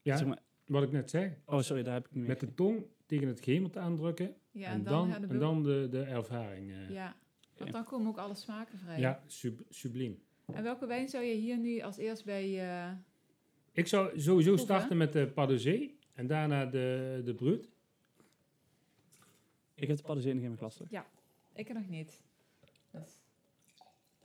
Ja, 0.02 0.18
zeg 0.18 0.28
maar, 0.28 0.40
wat 0.66 0.84
ik 0.84 0.92
net 0.92 1.10
zei. 1.10 1.34
oh, 1.46 1.60
sorry, 1.62 1.84
daar 1.84 1.94
heb 1.94 2.06
ik 2.06 2.12
niet 2.12 2.20
mee. 2.20 2.28
Met 2.28 2.40
de 2.40 2.54
tong 2.54 2.86
tegen 3.06 3.28
het 3.28 3.42
gehemelte 3.44 3.80
aandrukken. 3.80 4.36
ja 4.52 4.72
en, 4.72 4.84
dan, 4.84 5.14
en 5.30 5.40
dan 5.40 5.64
de, 5.64 5.88
de 5.92 6.02
ervaring. 6.02 6.72
eh. 6.72 6.90
Ja, 6.90 7.16
want 7.58 7.72
dan 7.72 7.84
komen 7.84 8.08
ook 8.08 8.18
alle 8.18 8.36
smaken 8.36 8.78
vrij. 8.80 9.00
ja, 9.00 9.24
sub, 9.28 9.62
subliem. 9.70 10.22
En 10.54 10.64
welke 10.64 10.86
wijn 10.86 11.10
zou 11.10 11.24
je 11.24 11.34
hier 11.36 11.58
nu 11.58 11.80
als 11.80 11.98
eerst 11.98 12.26
bij... 12.26 12.60
eh, 12.70 12.92
Ik 13.72 13.88
zou 13.88 14.08
sowieso 14.20 14.34
Proeven. 14.54 14.60
starten 14.76 14.98
met 14.98 15.14
de 15.14 15.28
Padozé 15.28 15.90
en 16.14 16.28
daarna 16.28 16.66
de, 16.66 17.22
de 17.26 17.34
Brut. 17.36 17.70
Ik 19.80 19.88
heb 19.88 19.98
de 19.98 20.04
paddenzeeën 20.04 20.36
nog 20.36 20.44
in 20.44 20.50
mijn 20.50 20.60
klas. 20.60 20.76
toch? 20.78 21.06
ik 21.54 21.68
er 21.68 21.74
nog 21.74 21.88
niet. 21.88 22.22
Dus, 22.92 23.22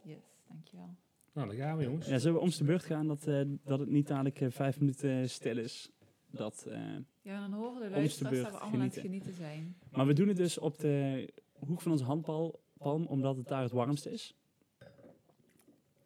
yes, 0.03 0.25
dankjewel. 0.49 0.95
Nou, 1.33 1.49
daar 1.49 1.57
gaan 1.57 1.77
we 1.77 1.85
jongens. 1.85 2.07
Ja, 2.07 2.19
zullen 2.19 2.37
we 2.37 2.43
om 2.43 2.51
de 2.51 2.65
beurt 2.65 2.85
gaan 2.85 3.07
dat, 3.07 3.27
eh, 3.27 3.43
dat 3.65 3.79
het 3.79 3.89
niet 3.89 4.07
dadelijk 4.07 4.41
eh, 4.41 4.51
vijf 4.51 4.81
minuten 4.81 5.31
stil 5.31 5.59
is? 5.59 5.91
Dat, 6.31 6.67
eh, 6.69 6.97
Ja, 7.23 7.41
dan 7.41 7.53
horen 7.53 7.83
de 7.83 7.91
luisteraars 7.91 8.35
beurt 8.35 8.45
dat 8.51 8.55
we 8.55 8.61
allemaal 8.61 8.81
aan 8.81 8.87
het 8.87 8.99
genieten. 8.99 9.33
genieten 9.33 9.33
zijn. 9.33 9.77
Maar 9.91 10.07
we 10.07 10.13
doen 10.13 10.29
het 10.29 10.37
dus 10.37 10.59
op 10.59 10.79
de 10.79 11.29
hoek 11.53 11.81
van 11.81 11.93
onze 11.93 12.05
handpalm, 12.05 13.07
omdat 13.07 13.37
het 13.37 13.49
daar 13.49 13.63
het 13.63 13.73
warmst 13.73 14.07
is. 14.07 14.35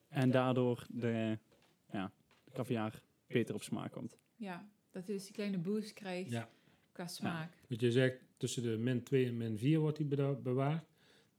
En 0.08 0.30
daardoor 0.30 0.86
de, 0.90 1.38
ja, 1.92 2.12
de 2.44 2.50
caviar 2.52 3.02
beter 3.26 3.54
op 3.54 3.62
smaak 3.62 3.92
komt. 3.92 4.18
Ja, 4.36 4.68
dat 4.90 5.06
je 5.06 5.12
dus 5.12 5.24
die 5.24 5.32
kleine 5.32 5.58
boost 5.58 5.92
krijgt 5.92 6.30
Ja. 6.30 6.48
qua 6.92 7.06
smaak. 7.06 7.52
Wat 7.68 7.80
je 7.80 7.90
zegt, 7.92 8.24
tussen 8.38 8.62
de 8.62 8.76
min 8.76 9.02
2 9.02 9.26
en 9.26 9.36
min 9.36 9.58
4 9.58 9.78
wordt 9.80 9.96
die 9.96 10.06
beda- 10.06 10.32
bewaard. 10.34 10.84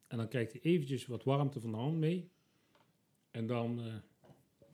En 0.07 0.17
dan 0.17 0.27
krijgt 0.27 0.51
hij 0.51 0.61
eventjes 0.61 1.05
wat 1.05 1.23
warmte 1.23 1.59
van 1.59 1.71
de 1.71 1.77
hand 1.77 1.97
mee. 1.97 2.29
En 3.31 3.47
dan 3.47 3.79
eh, 3.81 3.93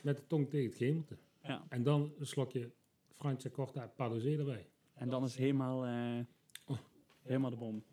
met 0.01 0.17
de 0.17 0.27
tong 0.27 0.49
tegen 0.49 0.65
het 0.69 0.75
gehemelte. 0.77 1.17
Ja. 1.43 1.65
En 1.69 1.83
dan 1.83 2.13
een 2.19 2.25
slokje 2.27 2.71
Francia 3.15 3.49
Corta 3.49 3.87
Padosé 3.87 4.37
erbij. 4.37 4.67
En 4.93 5.09
dan 5.09 5.23
is 5.23 5.31
het 5.31 5.39
helemaal, 5.39 5.85
eh, 5.85 6.19
Oh. 6.65 6.77
helemaal 7.23 7.49
de 7.49 7.55
bom. 7.55 7.83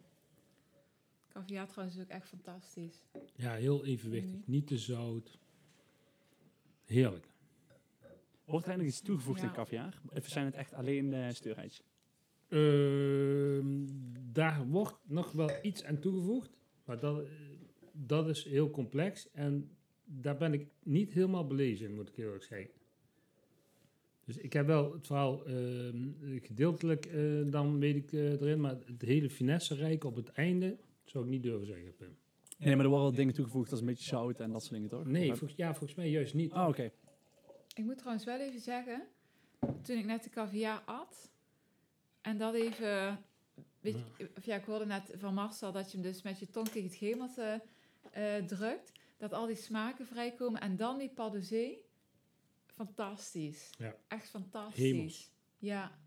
Caviar 1.29 1.69
trouwens 1.69 1.97
is 1.99 2.03
ook 2.03 2.09
echt 2.11 2.29
fantastisch. 2.29 3.03
Ja, 3.37 3.55
heel 3.55 3.85
evenwichtig. 3.85 4.39
Mhm. 4.41 4.51
Niet 4.51 4.67
te 4.67 4.79
zout. 4.79 5.39
Heerlijk. 6.85 7.27
Wordt 8.45 8.67
er 8.67 8.71
eigenlijk 8.73 8.89
iets 8.89 9.01
toegevoegd 9.01 9.41
Ja. 9.41 9.47
in 9.47 9.53
caviar? 9.53 10.01
Of 10.15 10.27
zijn 10.29 10.45
het 10.45 10.55
echt 10.55 10.73
alleen 10.73 11.11
de 11.11 11.29
steurheidjes? 11.33 11.83
Ehm, 12.53 13.87
daar 14.33 14.67
wordt 14.69 14.99
nog 15.05 15.33
wel 15.33 15.51
iets 15.63 15.85
aan 15.85 15.99
toegevoegd. 15.99 16.51
Maar 16.85 16.99
dat, 16.99 17.27
dat 17.93 18.29
is 18.29 18.45
heel 18.45 18.71
complex. 18.71 19.31
En 19.31 19.71
daar 20.05 20.37
ben 20.37 20.53
ik 20.53 20.67
niet 20.83 21.13
helemaal 21.13 21.47
belezen 21.47 21.89
in, 21.89 21.95
moet 21.95 22.09
ik 22.09 22.15
heel 22.15 22.25
eerlijk 22.25 22.45
zeggen. 22.45 22.71
Dus 24.25 24.37
ik 24.37 24.53
heb 24.53 24.67
wel 24.67 24.93
het 24.93 25.07
verhaal 25.07 25.47
ehm, 25.47 26.09
gedeeltelijk, 26.41 27.07
eh, 27.07 27.23
dan 27.47 27.79
weet 27.79 27.97
ik 27.97 28.13
eh, 28.13 28.31
erin. 28.31 28.61
Maar 28.61 28.77
het 28.85 29.03
hele 29.03 29.31
finesse 29.31 29.75
rijk 29.75 30.05
op 30.05 30.17
het 30.17 30.29
einde 30.29 30.77
zou 31.05 31.25
ik 31.25 31.31
niet 31.31 31.43
durven 31.43 31.67
zeggen, 31.67 31.97
Pim. 31.97 32.17
Nee, 32.59 32.77
maar 32.77 32.85
er 32.85 32.91
worden 32.91 33.09
wel 33.09 33.17
dingen 33.17 33.35
toegevoegd 33.35 33.71
als 33.71 33.81
een 33.81 33.87
beetje 33.87 34.05
zout 34.05 34.41
en 34.41 34.53
dat 34.53 34.61
soort 34.61 34.75
dingen, 34.75 34.89
toch? 34.89 35.05
Nee, 35.05 35.29
volgens, 35.29 35.55
ja, 35.57 35.75
volgens 35.75 35.95
mij 35.95 36.11
juist 36.11 36.35
niet. 36.35 36.53
Oh, 36.53 36.69
oké. 36.69 36.91
Ik 37.75 37.85
moet 37.85 37.99
trouwens 37.99 38.25
wel 38.25 38.41
even 38.41 38.61
zeggen, 38.61 39.03
toen 39.83 39.97
ik 39.97 40.05
net 40.05 40.25
de 40.25 40.31
caviar 40.31 40.83
at, 40.87 41.31
en 42.23 42.39
dat 42.39 42.55
even, 42.55 43.25
weet 43.81 43.97
je, 44.17 44.31
ja, 44.43 44.57
ik 44.57 44.65
hoorde 44.65 44.87
net 44.87 45.13
van 45.17 45.35
Marcel 45.35 45.73
dat 45.73 45.91
je 45.93 45.99
hem 45.99 46.07
dus 46.07 46.23
met 46.23 46.39
je 46.39 46.51
tong 46.51 46.69
tegen 46.69 46.89
het 46.89 46.97
gemelte 46.99 47.63
eh, 48.11 48.37
drukt, 48.37 48.93
dat 49.17 49.33
al 49.33 49.47
die 49.47 49.57
smaken 49.57 50.07
vrijkomen 50.07 50.61
en 50.61 50.77
dan 50.77 50.99
die 50.99 51.09
padozee, 51.11 51.85
fantastisch. 52.75 53.71
Ja. 53.79 53.97
Echt 54.09 54.29
fantastisch. 54.29 54.83
Hemels. 54.83 55.31
Ja. 55.59 55.99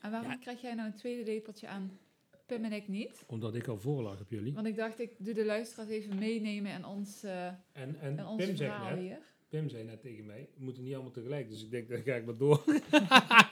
En 0.00 0.10
waarom 0.10 0.30
Ja. 0.30 0.36
krijg 0.36 0.60
jij 0.60 0.74
nou 0.74 0.88
een 0.88 0.96
tweede 0.96 1.24
lepeltje 1.30 1.66
aan 1.68 1.98
Pim 2.46 2.64
en 2.64 2.72
ik 2.72 2.88
niet? 2.88 3.24
Omdat 3.26 3.54
ik 3.54 3.66
al 3.66 3.78
voorlag 3.78 4.20
op 4.20 4.30
jullie. 4.30 4.52
Want 4.54 4.66
ik 4.66 4.76
dacht, 4.76 4.98
ik 5.00 5.14
doe 5.18 5.34
de 5.34 5.44
luisteraars 5.44 5.88
even 5.88 6.18
meenemen 6.18 6.72
in 6.72 6.84
ons, 6.84 7.22
eh 7.22 7.46
En, 7.46 7.60
en 8.00 8.18
in 8.18 8.26
ons 8.26 8.44
Pim, 8.44 8.56
verhaal 8.56 8.90
net, 8.90 8.98
hier. 8.98 9.18
Pim 9.48 9.68
zei 9.68 9.84
net 9.84 10.00
tegen 10.00 10.26
mij, 10.26 10.48
we 10.54 10.64
moeten 10.64 10.82
niet 10.82 10.94
allemaal 10.94 11.12
tegelijk. 11.12 11.48
Dus 11.48 11.62
ik 11.64 11.70
denk, 11.70 11.88
dan 11.88 12.02
ga 12.02 12.14
ik 12.14 12.24
maar 12.24 12.36
door. 12.36 12.64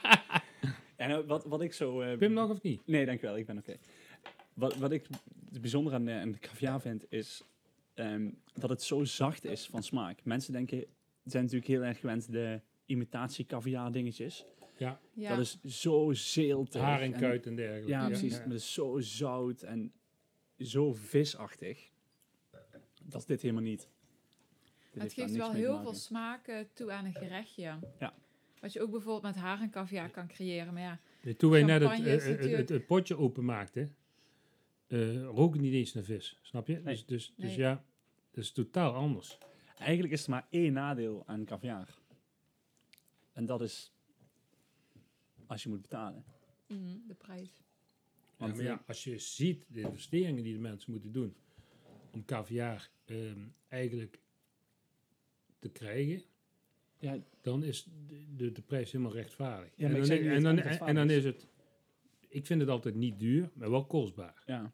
En 1.01 1.11
eh, 1.11 1.27
wat, 1.27 1.45
wat 1.45 1.61
ik 1.61 1.73
zo... 1.73 2.01
eh, 2.01 2.17
Pim 2.17 2.33
nog 2.33 2.49
of 2.49 2.61
niet? 2.61 2.87
Nee, 2.87 3.05
dankjewel. 3.05 3.37
Ik 3.37 3.45
ben 3.45 3.57
oké. 3.57 3.77
Wat, 4.53 4.75
wat 4.75 4.91
ik 4.91 5.07
het 5.51 5.61
bijzonder 5.61 5.93
aan 5.93 6.05
de, 6.05 6.11
aan 6.11 6.31
de 6.31 6.39
caviar 6.39 6.81
vind, 6.81 7.05
is 7.09 7.43
ehm, 7.93 8.29
dat 8.53 8.69
het 8.69 8.81
zo 8.83 9.03
zacht 9.03 9.45
is 9.45 9.67
van 9.67 9.83
smaak. 9.83 10.23
Mensen 10.23 10.53
denken, 10.53 10.85
zijn 11.23 11.43
natuurlijk 11.43 11.71
heel 11.71 11.83
erg 11.83 11.99
gewend 11.99 12.31
de 12.31 12.61
imitatie 12.85 13.45
caviar 13.45 13.91
dingetjes. 13.91 14.45
Ja. 14.77 14.99
Dat 15.13 15.39
is 15.39 15.61
zo 15.63 16.11
zeeltig. 16.13 16.81
Haar 16.81 17.01
en 17.01 17.13
en- 17.13 17.19
kuit 17.19 17.45
en 17.45 17.55
dergelijke. 17.55 17.89
Ja, 17.89 18.07
precies. 18.07 18.31
Maar 18.31 18.43
het 18.43 18.53
is 18.53 18.73
zo 18.73 18.99
zout 18.99 19.61
en 19.61 19.93
zo 20.57 20.93
visachtig. 20.93 21.89
Dat 23.03 23.21
is 23.21 23.25
dit 23.25 23.41
helemaal 23.41 23.63
niet. 23.63 23.87
Dit 24.91 25.03
Het 25.03 25.13
geeft 25.13 25.35
wel 25.35 25.51
heel 25.51 25.67
maken. 25.73 25.83
veel 25.83 25.93
smaken 25.99 26.69
toe 26.73 26.91
aan 26.91 27.05
een 27.05 27.13
gerechtje. 27.13 27.79
Ja. 27.99 28.13
Wat 28.61 28.73
je 28.73 28.81
ook 28.81 28.91
bijvoorbeeld 28.91 29.33
met 29.35 29.43
haar 29.43 29.61
en 29.61 29.69
caviar 29.69 30.09
kan 30.09 30.27
creëren. 30.27 30.73
Maar 30.73 30.81
ja, 30.83 30.99
Nee, 31.23 31.35
Toen 31.35 31.51
wij 31.51 31.63
net 31.63 31.81
het, 31.81 31.91
eh, 31.91 31.97
het, 32.05 32.27
natuurlijk- 32.29 32.69
het 32.69 32.85
potje 32.85 33.17
openmaakten, 33.17 33.95
eh 34.87 35.23
rook 35.23 35.57
niet 35.59 35.73
eens 35.73 35.93
naar 35.93 36.03
vis. 36.03 36.39
Snap 36.41 36.67
je? 36.67 36.73
Nee. 36.73 36.83
Dus, 36.83 37.05
dus, 37.05 37.33
dus 37.37 37.49
Nee. 37.49 37.57
ja, 37.57 37.83
dat 38.31 38.43
is 38.43 38.51
totaal 38.51 38.93
anders. 38.93 39.37
Eigenlijk 39.77 40.13
is 40.13 40.23
er 40.23 40.29
maar 40.29 40.47
één 40.49 40.73
nadeel 40.73 41.23
aan 41.27 41.45
caviar. 41.45 41.87
En 43.33 43.45
dat 43.45 43.61
is 43.61 43.93
als 45.45 45.63
je 45.63 45.69
moet 45.69 45.81
betalen. 45.81 46.23
mhm, 46.67 46.97
de 47.07 47.13
prijs. 47.13 47.49
Ja, 47.57 48.47
Want, 48.47 48.55
maar 48.55 48.63
ja, 48.65 48.83
als 48.87 49.03
je 49.03 49.17
ziet 49.17 49.65
de 49.67 49.81
investeringen 49.81 50.43
die 50.43 50.53
de 50.53 50.59
mensen 50.59 50.91
moeten 50.91 51.11
doen 51.11 51.35
om 52.11 52.25
caviar 52.25 52.89
ehm, 53.05 53.39
eigenlijk 53.67 54.19
te 55.59 55.69
krijgen, 55.69 56.21
Ja, 57.01 57.17
dan 57.41 57.63
is 57.63 57.87
de, 58.35 58.51
de, 58.51 58.61
prijs 58.61 58.91
helemaal 58.91 59.13
rechtvaardig. 59.13 59.71
Ja, 59.75 59.87
en, 59.89 59.93
dan, 59.93 60.09
en, 60.09 60.43
dan, 60.43 60.95
dan 60.95 61.09
is. 61.09 61.23
het, 61.23 61.47
ik 62.27 62.45
vind 62.45 62.61
het 62.61 62.69
altijd 62.69 62.95
niet 62.95 63.19
duur, 63.19 63.49
maar 63.53 63.69
wel 63.69 63.85
kostbaar. 63.85 64.43
ja. 64.45 64.73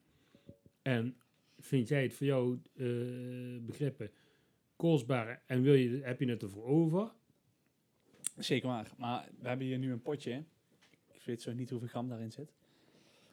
En 0.82 1.16
vind 1.60 1.88
jij 1.88 2.04
het 2.04 2.14
voor 2.14 2.26
jou 2.26 2.60
eh, 2.76 3.66
begrippen 3.66 4.12
kostbaar 4.76 5.44
en 5.46 5.62
wil 5.62 5.74
je, 5.74 6.02
heb 6.04 6.20
je 6.20 6.30
het 6.30 6.42
ervoor 6.44 6.66
over? 6.66 7.12
Zeker 8.38 8.68
waar. 8.68 8.92
Maar 8.98 9.30
we 9.40 9.48
hebben 9.48 9.68
hier 9.68 9.78
nu 9.78 9.92
een 9.92 10.02
potje. 10.02 10.44
Ik 11.14 11.22
weet 11.26 11.42
zo 11.42 11.54
niet 11.54 11.70
hoeveel 11.70 11.88
gram 11.88 12.10
daarin 12.10 12.32
zit. 12.32 12.54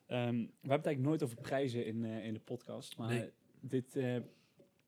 Ehm, 0.07 0.35
we 0.35 0.39
hebben 0.39 0.47
het 0.61 0.71
eigenlijk 0.71 1.01
nooit 1.01 1.23
over 1.23 1.37
prijzen 1.37 1.87
in, 1.87 2.05
eh, 2.05 2.25
in 2.27 2.33
de 2.33 2.41
podcast. 2.41 2.97
Maar 2.97 3.09
Nee. 3.09 3.31
dit 3.61 3.97
eh, 3.97 4.17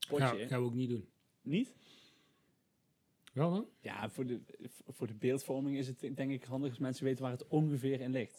potje... 0.09 0.27
Ga, 0.27 0.47
gaan 0.47 0.61
we 0.61 0.67
ook 0.67 0.75
niet 0.75 0.89
doen. 0.89 1.09
Niet? 1.43 1.75
Wel 3.37 3.51
dan? 3.51 3.69
Ja, 3.81 4.11
voor 4.11 4.27
de, 4.27 4.41
voor 4.87 5.07
de 5.07 5.15
beeldvorming 5.15 5.77
is 5.77 5.87
het 5.87 6.01
denk 6.01 6.31
ik 6.31 6.45
handig 6.45 6.71
als 6.71 6.79
mensen 6.79 7.05
weten 7.05 7.23
waar 7.23 7.33
het 7.33 7.47
ongeveer 7.47 8.01
in 8.01 8.11
ligt. 8.11 8.39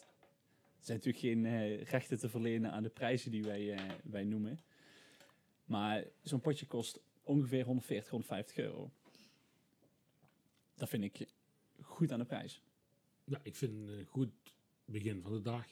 Er 0.78 0.84
zijn 0.84 0.96
natuurlijk 0.98 1.24
geen 1.24 1.46
eh, 1.46 1.82
rechten 1.82 2.18
te 2.18 2.28
verlenen 2.28 2.70
aan 2.72 2.82
de 2.82 2.88
prijzen 2.88 3.30
die 3.30 3.42
wij, 3.42 3.74
eh, 3.74 3.90
wij 4.04 4.24
noemen. 4.24 4.60
Maar 5.64 6.04
zo'n 6.22 6.40
potje 6.40 6.66
kost 6.66 7.00
ongeveer 7.22 7.64
140, 7.64 8.10
150 8.10 8.56
euro. 8.56 8.90
Dat 10.74 10.88
vind 10.88 11.04
ik 11.04 11.26
goed 11.80 12.12
aan 12.12 12.18
de 12.18 12.24
prijs. 12.24 12.62
Ja, 13.24 13.40
ik 13.42 13.56
vind 13.56 13.72
het 13.72 13.98
een 13.98 14.04
goed 14.06 14.30
begin 14.84 15.22
van 15.22 15.32
de 15.32 15.40
dag. 15.40 15.66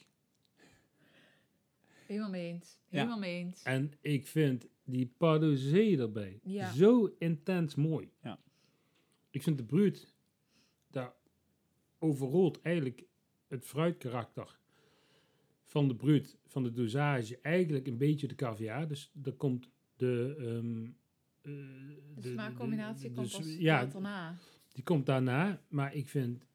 Helemaal 2.05 2.29
mee 2.29 2.47
eens. 2.51 2.77
Ja. 2.89 2.97
Helemaal 2.97 3.19
mee 3.19 3.37
eens. 3.39 3.63
En 3.63 3.93
ik 4.01 4.27
vind 4.27 4.67
die 4.83 5.13
Pardozee 5.17 5.97
erbij 5.97 6.39
Ja. 6.43 6.71
zo 6.73 7.15
intens 7.19 7.75
mooi. 7.75 8.11
Ja. 8.23 8.39
Ik 9.37 9.43
vind 9.43 9.57
de 9.57 9.63
bruut, 9.63 10.13
daar 10.91 11.13
overrolt 11.99 12.61
eigenlijk 12.61 13.03
het 13.47 13.65
fruitkarakter 13.65 14.57
van 15.63 15.87
de 15.87 15.95
bruut, 15.95 16.37
van 16.45 16.63
de 16.63 16.71
dosage, 16.71 17.39
eigenlijk 17.41 17.87
een 17.87 17.97
beetje 17.97 18.27
de 18.27 18.35
caviar. 18.35 18.87
Dus 18.87 19.11
daar 19.13 19.33
komt 19.33 19.69
de... 19.95 20.35
ehm, 20.39 20.83
eh, 21.41 21.95
De 22.15 22.31
smaakcombinatie 22.31 23.09
de- 23.09 23.15
komt 23.15 23.57
ja, 23.59 23.81
later 23.83 24.01
na. 24.01 24.37
die 24.73 24.83
komt 24.83 25.05
daarna. 25.05 25.61
Maar 25.67 25.95
ik 25.95 26.07
vind 26.07 26.45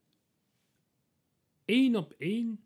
één 1.65 1.97
op 1.97 2.15
één 2.19 2.65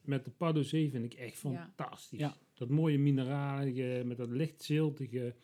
met 0.00 0.24
de 0.24 0.30
Pardozee 0.30 0.90
vind 0.90 1.04
ik 1.04 1.14
echt 1.14 1.40
Ja. 1.40 1.72
fantastisch. 1.76 2.18
Ja. 2.18 2.36
Dat 2.54 2.68
mooie 2.68 2.98
mineralige, 2.98 4.02
met 4.06 4.16
dat 4.16 4.28
licht 4.30 4.62
ziltige, 4.62 5.34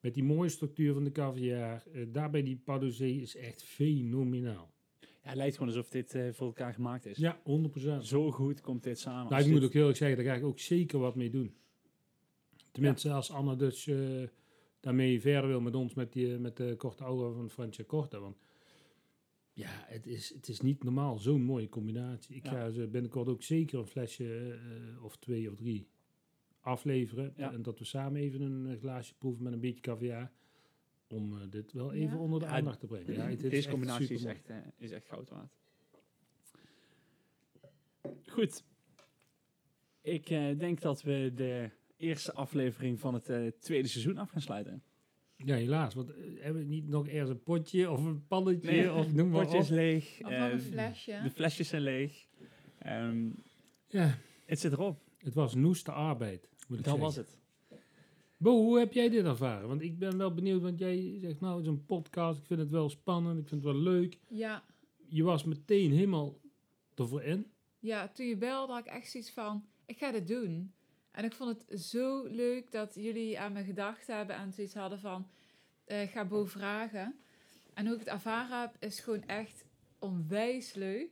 met 0.00 0.14
die 0.14 0.24
mooie 0.24 0.48
structuur 0.48 0.94
van 0.94 1.04
de 1.04 1.12
caviar. 1.12 1.82
eh, 1.92 2.06
daarbij 2.08 2.42
die 2.42 2.56
Pardozee 2.64 3.20
is 3.20 3.36
echt 3.36 3.62
fenomenaal. 3.62 4.72
Ja, 5.00 5.08
het 5.34 5.36
lijkt 5.36 5.56
gewoon 5.56 5.68
alsof 5.74 5.88
dit 5.90 6.14
eh, 6.14 6.32
voor 6.32 6.46
elkaar 6.46 6.74
gemaakt 6.74 7.06
is. 7.06 7.16
Ja, 7.18 7.40
100%. 7.44 8.04
Zo 8.06 8.30
goed 8.30 8.60
komt 8.60 8.82
dit 8.82 8.98
samen. 8.98 9.30
Nou, 9.32 9.44
ik 9.44 9.50
moet 9.50 9.64
ook 9.64 9.72
heel 9.72 9.88
erg 9.88 9.96
zeggen, 9.96 10.16
daar 10.16 10.26
ga 10.26 10.34
ik 10.40 10.44
ook 10.44 10.58
zeker 10.58 10.98
wat 10.98 11.14
mee 11.14 11.30
doen. 11.30 11.54
Tenminste, 12.72 13.10
als 13.12 13.30
Anna 13.30 13.54
dus 13.54 13.86
eh, 13.86 13.96
daarmee 14.80 15.20
verder 15.20 15.48
wil 15.50 15.60
met 15.60 15.74
ons, 15.74 15.94
met, 15.94 16.12
die, 16.12 16.38
met 16.38 16.56
de 16.56 16.74
korte 16.76 17.04
aura 17.04 17.32
van 17.32 17.50
Francia 17.50 17.84
Corta. 17.84 18.18
Want 18.20 18.36
ja, 19.52 19.70
het 19.86 20.06
is, 20.06 20.28
het 20.34 20.48
is 20.48 20.60
niet 20.60 20.82
normaal 20.84 21.18
zo'n 21.18 21.42
mooie 21.42 21.68
combinatie. 21.68 22.34
Ik 22.36 22.44
Ja. 22.44 22.50
ga 22.50 22.70
ze 22.70 22.86
binnenkort 22.86 23.28
ook 23.28 23.42
zeker 23.42 23.78
een 23.78 23.86
flesje 23.86 24.58
of 25.02 25.16
twee 25.16 25.50
of 25.50 25.54
drie 25.56 25.88
afleveren. 26.68 27.32
Ja. 27.36 27.52
En 27.52 27.62
dat 27.62 27.78
we 27.78 27.84
samen 27.84 28.20
even 28.20 28.40
een 28.40 28.66
eh, 28.70 28.78
glaasje 28.80 29.14
proeven 29.14 29.42
met 29.42 29.52
een 29.52 29.60
beetje 29.60 29.80
caviar. 29.80 30.30
Om 31.08 31.38
eh, 31.38 31.42
dit 31.50 31.72
wel 31.72 31.92
even 31.92 32.16
Ja. 32.16 32.22
onder 32.22 32.40
de 32.40 32.46
Ja, 32.46 32.52
aandacht 32.52 32.80
te 32.80 32.86
brengen. 32.86 33.12
Ja, 33.12 33.22
het 33.28 33.32
is 33.32 33.40
Deze 33.42 33.56
echt 33.56 33.68
combinatie 33.68 34.08
is 34.14 34.24
echt, 34.24 34.48
eh, 34.48 34.56
is 34.76 34.90
echt 34.90 35.06
goud 35.06 35.28
waard. 35.28 35.52
Goed. 38.26 38.64
Ik 40.02 40.30
eh, 40.30 40.58
denk 40.58 40.80
dat 40.80 41.02
we 41.02 41.32
de 41.34 41.70
eerste 41.96 42.32
aflevering 42.32 43.00
van 43.00 43.14
het 43.14 43.28
eh, 43.28 43.46
tweede 43.60 43.88
seizoen 43.88 44.18
af 44.18 44.30
gaan 44.30 44.40
sluiten. 44.40 44.82
Ja, 45.36 45.54
helaas. 45.54 45.94
Want 45.94 46.12
hebben 46.38 46.62
we 46.62 46.68
niet 46.68 46.88
nog 46.88 47.08
ergens 47.08 47.30
een 47.30 47.42
potje 47.42 47.90
of 47.90 48.04
een 48.04 48.26
pannetje 48.26 48.70
Nee, 48.70 48.92
of 48.92 49.12
noem 49.12 49.28
maar 49.28 49.40
Het 49.40 49.48
potje 49.48 49.62
is 49.62 49.68
leeg. 49.68 50.18
Of 50.22 50.30
nog 50.30 50.50
een 50.52 50.60
flesje. 50.60 51.20
De 51.22 51.30
flesjes 51.30 51.68
zijn 51.68 51.82
leeg. 51.82 52.26
Ehm, 52.78 53.28
Ja, 53.88 54.18
het 54.44 54.60
zit 54.60 54.72
erop. 54.72 55.00
het 55.18 55.34
was 55.34 55.54
noeste 55.54 55.92
arbeid, 55.92 56.48
moet 56.68 56.78
ik 56.78 56.84
Dat 56.84 56.94
zeggen. 56.98 57.00
was 57.00 57.16
het. 57.16 57.36
Bo, 58.36 58.50
hoe 58.62 58.78
heb 58.78 58.92
jij 58.92 59.08
dit 59.08 59.24
ervaren? 59.24 59.68
Want 59.68 59.82
ik 59.82 59.98
ben 59.98 60.16
wel 60.18 60.34
benieuwd, 60.34 60.62
want 60.62 60.78
jij 60.78 61.18
zegt 61.20 61.40
nou, 61.40 61.56
het 61.56 61.62
is 61.64 61.70
een 61.70 61.84
podcast, 61.84 62.38
ik 62.38 62.44
vind 62.46 62.60
het 62.60 62.70
wel 62.70 62.90
spannend, 62.90 63.38
ik 63.38 63.48
vind 63.48 63.64
het 63.64 63.72
wel 63.72 63.82
leuk. 63.82 64.18
Ja, 64.28 64.64
Je 65.08 65.22
was 65.22 65.44
meteen 65.44 65.90
helemaal 65.92 66.40
ervoor 66.94 67.22
in. 67.22 67.46
ja, 67.78 68.08
toen 68.08 68.26
je 68.26 68.36
belde 68.36 68.72
had 68.72 68.86
ik 68.86 68.92
echt 68.92 69.10
zoiets 69.10 69.30
van, 69.30 69.64
ik 69.86 69.98
ga 69.98 70.12
dit 70.12 70.28
doen. 70.28 70.72
En 71.10 71.24
ik 71.24 71.32
vond 71.34 71.64
het 71.68 71.80
zo 71.80 72.24
leuk 72.26 72.72
dat 72.72 72.94
jullie 72.94 73.38
aan 73.40 73.52
me 73.52 73.64
gedacht 73.64 74.06
hebben 74.06 74.36
en 74.36 74.52
zoiets 74.52 74.74
hadden 74.74 74.98
van, 75.00 75.28
eh, 75.84 76.08
ga 76.08 76.24
Bo 76.24 76.44
vragen. 76.44 77.18
En 77.74 77.84
hoe 77.84 77.94
ik 77.94 78.00
het 78.00 78.08
ervaren 78.08 78.60
heb, 78.60 78.76
is 78.78 79.00
gewoon 79.00 79.24
echt 79.26 79.64
onwijs 79.98 80.74
leuk. 80.74 81.10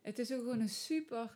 Het 0.00 0.18
is 0.18 0.32
ook 0.32 0.38
gewoon 0.40 0.60
een 0.60 0.68
super 0.68 1.22
uh, 1.24 1.30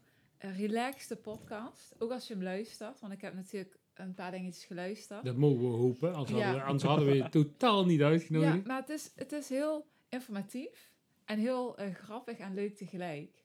relaxte 0.51 1.17
podcast. 1.17 1.95
Ook 1.99 2.11
als 2.11 2.27
je 2.27 2.35
hem 2.35 2.43
luistert. 2.43 3.01
Want 3.01 3.13
ik 3.13 3.21
heb 3.21 3.35
natuurlijk 3.35 3.77
een 3.95 4.15
paar 4.15 4.31
dingetjes 4.31 4.65
geluisterd. 4.65 5.25
Dat 5.25 5.37
mogen 5.37 5.61
we 5.71 5.77
hopen. 5.77 6.15
Anders, 6.15 6.31
Ja. 6.31 6.37
hadden, 6.45 6.61
we, 6.61 6.67
anders 6.67 6.83
hadden 6.83 7.07
we 7.07 7.15
je 7.15 7.29
totaal 7.45 7.85
niet 7.87 7.99
Ja, 7.99 8.07
uitgenodigd. 8.07 8.67
maar 8.67 8.81
het 8.81 8.89
is, 8.89 9.13
het 9.15 9.33
is 9.33 9.49
heel 9.49 9.87
informatief. 10.09 10.91
En 11.25 11.39
heel 11.39 11.77
eh, 11.77 11.95
grappig 11.95 12.39
en 12.39 12.55
leuk 12.55 12.77
tegelijk. 12.77 13.45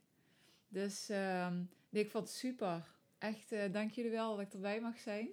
Dus 0.68 1.10
ehm, 1.10 1.56
nee, 1.90 2.04
ik 2.04 2.10
vond 2.12 2.28
het 2.28 2.36
super. 2.38 2.86
Echt, 3.18 3.52
eh, 3.52 3.72
dank 3.74 3.92
jullie 3.92 4.12
wel 4.12 4.36
dat 4.36 4.46
ik 4.46 4.54
erbij 4.54 4.82
mag 4.82 4.98
zijn. 5.00 5.28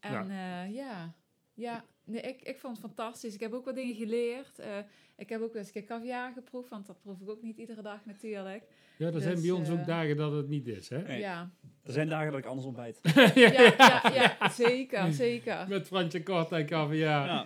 En 0.00 0.26
ja, 0.28 0.64
ja, 0.64 1.14
ja 1.54 1.84
nee, 2.04 2.20
ik, 2.20 2.42
ik 2.42 2.58
vond 2.58 2.76
het 2.76 2.86
fantastisch. 2.86 3.34
Ik 3.34 3.40
heb 3.40 3.52
ook 3.52 3.64
wat 3.64 3.74
dingen 3.74 3.94
geleerd. 3.94 4.58
Eh, 4.58 4.78
ik 5.16 5.28
heb 5.28 5.40
ook 5.40 5.54
eens 5.54 5.66
een 5.66 5.72
keer 5.72 5.84
caviar 5.84 6.32
geproefd, 6.32 6.68
want 6.68 6.86
dat 6.86 7.00
proef 7.00 7.20
ik 7.20 7.28
ook 7.30 7.42
niet 7.42 7.56
iedere 7.58 7.82
dag 7.82 8.04
natuurlijk. 8.04 8.64
Ja, 8.96 9.06
er 9.12 9.20
zijn 9.20 9.34
Dus, 9.34 9.42
bij 9.42 9.50
ons 9.50 9.70
ook 9.70 9.78
eh, 9.78 9.86
dagen 9.86 10.16
dat 10.16 10.32
het 10.32 10.48
niet 10.48 10.66
is, 10.66 10.88
hè? 10.88 11.02
Nee. 11.02 11.18
Ja, 11.20 11.50
Er 11.82 11.92
zijn 11.92 12.08
dagen 12.08 12.30
dat 12.30 12.40
ik 12.40 12.46
anders 12.46 12.66
ontbijt. 12.66 12.98
ja, 13.34 13.52
ja, 13.52 14.02
ja, 14.38 14.48
zeker, 14.48 15.12
zeker. 15.24 15.68
Met 15.68 15.86
Fransje 15.86 16.22
Kort 16.22 16.52
en 16.52 16.66
caviar. 16.66 17.26
Ja. 17.26 17.44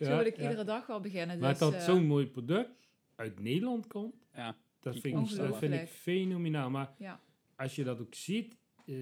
Zo 0.00 0.16
wil 0.16 0.26
ik 0.26 0.36
iedere 0.38 0.64
dag 0.64 0.86
wel 0.86 1.00
beginnen. 1.00 1.38
Maar 1.38 1.50
dus, 1.50 1.58
dat 1.58 1.74
eh, 1.74 1.80
zo'n 1.80 2.06
mooi 2.06 2.26
product 2.26 2.70
uit 3.14 3.40
Nederland 3.40 3.86
komt, 3.86 4.14
Ja. 4.34 4.56
dat 4.80 4.98
vind, 4.98 5.30
ik, 5.30 5.36
dat 5.36 5.58
vind 5.58 5.74
ik 5.74 5.88
fenomenaal. 5.88 6.70
Maar 6.70 6.90
Ja. 6.98 7.20
als 7.56 7.74
je 7.76 7.84
dat 7.84 8.00
ook 8.00 8.14
ziet, 8.14 8.56
eh, 8.86 8.94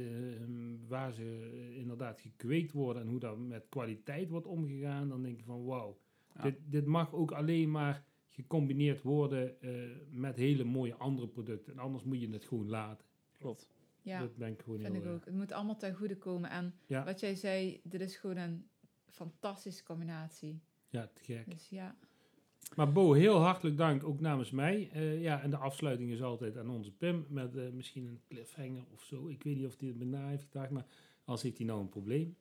waar 0.89 1.13
ze 1.13 1.73
inderdaad 1.79 2.21
gekweekt 2.21 2.73
worden 2.73 3.03
en 3.03 3.09
hoe 3.09 3.21
daar 3.21 3.39
met 3.39 3.67
kwaliteit 3.69 4.29
wordt 4.29 4.47
omgegaan, 4.47 5.09
dan 5.09 5.23
denk 5.23 5.37
je 5.39 5.45
van 5.45 5.65
wauw, 5.65 5.99
Ja. 6.35 6.43
dit, 6.43 6.55
dit 6.65 6.87
mag 6.87 7.13
ook 7.15 7.31
alleen 7.33 7.71
maar 7.71 8.05
gecombineerd 8.37 9.03
worden 9.03 9.61
eh, 9.61 9.71
met 10.11 10.37
hele 10.37 10.65
mooie 10.65 10.95
andere 10.95 11.29
producten. 11.29 11.73
En 11.73 11.79
anders 11.79 12.05
moet 12.05 12.21
je 12.21 12.31
het 12.31 12.45
gewoon 12.45 12.69
laten. 12.69 13.07
Klopt. 13.39 13.69
ja. 14.03 14.21
Dat 14.21 14.37
ben 14.37 14.53
ik 14.53 14.61
gewoon 14.61 14.81
Vind 14.81 14.93
heel 14.93 15.03
ik 15.05 15.09
ook. 15.11 15.25
Het 15.25 15.35
moet 15.35 15.53
allemaal 15.53 15.77
ten 15.77 15.95
goede 15.95 16.17
komen. 16.17 16.51
En 16.51 16.75
Ja. 16.87 17.05
wat 17.05 17.21
jij 17.21 17.35
zei, 17.35 17.81
dit 17.85 18.01
is 18.01 18.17
gewoon 18.17 18.37
een 18.37 18.67
fantastische 19.09 19.85
combinatie. 19.85 20.61
Ja, 20.89 21.11
te 21.15 21.23
gek. 21.25 21.51
Dus 21.51 21.69
ja, 21.69 21.97
Maar 22.77 22.93
Bo, 22.93 23.13
heel 23.13 23.39
hartelijk 23.39 23.77
dank 23.77 24.05
ook 24.05 24.21
namens 24.21 24.51
mij. 24.51 24.91
Eh, 24.93 25.23
ja, 25.23 25.43
en 25.43 25.51
de 25.51 25.57
afsluiting 25.57 26.11
is 26.11 26.23
altijd 26.23 26.57
aan 26.57 26.71
onze 26.71 26.93
Pim 26.93 27.27
met 27.29 27.57
eh, 27.57 27.71
misschien 27.71 28.07
een 28.07 28.21
cliffhanger 28.29 28.85
of 28.93 29.03
zo. 29.03 29.29
Ik 29.29 29.43
weet 29.43 29.57
niet 29.57 29.67
of 29.67 29.77
hij 29.79 29.89
het 29.89 29.99
bijna 29.99 30.29
heeft 30.29 30.45
gedacht, 30.45 30.71
maar 30.71 30.87
als 31.25 31.43
heeft 31.43 31.57
hij 31.59 31.67
nou 31.67 31.81
een 31.81 31.89
probleem. 31.89 32.37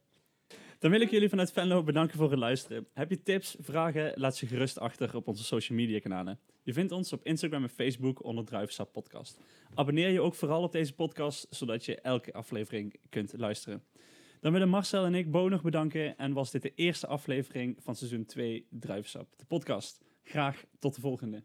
Dan 0.80 0.92
wil 0.92 1.02
ik 1.02 1.12
jullie 1.12 1.30
vanuit 1.30 1.52
Venlo 1.52 1.84
bedanken 1.84 2.18
voor 2.18 2.30
het 2.30 2.40
luisteren. 2.40 2.88
Heb 2.94 3.10
je 3.10 3.24
tips, 3.24 3.56
vragen, 3.60 4.12
laat 4.16 4.36
ze 4.36 4.48
gerust 4.48 4.80
achter 4.80 5.16
op 5.16 5.28
onze 5.28 5.44
social 5.44 5.78
media 5.78 6.00
kanalen. 6.00 6.40
Je 6.64 6.74
vindt 6.74 6.92
ons 6.92 7.14
op 7.14 7.26
Instagram 7.26 7.64
en 7.64 7.70
Facebook 7.70 8.24
onder 8.24 8.46
Druivensap 8.46 8.92
Podcast. 8.92 9.40
Abonneer 9.74 10.10
je 10.10 10.22
ook 10.22 10.36
vooral 10.36 10.64
op 10.64 10.72
deze 10.72 10.94
podcast, 10.94 11.48
zodat 11.50 11.86
je 11.86 12.02
elke 12.02 12.34
aflevering 12.34 12.96
kunt 13.10 13.34
luisteren. 13.38 13.84
Dan 14.42 14.52
willen 14.52 14.70
Marcel 14.70 15.06
en 15.06 15.16
ik 15.16 15.32
Bo 15.32 15.50
nog 15.50 15.62
bedanken 15.62 16.18
en 16.18 16.34
was 16.34 16.52
dit 16.52 16.62
de 16.62 16.74
eerste 16.76 17.08
aflevering 17.08 17.78
van 17.80 17.96
seizoen 17.96 18.26
2 18.26 18.68
Druivensap, 18.70 19.28
de 19.38 19.46
podcast. 19.46 20.04
Graag 20.24 20.64
tot 20.80 20.96
de 20.96 21.02
volgende. 21.02 21.44